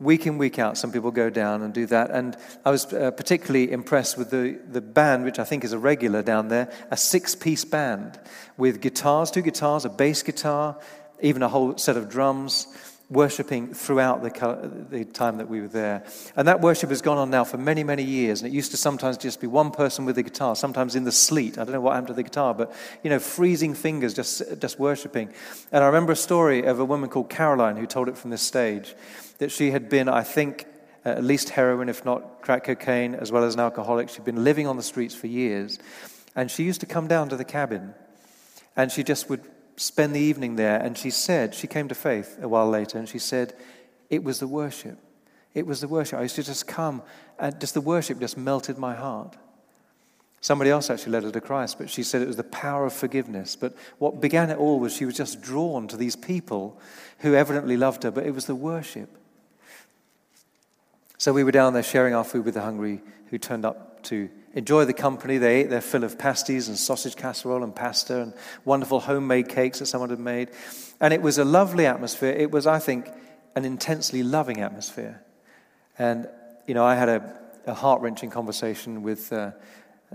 Week 0.00 0.26
in, 0.26 0.38
week 0.38 0.58
out, 0.58 0.78
some 0.78 0.90
people 0.90 1.10
go 1.10 1.28
down 1.28 1.60
and 1.60 1.74
do 1.74 1.84
that. 1.84 2.12
And 2.12 2.34
I 2.64 2.70
was 2.70 2.90
uh, 2.94 3.10
particularly 3.10 3.70
impressed 3.70 4.16
with 4.16 4.30
the, 4.30 4.58
the 4.70 4.80
band, 4.80 5.26
which 5.26 5.38
I 5.38 5.44
think 5.44 5.64
is 5.64 5.74
a 5.74 5.78
regular 5.78 6.22
down 6.22 6.48
there, 6.48 6.72
a 6.90 6.96
six 6.96 7.34
piece 7.34 7.66
band 7.66 8.18
with 8.56 8.80
guitars, 8.80 9.30
two 9.30 9.42
guitars, 9.42 9.84
a 9.84 9.90
bass 9.90 10.22
guitar, 10.22 10.78
even 11.20 11.42
a 11.42 11.48
whole 11.48 11.76
set 11.76 11.98
of 11.98 12.08
drums 12.08 12.68
worshipping 13.10 13.74
throughout 13.74 14.22
the, 14.22 14.86
the 14.90 15.04
time 15.04 15.36
that 15.36 15.48
we 15.48 15.60
were 15.60 15.68
there. 15.68 16.04
And 16.36 16.48
that 16.48 16.60
worship 16.60 16.90
has 16.90 17.02
gone 17.02 17.18
on 17.18 17.30
now 17.30 17.44
for 17.44 17.58
many, 17.58 17.84
many 17.84 18.02
years. 18.02 18.42
And 18.42 18.50
it 18.50 18.54
used 18.54 18.70
to 18.70 18.76
sometimes 18.76 19.18
just 19.18 19.40
be 19.40 19.46
one 19.46 19.70
person 19.70 20.04
with 20.04 20.16
the 20.16 20.22
guitar, 20.22 20.56
sometimes 20.56 20.96
in 20.96 21.04
the 21.04 21.12
sleet. 21.12 21.58
I 21.58 21.64
don't 21.64 21.72
know 21.72 21.80
what 21.80 21.92
happened 21.92 22.08
to 22.08 22.14
the 22.14 22.22
guitar, 22.22 22.54
but, 22.54 22.72
you 23.02 23.10
know, 23.10 23.18
freezing 23.18 23.74
fingers 23.74 24.14
just, 24.14 24.42
just 24.58 24.78
worshipping. 24.78 25.32
And 25.70 25.84
I 25.84 25.86
remember 25.86 26.12
a 26.12 26.16
story 26.16 26.64
of 26.64 26.80
a 26.80 26.84
woman 26.84 27.10
called 27.10 27.28
Caroline 27.28 27.76
who 27.76 27.86
told 27.86 28.08
it 28.08 28.16
from 28.16 28.30
this 28.30 28.42
stage 28.42 28.94
that 29.38 29.50
she 29.50 29.70
had 29.70 29.88
been, 29.88 30.08
I 30.08 30.22
think, 30.22 30.66
at 31.04 31.22
least 31.22 31.50
heroin, 31.50 31.90
if 31.90 32.04
not 32.04 32.40
crack 32.40 32.64
cocaine, 32.64 33.14
as 33.14 33.30
well 33.30 33.44
as 33.44 33.54
an 33.54 33.60
alcoholic. 33.60 34.08
She'd 34.08 34.24
been 34.24 34.42
living 34.42 34.66
on 34.66 34.76
the 34.76 34.82
streets 34.82 35.14
for 35.14 35.26
years. 35.26 35.78
And 36.34 36.50
she 36.50 36.64
used 36.64 36.80
to 36.80 36.86
come 36.86 37.06
down 37.06 37.28
to 37.28 37.36
the 37.36 37.44
cabin 37.44 37.94
and 38.76 38.90
she 38.90 39.02
just 39.02 39.28
would 39.30 39.42
spend 39.76 40.14
the 40.14 40.20
evening 40.20 40.56
there. 40.56 40.80
And 40.80 40.96
she 40.96 41.10
said, 41.10 41.54
she 41.54 41.66
came 41.66 41.88
to 41.88 41.94
faith 41.94 42.38
a 42.40 42.48
while 42.48 42.68
later, 42.68 42.98
and 42.98 43.08
she 43.08 43.18
said, 43.18 43.54
it 44.10 44.22
was 44.22 44.38
the 44.38 44.48
worship. 44.48 44.98
It 45.54 45.66
was 45.66 45.80
the 45.80 45.88
worship. 45.88 46.18
I 46.18 46.22
used 46.22 46.36
to 46.36 46.42
just 46.42 46.66
come, 46.66 47.02
and 47.38 47.58
just 47.60 47.74
the 47.74 47.80
worship 47.80 48.18
just 48.20 48.36
melted 48.36 48.78
my 48.78 48.94
heart. 48.94 49.36
Somebody 50.40 50.70
else 50.70 50.90
actually 50.90 51.12
led 51.12 51.22
her 51.22 51.30
to 51.30 51.40
Christ, 51.40 51.78
but 51.78 51.88
she 51.88 52.02
said 52.02 52.20
it 52.20 52.28
was 52.28 52.36
the 52.36 52.44
power 52.44 52.84
of 52.84 52.92
forgiveness. 52.92 53.56
But 53.56 53.74
what 53.98 54.20
began 54.20 54.50
it 54.50 54.58
all 54.58 54.78
was 54.78 54.94
she 54.94 55.06
was 55.06 55.16
just 55.16 55.40
drawn 55.40 55.88
to 55.88 55.96
these 55.96 56.16
people 56.16 56.78
who 57.20 57.34
evidently 57.34 57.78
loved 57.78 58.02
her, 58.02 58.10
but 58.10 58.26
it 58.26 58.34
was 58.34 58.44
the 58.44 58.54
worship. 58.54 59.08
So 61.16 61.32
we 61.32 61.44
were 61.44 61.52
down 61.52 61.72
there 61.72 61.82
sharing 61.82 62.14
our 62.14 62.24
food 62.24 62.44
with 62.44 62.54
the 62.54 62.60
hungry 62.60 63.00
who 63.30 63.38
turned 63.38 63.64
up 63.64 64.02
to 64.04 64.28
enjoy 64.54 64.84
the 64.84 64.92
company. 64.92 65.38
They 65.38 65.60
ate 65.60 65.70
their 65.70 65.80
fill 65.80 66.04
of 66.04 66.18
pasties 66.18 66.68
and 66.68 66.78
sausage 66.78 67.16
casserole 67.16 67.62
and 67.62 67.74
pasta 67.74 68.22
and 68.22 68.32
wonderful 68.64 69.00
homemade 69.00 69.48
cakes 69.48 69.80
that 69.80 69.86
someone 69.86 70.10
had 70.10 70.20
made. 70.20 70.50
And 71.00 71.12
it 71.12 71.20
was 71.20 71.38
a 71.38 71.44
lovely 71.44 71.86
atmosphere. 71.86 72.32
It 72.32 72.50
was, 72.50 72.66
I 72.66 72.78
think, 72.78 73.08
an 73.54 73.64
intensely 73.64 74.22
loving 74.22 74.60
atmosphere. 74.60 75.22
And, 75.98 76.28
you 76.66 76.74
know, 76.74 76.84
I 76.84 76.94
had 76.94 77.08
a, 77.08 77.38
a 77.66 77.74
heart 77.74 78.00
wrenching 78.00 78.30
conversation 78.30 79.02
with 79.02 79.32
uh, 79.32 79.52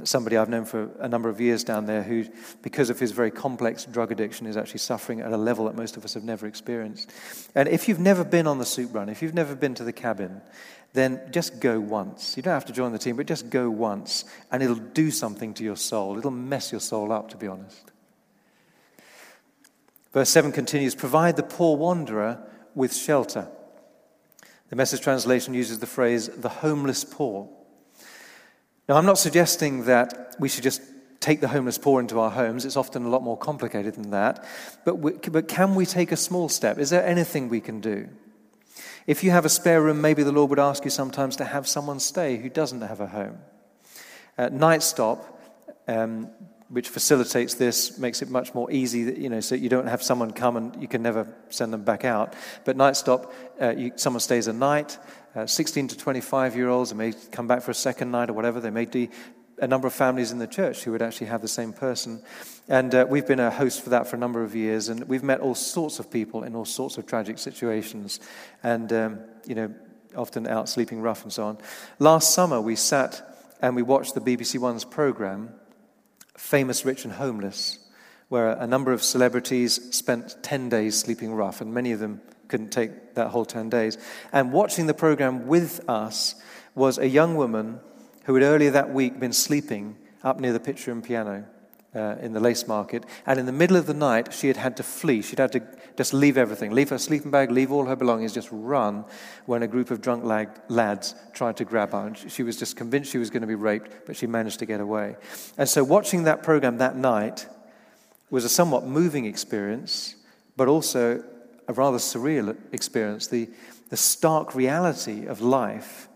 somebody 0.04 0.38
I've 0.38 0.50
known 0.50 0.66
for 0.66 0.90
a 1.00 1.08
number 1.08 1.30
of 1.30 1.40
years 1.42 1.64
down 1.64 1.86
there 1.86 2.04
who, 2.04 2.26
because 2.62 2.90
of 2.90 3.00
his 3.00 3.12
very 3.12 3.32
complex 3.32 3.86
drug 3.86 4.12
addiction, 4.12 4.48
is 4.48 4.58
actually 4.58 4.80
suffering 4.80 5.22
at 5.22 5.32
a 5.32 5.38
level 5.38 5.66
that 5.66 5.76
most 5.76 5.98
of 5.98 6.06
us 6.06 6.14
have 6.14 6.24
never 6.24 6.48
experienced. 6.48 7.10
And 7.56 7.68
if 7.68 7.88
you've 7.88 8.00
never 8.00 8.24
been 8.24 8.48
on 8.48 8.60
the 8.60 8.66
soup 8.66 8.94
run, 8.94 9.10
if 9.10 9.22
you've 9.22 9.34
never 9.34 9.56
been 9.56 9.76
to 9.76 9.84
the 9.84 9.94
cabin, 9.94 10.42
then 10.94 11.22
just 11.32 11.60
go 11.60 11.80
once. 11.80 12.36
You 12.36 12.44
don't 12.44 12.54
have 12.54 12.66
to 12.66 12.74
join 12.74 12.92
the 12.92 13.00
team, 13.00 13.16
but 13.16 13.28
just 13.28 13.50
go 13.50 13.70
once, 13.70 14.26
and 14.52 14.64
it'll 14.64 14.76
do 14.76 15.12
something 15.12 15.54
to 15.56 15.64
your 15.64 15.76
soul. 15.76 16.18
It'll 16.18 16.32
mess 16.32 16.72
your 16.72 16.82
soul 16.82 17.12
up, 17.12 17.30
to 17.30 17.38
be 17.38 17.48
honest. 17.48 17.92
Verse 20.14 20.30
7 20.30 20.52
continues 20.52 20.96
Provide 20.96 21.36
the 21.36 21.44
poor 21.44 21.78
wanderer 21.78 22.40
with 22.76 22.96
shelter. 22.96 23.48
The 24.70 24.76
message 24.76 25.02
translation 25.02 25.54
uses 25.54 25.80
the 25.80 25.88
phrase, 25.88 26.28
the 26.28 26.50
homeless 26.50 27.04
poor. 27.04 27.50
Now, 28.88 28.96
I'm 28.98 29.06
not 29.06 29.18
suggesting 29.18 29.86
that 29.86 30.36
we 30.40 30.50
should 30.50 30.64
just 30.64 30.82
take 31.20 31.42
the 31.42 31.48
homeless 31.48 31.78
poor 31.78 32.00
into 32.00 32.20
our 32.20 32.32
homes. 32.32 32.66
It's 32.66 32.78
often 32.78 33.06
a 33.06 33.10
lot 33.10 33.24
more 33.24 33.38
complicated 33.38 33.96
than 33.96 34.12
that. 34.12 34.46
But, 34.86 34.96
we, 34.96 35.14
but 35.14 35.48
can 35.48 35.76
we 35.76 35.86
take 35.86 36.12
a 36.12 36.18
small 36.18 36.50
step? 36.50 36.78
Is 36.78 36.90
there 36.90 37.06
anything 37.06 37.50
we 37.50 37.62
can 37.62 37.82
do? 37.82 38.08
If 39.08 39.24
you 39.24 39.32
have 39.32 39.46
a 39.46 39.50
spare 39.50 39.82
room, 39.82 40.02
maybe 40.02 40.24
the 40.24 40.32
Lord 40.32 40.50
would 40.50 40.60
ask 40.60 40.84
you 40.84 40.92
sometimes 40.92 41.36
to 41.38 41.46
have 41.46 41.68
someone 41.68 42.00
stay 42.00 42.38
who 42.38 42.50
doesn't 42.50 42.82
have 42.82 43.00
a 43.00 43.08
home. 43.08 43.38
Uh, 44.38 44.50
Night 44.50 44.84
Stop, 44.84 45.42
um, 45.88 46.30
which 46.70 46.88
facilitates 46.88 47.56
this, 47.56 47.98
makes 47.98 48.22
it 48.22 48.30
much 48.30 48.54
more 48.54 48.72
easy, 48.72 49.04
that, 49.06 49.18
you 49.18 49.30
know, 49.30 49.40
so 49.40 49.56
you 49.56 49.70
don't 49.70 49.88
have 49.88 50.04
someone 50.04 50.32
come 50.32 50.56
and 50.56 50.82
you 50.82 50.88
can 50.88 51.02
never 51.02 51.28
send 51.50 51.74
them 51.74 51.84
back 51.84 52.06
out. 52.06 52.34
But 52.64 52.78
Night 52.78 52.96
Stop, 52.96 53.34
uh, 53.62 53.72
you, 53.72 53.92
someone 53.96 54.20
stays 54.20 54.48
a 54.48 54.54
night. 54.54 54.98
Uh, 55.36 55.46
16 55.46 55.90
to 55.90 55.98
25 55.98 56.56
year 56.56 56.70
olds, 56.70 56.92
they 56.92 56.96
may 56.96 57.14
come 57.32 57.48
back 57.48 57.62
for 57.62 57.72
a 57.72 57.76
second 57.76 58.12
night 58.12 58.30
or 58.30 58.34
whatever. 58.34 58.60
They 58.60 58.70
may 58.70 58.86
do 58.86 59.08
a 59.62 59.68
number 59.68 59.88
of 59.88 59.94
families 59.94 60.32
in 60.32 60.40
the 60.40 60.48
church 60.48 60.84
who 60.84 60.92
would 60.92 61.02
actually 61.02 61.28
have 61.28 61.42
the 61.42 61.48
same 61.48 61.74
person. 61.74 62.22
And 62.68 62.94
uh, 62.94 63.06
we've 63.10 63.28
been 63.28 63.40
a 63.40 63.52
host 63.52 63.84
for 63.84 63.90
that 63.92 64.08
for 64.08 64.16
a 64.16 64.20
number 64.20 64.44
of 64.44 64.56
years, 64.56 64.90
and 64.90 65.04
we've 65.06 65.24
met 65.24 65.40
all 65.40 65.56
sorts 65.56 66.00
of 66.00 66.12
people 66.12 66.44
in 66.44 66.56
all 66.56 66.66
sorts 66.66 66.98
of 66.98 67.06
tragic 67.06 67.40
situations, 67.40 68.20
and, 68.64 68.92
um, 68.94 69.20
you 69.46 69.56
know, 69.56 69.74
often 70.16 70.48
out 70.48 70.70
sleeping 70.70 71.02
rough 71.02 71.24
and 71.24 71.34
so 71.34 71.46
on. 71.46 71.58
Last 72.00 72.34
summer, 72.34 72.62
we 72.62 72.76
sat 72.76 73.22
and 73.62 73.76
we 73.76 73.82
watched 73.82 74.14
the 74.14 74.22
BBC 74.22 74.60
One's 74.60 74.86
program, 74.86 75.54
Famous, 76.38 76.86
Rich, 76.86 77.04
and 77.04 77.14
Homeless, 77.14 77.80
where 78.30 78.52
a 78.52 78.68
number 78.68 78.94
of 78.94 79.04
celebrities 79.04 79.96
spent 79.96 80.42
10 80.44 80.70
days 80.70 80.98
sleeping 80.98 81.34
rough, 81.34 81.62
and 81.62 81.74
many 81.74 81.92
of 81.92 82.00
them 82.00 82.22
couldn't 82.48 82.72
take 82.72 83.16
that 83.16 83.30
whole 83.30 83.46
10 83.46 83.70
days. 83.70 83.98
And 84.32 84.52
watching 84.52 84.88
the 84.88 84.94
program 84.94 85.48
with 85.48 85.88
us 85.90 86.36
was 86.76 86.98
a 86.98 87.08
young 87.08 87.36
woman 87.36 87.80
who 88.30 88.36
had 88.36 88.44
earlier 88.44 88.70
that 88.70 88.94
week 88.94 89.20
been 89.20 89.34
sleeping 89.34 89.98
up 90.22 90.40
near 90.40 90.54
the 90.54 90.60
Pitcher 90.60 90.92
and 90.92 91.04
Piano 91.04 91.46
uh, 91.96 92.18
in 92.22 92.32
the 92.32 92.40
lace 92.40 92.68
market. 92.68 93.04
And 93.26 93.40
in 93.40 93.48
the 93.48 93.52
middle 93.52 93.76
of 93.76 93.88
the 93.88 93.94
night, 93.96 94.32
she 94.32 94.46
had 94.46 94.58
had 94.58 94.78
to 94.78 94.84
flee. 94.84 95.24
She'd 95.24 95.40
had 95.40 95.52
to 95.54 95.64
just 95.98 96.14
leave 96.14 96.38
everything, 96.38 96.70
leave 96.70 96.92
her 96.92 97.00
sleeping 97.00 97.32
bag, 97.32 97.50
leave 97.50 97.72
all 97.72 97.86
her 97.86 97.96
belongings, 97.96 98.32
just 98.32 98.50
run 98.52 99.04
when 99.48 99.64
a 99.64 99.68
group 99.68 99.90
of 99.90 100.00
drunk 100.00 100.26
lag- 100.26 100.62
lads 100.68 101.16
tried 101.34 101.58
to 101.58 101.66
grab 101.66 101.94
her. 101.94 102.06
And 102.06 102.16
she 102.16 102.44
was 102.44 102.56
just 102.56 102.76
convinced 102.76 103.10
she 103.10 103.18
was 103.18 103.32
going 103.32 103.42
to 103.42 103.48
be 103.48 103.56
raped, 103.56 104.06
but 104.06 104.16
she 104.16 104.28
managed 104.28 104.60
to 104.60 104.68
get 104.68 104.80
away. 104.80 105.16
And 105.58 105.68
so, 105.68 105.84
watching 105.84 106.26
that 106.26 106.44
program 106.44 106.78
that 106.78 106.96
night 106.96 107.48
was 108.30 108.46
a 108.46 108.50
somewhat 108.50 108.86
moving 108.86 109.26
experience, 109.26 110.16
but 110.56 110.68
also 110.68 111.24
a 111.68 111.74
rather 111.74 111.98
surreal 111.98 112.56
experience. 112.74 113.26
The, 113.26 113.50
the 113.90 113.98
stark 113.98 114.54
reality 114.54 115.26
of 115.26 115.42
life 115.42 116.09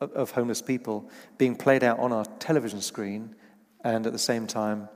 of, 0.00 0.30
homeless 0.32 0.62
people 0.62 1.08
being 1.38 1.56
played 1.56 1.82
out 1.82 1.98
on 1.98 2.12
our 2.12 2.24
television 2.38 2.80
screen 2.80 3.34
and 3.82 4.06
at 4.06 4.12
the 4.12 4.18
same 4.18 4.46
time 4.46 4.88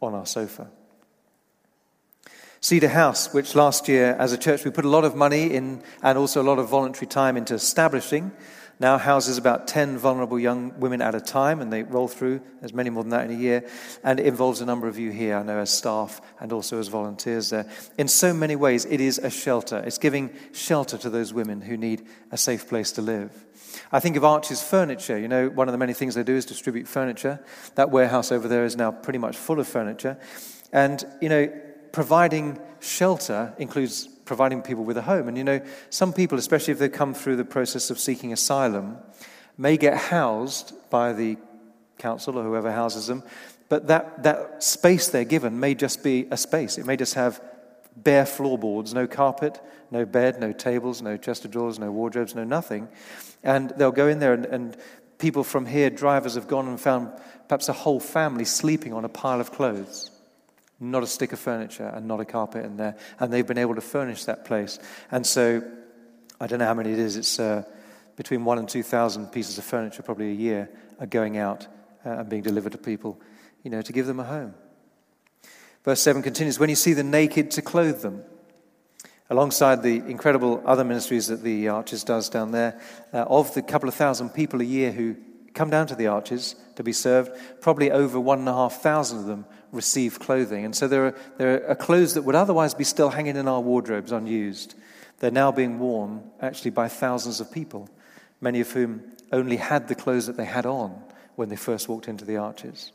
on 0.00 0.14
our 0.14 0.26
sofa. 0.26 0.70
Cedar 2.60 2.88
House, 2.88 3.34
which 3.34 3.54
last 3.54 3.88
year 3.88 4.16
as 4.18 4.32
a 4.32 4.38
church 4.38 4.64
we 4.64 4.70
put 4.70 4.84
a 4.84 4.88
lot 4.88 5.04
of 5.04 5.14
money 5.14 5.52
in 5.52 5.82
and 6.02 6.16
also 6.16 6.40
a 6.40 6.44
lot 6.44 6.58
of 6.58 6.68
voluntary 6.68 7.06
time 7.06 7.36
into 7.36 7.54
establishing, 7.54 8.32
now 8.80 8.98
houses 8.98 9.38
about 9.38 9.68
10 9.68 9.98
vulnerable 9.98 10.38
young 10.38 10.78
women 10.80 11.00
at 11.00 11.14
a 11.14 11.20
time, 11.20 11.60
and 11.60 11.72
they 11.72 11.84
roll 11.84 12.08
through. 12.08 12.40
There's 12.60 12.74
many 12.74 12.90
more 12.90 13.04
than 13.04 13.10
that 13.10 13.30
in 13.30 13.36
a 13.36 13.40
year. 13.40 13.68
And 14.02 14.18
it 14.18 14.26
involves 14.26 14.60
a 14.60 14.66
number 14.66 14.88
of 14.88 14.98
you 14.98 15.10
here, 15.12 15.36
I 15.36 15.42
know, 15.42 15.58
as 15.58 15.70
staff 15.70 16.20
and 16.40 16.52
also 16.52 16.80
as 16.80 16.88
volunteers 16.88 17.50
there. 17.50 17.70
In 17.98 18.08
so 18.08 18.34
many 18.34 18.56
ways, 18.56 18.84
it 18.84 19.00
is 19.00 19.18
a 19.18 19.30
shelter. 19.30 19.78
It's 19.78 19.98
giving 19.98 20.30
shelter 20.52 20.98
to 20.98 21.10
those 21.10 21.32
women 21.32 21.60
who 21.60 21.76
need 21.76 22.06
a 22.32 22.36
safe 22.36 22.68
place 22.68 22.90
to 22.92 23.02
live. 23.02 23.46
I 23.92 24.00
think 24.00 24.16
of 24.16 24.24
Arches 24.24 24.62
Furniture. 24.62 25.18
You 25.18 25.28
know, 25.28 25.48
one 25.48 25.68
of 25.68 25.72
the 25.72 25.78
many 25.78 25.92
things 25.92 26.14
they 26.14 26.22
do 26.22 26.34
is 26.34 26.44
distribute 26.44 26.88
furniture. 26.88 27.40
That 27.74 27.90
warehouse 27.90 28.32
over 28.32 28.48
there 28.48 28.64
is 28.64 28.76
now 28.76 28.92
pretty 28.92 29.18
much 29.18 29.36
full 29.36 29.60
of 29.60 29.68
furniture. 29.68 30.18
And, 30.72 31.04
you 31.20 31.28
know, 31.28 31.52
providing 31.92 32.58
shelter 32.80 33.54
includes 33.58 34.08
providing 34.24 34.62
people 34.62 34.84
with 34.84 34.96
a 34.96 35.02
home. 35.02 35.28
And 35.28 35.36
you 35.36 35.44
know, 35.44 35.60
some 35.90 36.12
people, 36.12 36.38
especially 36.38 36.72
if 36.72 36.78
they 36.78 36.88
come 36.88 37.14
through 37.14 37.36
the 37.36 37.44
process 37.44 37.90
of 37.90 37.98
seeking 37.98 38.32
asylum, 38.32 38.98
may 39.56 39.76
get 39.76 39.96
housed 39.96 40.72
by 40.90 41.12
the 41.12 41.36
council 41.98 42.38
or 42.38 42.42
whoever 42.42 42.72
houses 42.72 43.06
them, 43.06 43.22
but 43.68 43.86
that, 43.86 44.22
that 44.24 44.62
space 44.62 45.08
they're 45.08 45.24
given 45.24 45.58
may 45.58 45.74
just 45.74 46.02
be 46.02 46.26
a 46.30 46.36
space. 46.36 46.76
It 46.78 46.86
may 46.86 46.96
just 46.96 47.14
have 47.14 47.40
bare 47.96 48.26
floorboards, 48.26 48.92
no 48.92 49.06
carpet, 49.06 49.60
no 49.94 50.04
bed, 50.04 50.38
no 50.38 50.52
tables, 50.52 51.00
no 51.00 51.16
chest 51.16 51.46
of 51.46 51.50
drawers, 51.50 51.78
no 51.78 51.90
wardrobes, 51.90 52.34
no 52.34 52.44
nothing. 52.44 52.88
And 53.42 53.70
they'll 53.70 53.92
go 53.92 54.08
in 54.08 54.18
there, 54.18 54.34
and, 54.34 54.44
and 54.44 54.76
people 55.18 55.42
from 55.42 55.64
here, 55.64 55.88
drivers, 55.88 56.34
have 56.34 56.48
gone 56.48 56.68
and 56.68 56.78
found 56.78 57.10
perhaps 57.48 57.70
a 57.70 57.72
whole 57.72 58.00
family 58.00 58.44
sleeping 58.44 58.92
on 58.92 59.06
a 59.06 59.08
pile 59.08 59.40
of 59.40 59.50
clothes 59.50 60.10
not 60.80 61.02
a 61.02 61.06
stick 61.06 61.32
of 61.32 61.38
furniture 61.38 61.86
and 61.86 62.06
not 62.06 62.20
a 62.20 62.24
carpet 62.24 62.64
in 62.64 62.76
there. 62.76 62.96
And 63.18 63.32
they've 63.32 63.46
been 63.46 63.58
able 63.58 63.74
to 63.74 63.80
furnish 63.80 64.24
that 64.24 64.44
place. 64.44 64.78
And 65.10 65.26
so, 65.26 65.62
I 66.40 66.46
don't 66.46 66.58
know 66.58 66.66
how 66.66 66.74
many 66.74 66.92
it 66.92 66.98
is, 66.98 67.16
it's 67.16 67.38
uh, 67.38 67.64
between 68.16 68.44
one 68.44 68.58
and 68.58 68.68
2,000 68.68 69.28
pieces 69.28 69.58
of 69.58 69.64
furniture 69.64 70.02
probably 70.02 70.30
a 70.30 70.34
year 70.34 70.70
are 71.00 71.06
going 71.06 71.36
out 71.36 71.66
uh, 72.04 72.10
and 72.10 72.28
being 72.28 72.42
delivered 72.42 72.72
to 72.72 72.78
people, 72.78 73.20
you 73.62 73.70
know, 73.70 73.82
to 73.82 73.92
give 73.92 74.06
them 74.06 74.20
a 74.20 74.24
home. 74.24 74.54
Verse 75.84 76.00
7 76.00 76.22
continues 76.22 76.58
When 76.58 76.70
you 76.70 76.76
see 76.76 76.92
the 76.92 77.04
naked, 77.04 77.50
to 77.52 77.62
clothe 77.62 78.02
them. 78.02 78.22
Alongside 79.30 79.82
the 79.82 79.96
incredible 79.96 80.62
other 80.66 80.84
ministries 80.84 81.28
that 81.28 81.42
the 81.42 81.68
Arches 81.68 82.04
does 82.04 82.28
down 82.28 82.52
there, 82.52 82.78
uh, 83.12 83.22
of 83.22 83.54
the 83.54 83.62
couple 83.62 83.88
of 83.88 83.94
thousand 83.94 84.30
people 84.30 84.60
a 84.60 84.64
year 84.64 84.92
who 84.92 85.16
come 85.54 85.70
down 85.70 85.86
to 85.86 85.94
the 85.94 86.08
Arches 86.08 86.56
to 86.76 86.82
be 86.82 86.92
served, 86.92 87.30
probably 87.60 87.90
over 87.90 88.20
one 88.20 88.40
and 88.40 88.48
a 88.48 88.52
half 88.52 88.82
thousand 88.82 89.20
of 89.20 89.26
them 89.26 89.46
receive 89.72 90.18
clothing. 90.18 90.64
And 90.64 90.76
so 90.76 90.86
there 90.88 91.06
are, 91.06 91.14
there 91.38 91.68
are 91.68 91.74
clothes 91.74 92.14
that 92.14 92.22
would 92.22 92.34
otherwise 92.34 92.74
be 92.74 92.84
still 92.84 93.10
hanging 93.10 93.36
in 93.36 93.48
our 93.48 93.60
wardrobes 93.60 94.12
unused. 94.12 94.74
They're 95.20 95.30
now 95.30 95.52
being 95.52 95.78
worn 95.78 96.22
actually 96.40 96.72
by 96.72 96.88
thousands 96.88 97.40
of 97.40 97.50
people, 97.50 97.88
many 98.40 98.60
of 98.60 98.70
whom 98.72 99.02
only 99.32 99.56
had 99.56 99.88
the 99.88 99.94
clothes 99.94 100.26
that 100.26 100.36
they 100.36 100.44
had 100.44 100.66
on 100.66 101.02
when 101.36 101.48
they 101.48 101.56
first 101.56 101.88
walked 101.88 102.08
into 102.08 102.24
the 102.24 102.36
arches. 102.36 102.92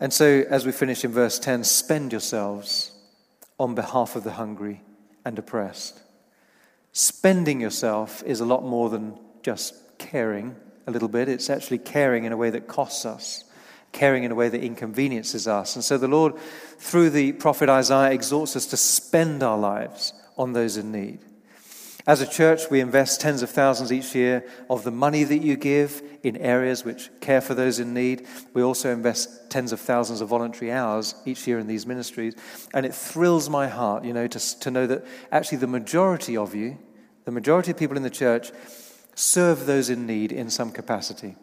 And 0.00 0.12
so, 0.12 0.44
as 0.48 0.66
we 0.66 0.72
finish 0.72 1.04
in 1.04 1.12
verse 1.12 1.38
10, 1.38 1.64
spend 1.64 2.12
yourselves 2.12 2.92
on 3.58 3.74
behalf 3.74 4.16
of 4.16 4.24
the 4.24 4.32
hungry 4.32 4.82
and 5.24 5.38
oppressed. 5.38 6.00
Spending 6.92 7.60
yourself 7.60 8.22
is 8.24 8.40
a 8.40 8.44
lot 8.44 8.64
more 8.64 8.88
than 8.90 9.18
just 9.42 9.74
caring 9.98 10.56
a 10.86 10.90
little 10.90 11.08
bit, 11.08 11.28
it's 11.28 11.48
actually 11.48 11.78
caring 11.78 12.24
in 12.24 12.32
a 12.32 12.36
way 12.36 12.50
that 12.50 12.68
costs 12.68 13.06
us 13.06 13.44
caring 13.94 14.24
in 14.24 14.32
a 14.32 14.34
way 14.34 14.50
that 14.50 14.62
inconveniences 14.62 15.48
us. 15.48 15.76
And 15.76 15.84
so 15.84 15.96
the 15.96 16.08
Lord, 16.08 16.36
through 16.78 17.10
the 17.10 17.32
prophet 17.32 17.70
Isaiah, 17.70 18.10
exhorts 18.10 18.56
us 18.56 18.66
to 18.66 18.76
spend 18.76 19.42
our 19.42 19.56
lives 19.56 20.12
on 20.36 20.52
those 20.52 20.76
in 20.76 20.92
need. 20.92 21.20
As 22.06 22.20
a 22.20 22.26
church, 22.26 22.68
we 22.70 22.80
invest 22.80 23.22
tens 23.22 23.40
of 23.40 23.48
thousands 23.48 23.90
each 23.90 24.14
year 24.14 24.44
of 24.68 24.84
the 24.84 24.90
money 24.90 25.24
that 25.24 25.38
you 25.38 25.56
give 25.56 26.02
in 26.22 26.36
areas 26.36 26.84
which 26.84 27.08
care 27.20 27.40
for 27.40 27.54
those 27.54 27.78
in 27.78 27.94
need. 27.94 28.26
We 28.52 28.62
also 28.62 28.92
invest 28.92 29.50
tens 29.50 29.72
of 29.72 29.80
thousands 29.80 30.20
of 30.20 30.28
voluntary 30.28 30.70
hours 30.70 31.14
each 31.24 31.46
year 31.46 31.58
in 31.58 31.66
these 31.66 31.86
ministries. 31.86 32.34
And 32.74 32.84
it 32.84 32.94
thrills 32.94 33.48
my 33.48 33.68
heart, 33.68 34.04
you 34.04 34.12
know, 34.12 34.26
to, 34.26 34.60
to 34.60 34.70
know 34.70 34.86
that 34.86 35.06
actually 35.32 35.58
the 35.58 35.66
majority 35.66 36.36
of 36.36 36.54
you, 36.54 36.76
the 37.24 37.30
majority 37.30 37.70
of 37.70 37.78
people 37.78 37.96
in 37.96 38.02
the 38.02 38.10
church, 38.10 38.52
serve 39.14 39.64
those 39.64 39.88
in 39.88 40.06
need 40.06 40.30
in 40.30 40.50
some 40.50 40.72
capacity. 40.72 41.36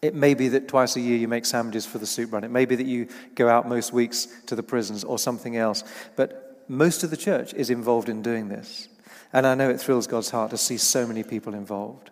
It 0.00 0.14
may 0.14 0.32
be 0.32 0.48
that 0.48 0.66
twice 0.66 0.96
a 0.96 1.00
year 1.00 1.18
you 1.18 1.28
make 1.28 1.44
sandwiches 1.44 1.84
for 1.84 1.98
the 1.98 2.06
soup 2.06 2.32
run. 2.32 2.44
It 2.44 2.50
may 2.50 2.64
be 2.64 2.76
that 2.76 2.86
you 2.86 3.08
go 3.34 3.50
out 3.50 3.68
most 3.68 3.92
weeks 3.92 4.28
to 4.46 4.56
the 4.56 4.62
prisons 4.62 5.04
or 5.04 5.18
something 5.18 5.58
else. 5.58 5.84
But 6.16 6.64
most 6.68 7.04
of 7.04 7.10
the 7.10 7.18
church 7.18 7.52
is 7.52 7.68
involved 7.68 8.08
in 8.08 8.22
doing 8.22 8.48
this. 8.48 8.88
And 9.34 9.46
I 9.46 9.54
know 9.54 9.68
it 9.68 9.80
thrills 9.80 10.06
God's 10.06 10.30
heart 10.30 10.52
to 10.52 10.56
see 10.56 10.78
so 10.78 11.06
many 11.06 11.24
people 11.24 11.54
involved. 11.54 12.10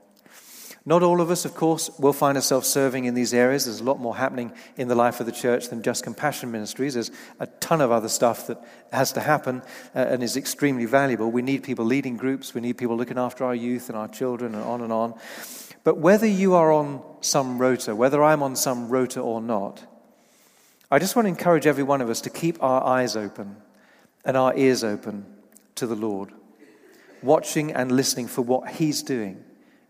Not 0.85 1.05
all 1.05 1.20
of 1.20 1.31
us, 1.31 1.45
of 1.45 1.55
course, 1.55 1.89
will 2.01 2.12
find 2.12 2.37
ourselves 2.37 2.68
serving 2.68 3.05
in 3.05 3.14
these 3.14 3.33
areas. 3.33 3.66
There's 3.66 3.79
a 3.79 3.85
lot 3.85 4.01
more 4.01 4.16
happening 4.16 4.51
in 4.77 4.89
the 4.89 4.97
life 4.97 5.20
of 5.20 5.27
the 5.27 5.33
church 5.33 5.68
than 5.68 5.83
just 5.83 6.03
compassion 6.03 6.51
ministries. 6.51 6.95
There's 6.95 7.12
a 7.39 7.47
ton 7.47 7.81
of 7.81 7.93
other 7.93 8.09
stuff 8.09 8.49
that 8.49 8.61
has 8.93 9.12
to 9.12 9.20
happen 9.20 9.62
uh, 9.95 10.01
and 10.01 10.25
is 10.25 10.37
extremely 10.37 10.85
valuable. 10.85 11.31
We 11.31 11.43
need 11.43 11.62
people 11.62 11.85
leading 11.85 12.16
groups, 12.16 12.53
we 12.53 12.61
need 12.61 12.77
people 12.77 12.97
looking 12.97 13.18
after 13.18 13.45
our 13.45 13.55
youth 13.55 13.89
and 13.89 13.97
our 13.97 14.09
children, 14.09 14.57
and 14.57 14.64
on 14.64 14.81
and 14.81 14.93
on. 14.93 15.14
But 15.85 15.99
whether 15.99 16.27
you 16.27 16.55
are 16.55 16.73
on 16.73 17.01
some 17.20 17.59
rota, 17.59 17.95
whether 17.95 18.25
I'm 18.25 18.43
on 18.43 18.57
some 18.57 18.89
rota 18.89 19.20
or 19.20 19.41
not, 19.41 19.85
I 20.91 20.99
just 20.99 21.14
want 21.14 21.27
to 21.27 21.31
encourage 21.31 21.68
every 21.68 21.85
one 21.85 22.01
of 22.01 22.11
us 22.11 22.20
to 22.23 22.31
keep 22.31 22.61
our 22.61 22.83
eyes 22.85 23.16
open 23.16 23.57
and 24.25 24.37
our 24.37 24.57
ears 24.57 24.83
open 24.83 25.27
to 25.77 25.87
the 25.87 25.97
Lord, 25.97 26.33
watching 27.23 27.73
and 27.73 27.93
listening 27.93 28.27
for 28.27 28.43
what 28.43 28.73
He's 28.73 29.03
doing 29.03 29.43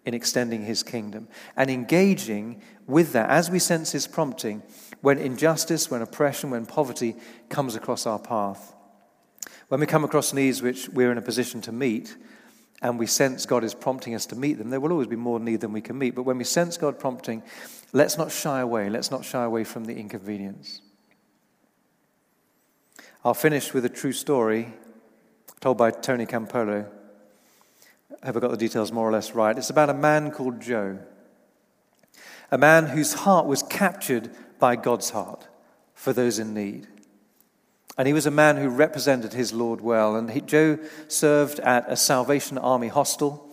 in 0.04 0.14
extending 0.14 0.64
His 0.64 0.82
kingdom 0.82 1.28
and 1.56 1.70
engaging 1.70 2.60
with 2.86 3.12
that 3.12 3.30
as 3.30 3.50
we 3.50 3.58
sense 3.58 3.92
His 3.92 4.06
prompting 4.06 4.62
when 5.00 5.18
injustice, 5.18 5.90
when 5.90 6.02
oppression, 6.02 6.50
when 6.50 6.66
poverty 6.66 7.16
comes 7.48 7.74
across 7.74 8.06
our 8.06 8.18
path. 8.18 8.74
When 9.68 9.80
we 9.80 9.86
come 9.86 10.04
across 10.04 10.32
needs 10.32 10.62
which 10.62 10.88
we're 10.88 11.10
in 11.10 11.18
a 11.18 11.22
position 11.22 11.60
to 11.62 11.72
meet, 11.72 12.16
and 12.82 12.98
we 12.98 13.06
sense 13.06 13.46
God 13.46 13.62
is 13.62 13.74
prompting 13.74 14.14
us 14.14 14.26
to 14.26 14.36
meet 14.36 14.54
them, 14.54 14.70
there 14.70 14.80
will 14.80 14.92
always 14.92 15.06
be 15.06 15.16
more 15.16 15.38
need 15.38 15.60
than 15.60 15.72
we 15.72 15.80
can 15.80 15.96
meet. 15.96 16.16
But 16.16 16.24
when 16.24 16.36
we 16.36 16.44
sense 16.44 16.76
God 16.76 16.98
prompting, 16.98 17.42
let's 17.92 18.18
not 18.18 18.32
shy 18.32 18.60
away. 18.60 18.90
Let's 18.90 19.10
not 19.10 19.24
shy 19.24 19.44
away 19.44 19.62
from 19.62 19.84
the 19.84 19.94
inconvenience. 19.94 20.82
I'll 23.24 23.34
finish 23.34 23.72
with 23.72 23.84
a 23.84 23.88
true 23.88 24.12
story 24.12 24.74
told 25.60 25.78
by 25.78 25.92
Tony 25.92 26.26
Campolo. 26.26 26.90
Have 28.22 28.36
I 28.36 28.40
got 28.40 28.50
the 28.50 28.56
details 28.56 28.92
more 28.92 29.08
or 29.08 29.12
less 29.12 29.34
right? 29.34 29.56
It's 29.56 29.70
about 29.70 29.90
a 29.90 29.94
man 29.94 30.30
called 30.30 30.60
Joe, 30.60 30.98
a 32.50 32.58
man 32.58 32.86
whose 32.86 33.14
heart 33.14 33.46
was 33.46 33.62
captured 33.64 34.30
by 34.60 34.76
God's 34.76 35.10
heart 35.10 35.48
for 35.94 36.12
those 36.12 36.38
in 36.38 36.54
need. 36.54 36.86
And 37.98 38.06
he 38.06 38.14
was 38.14 38.26
a 38.26 38.30
man 38.30 38.56
who 38.56 38.68
represented 38.68 39.32
his 39.32 39.52
Lord 39.52 39.80
well. 39.80 40.16
And 40.16 40.30
he, 40.30 40.40
Joe 40.40 40.78
served 41.08 41.60
at 41.60 41.84
a 41.88 41.96
Salvation 41.96 42.58
Army 42.58 42.88
hostel. 42.88 43.48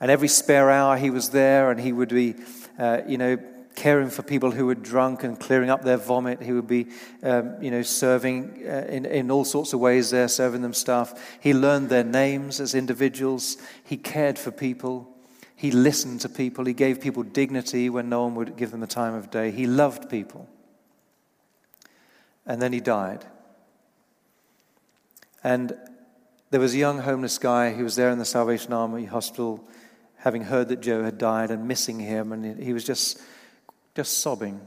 And 0.00 0.10
every 0.10 0.28
spare 0.28 0.70
hour 0.70 0.96
he 0.96 1.10
was 1.10 1.30
there, 1.30 1.70
and 1.70 1.80
he 1.80 1.92
would 1.92 2.08
be, 2.08 2.34
uh, 2.78 3.02
you 3.06 3.18
know, 3.18 3.38
caring 3.74 4.10
for 4.10 4.22
people 4.22 4.50
who 4.50 4.66
were 4.66 4.74
drunk 4.74 5.24
and 5.24 5.38
clearing 5.38 5.70
up 5.70 5.82
their 5.82 5.96
vomit. 5.96 6.42
He 6.42 6.52
would 6.52 6.66
be, 6.66 6.88
um, 7.22 7.62
you 7.62 7.70
know, 7.70 7.82
serving 7.82 8.64
uh, 8.66 8.86
in, 8.88 9.06
in 9.06 9.30
all 9.30 9.44
sorts 9.44 9.72
of 9.72 9.80
ways 9.80 10.10
there, 10.10 10.28
serving 10.28 10.62
them 10.62 10.74
stuff. 10.74 11.38
He 11.40 11.54
learned 11.54 11.88
their 11.88 12.04
names 12.04 12.60
as 12.60 12.74
individuals. 12.74 13.56
He 13.84 13.96
cared 13.96 14.38
for 14.38 14.50
people. 14.50 15.08
He 15.56 15.70
listened 15.70 16.20
to 16.22 16.28
people. 16.28 16.64
He 16.64 16.74
gave 16.74 17.00
people 17.00 17.22
dignity 17.22 17.88
when 17.88 18.08
no 18.08 18.24
one 18.24 18.34
would 18.34 18.56
give 18.56 18.70
them 18.70 18.80
the 18.80 18.86
time 18.86 19.14
of 19.14 19.30
day. 19.30 19.50
He 19.50 19.66
loved 19.66 20.10
people. 20.10 20.48
And 22.44 22.60
then 22.60 22.72
he 22.72 22.80
died. 22.80 23.24
And 25.44 25.76
there 26.50 26.60
was 26.60 26.74
a 26.74 26.78
young 26.78 26.98
homeless 26.98 27.38
guy 27.38 27.72
who 27.72 27.84
was 27.84 27.96
there 27.96 28.10
in 28.10 28.18
the 28.18 28.24
Salvation 28.24 28.72
Army 28.72 29.06
hospital, 29.06 29.66
having 30.18 30.42
heard 30.42 30.68
that 30.68 30.80
Joe 30.80 31.02
had 31.02 31.18
died 31.18 31.50
and 31.50 31.66
missing 31.66 31.98
him, 31.98 32.32
and 32.32 32.62
he 32.62 32.72
was 32.72 32.84
just, 32.84 33.20
just 33.94 34.20
sobbing. 34.20 34.60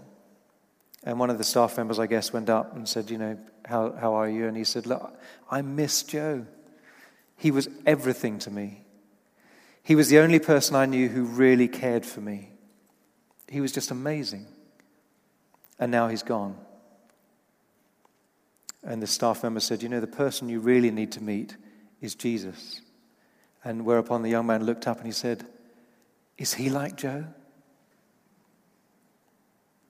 And 1.03 1.19
one 1.19 1.30
of 1.30 1.38
the 1.38 1.43
staff 1.43 1.78
members, 1.78 1.99
I 1.99 2.07
guess, 2.07 2.34
went 2.34 2.49
up 2.49 2.76
and 2.76 2.88
said, 2.88 3.09
You 3.09 3.17
know, 3.17 3.38
how, 3.65 3.91
how 3.93 4.15
are 4.15 4.30
you? 4.30 4.47
And 4.47 4.57
he 4.57 4.63
said, 4.63 4.86
Look, 4.86 5.17
I 5.49 5.61
miss 5.61 6.03
Joe. 6.03 6.45
He 7.38 7.51
was 7.51 7.67
everything 7.86 8.39
to 8.39 8.51
me. 8.51 8.84
He 9.84 9.95
was 9.95 10.09
the 10.09 10.19
only 10.19 10.39
person 10.39 10.76
I 10.76 10.86
knew 10.86 11.09
who 11.09 11.26
really 11.26 11.67
cared 11.67 12.05
for 12.05 12.21
me. 12.21 12.49
He 13.47 13.61
was 13.61 13.71
just 13.71 13.91
amazing. 13.91 14.47
And 15.78 15.91
now 15.91 16.07
he's 16.07 16.23
gone. 16.23 16.57
And 18.84 19.01
the 19.01 19.07
staff 19.07 19.43
member 19.43 19.59
said, 19.59 19.84
You 19.84 19.89
know, 19.89 19.99
the 19.99 20.07
person 20.07 20.49
you 20.49 20.59
really 20.59 20.91
need 20.91 21.11
to 21.13 21.23
meet 21.23 21.55
is 22.01 22.15
Jesus. 22.15 22.82
And 23.63 23.86
whereupon 23.86 24.21
the 24.21 24.30
young 24.30 24.45
man 24.45 24.63
looked 24.65 24.88
up 24.88 24.97
and 24.97 25.05
he 25.05 25.11
said, 25.11 25.45
Is 26.38 26.53
he 26.53 26.69
like 26.69 26.95
Joe? 26.95 27.26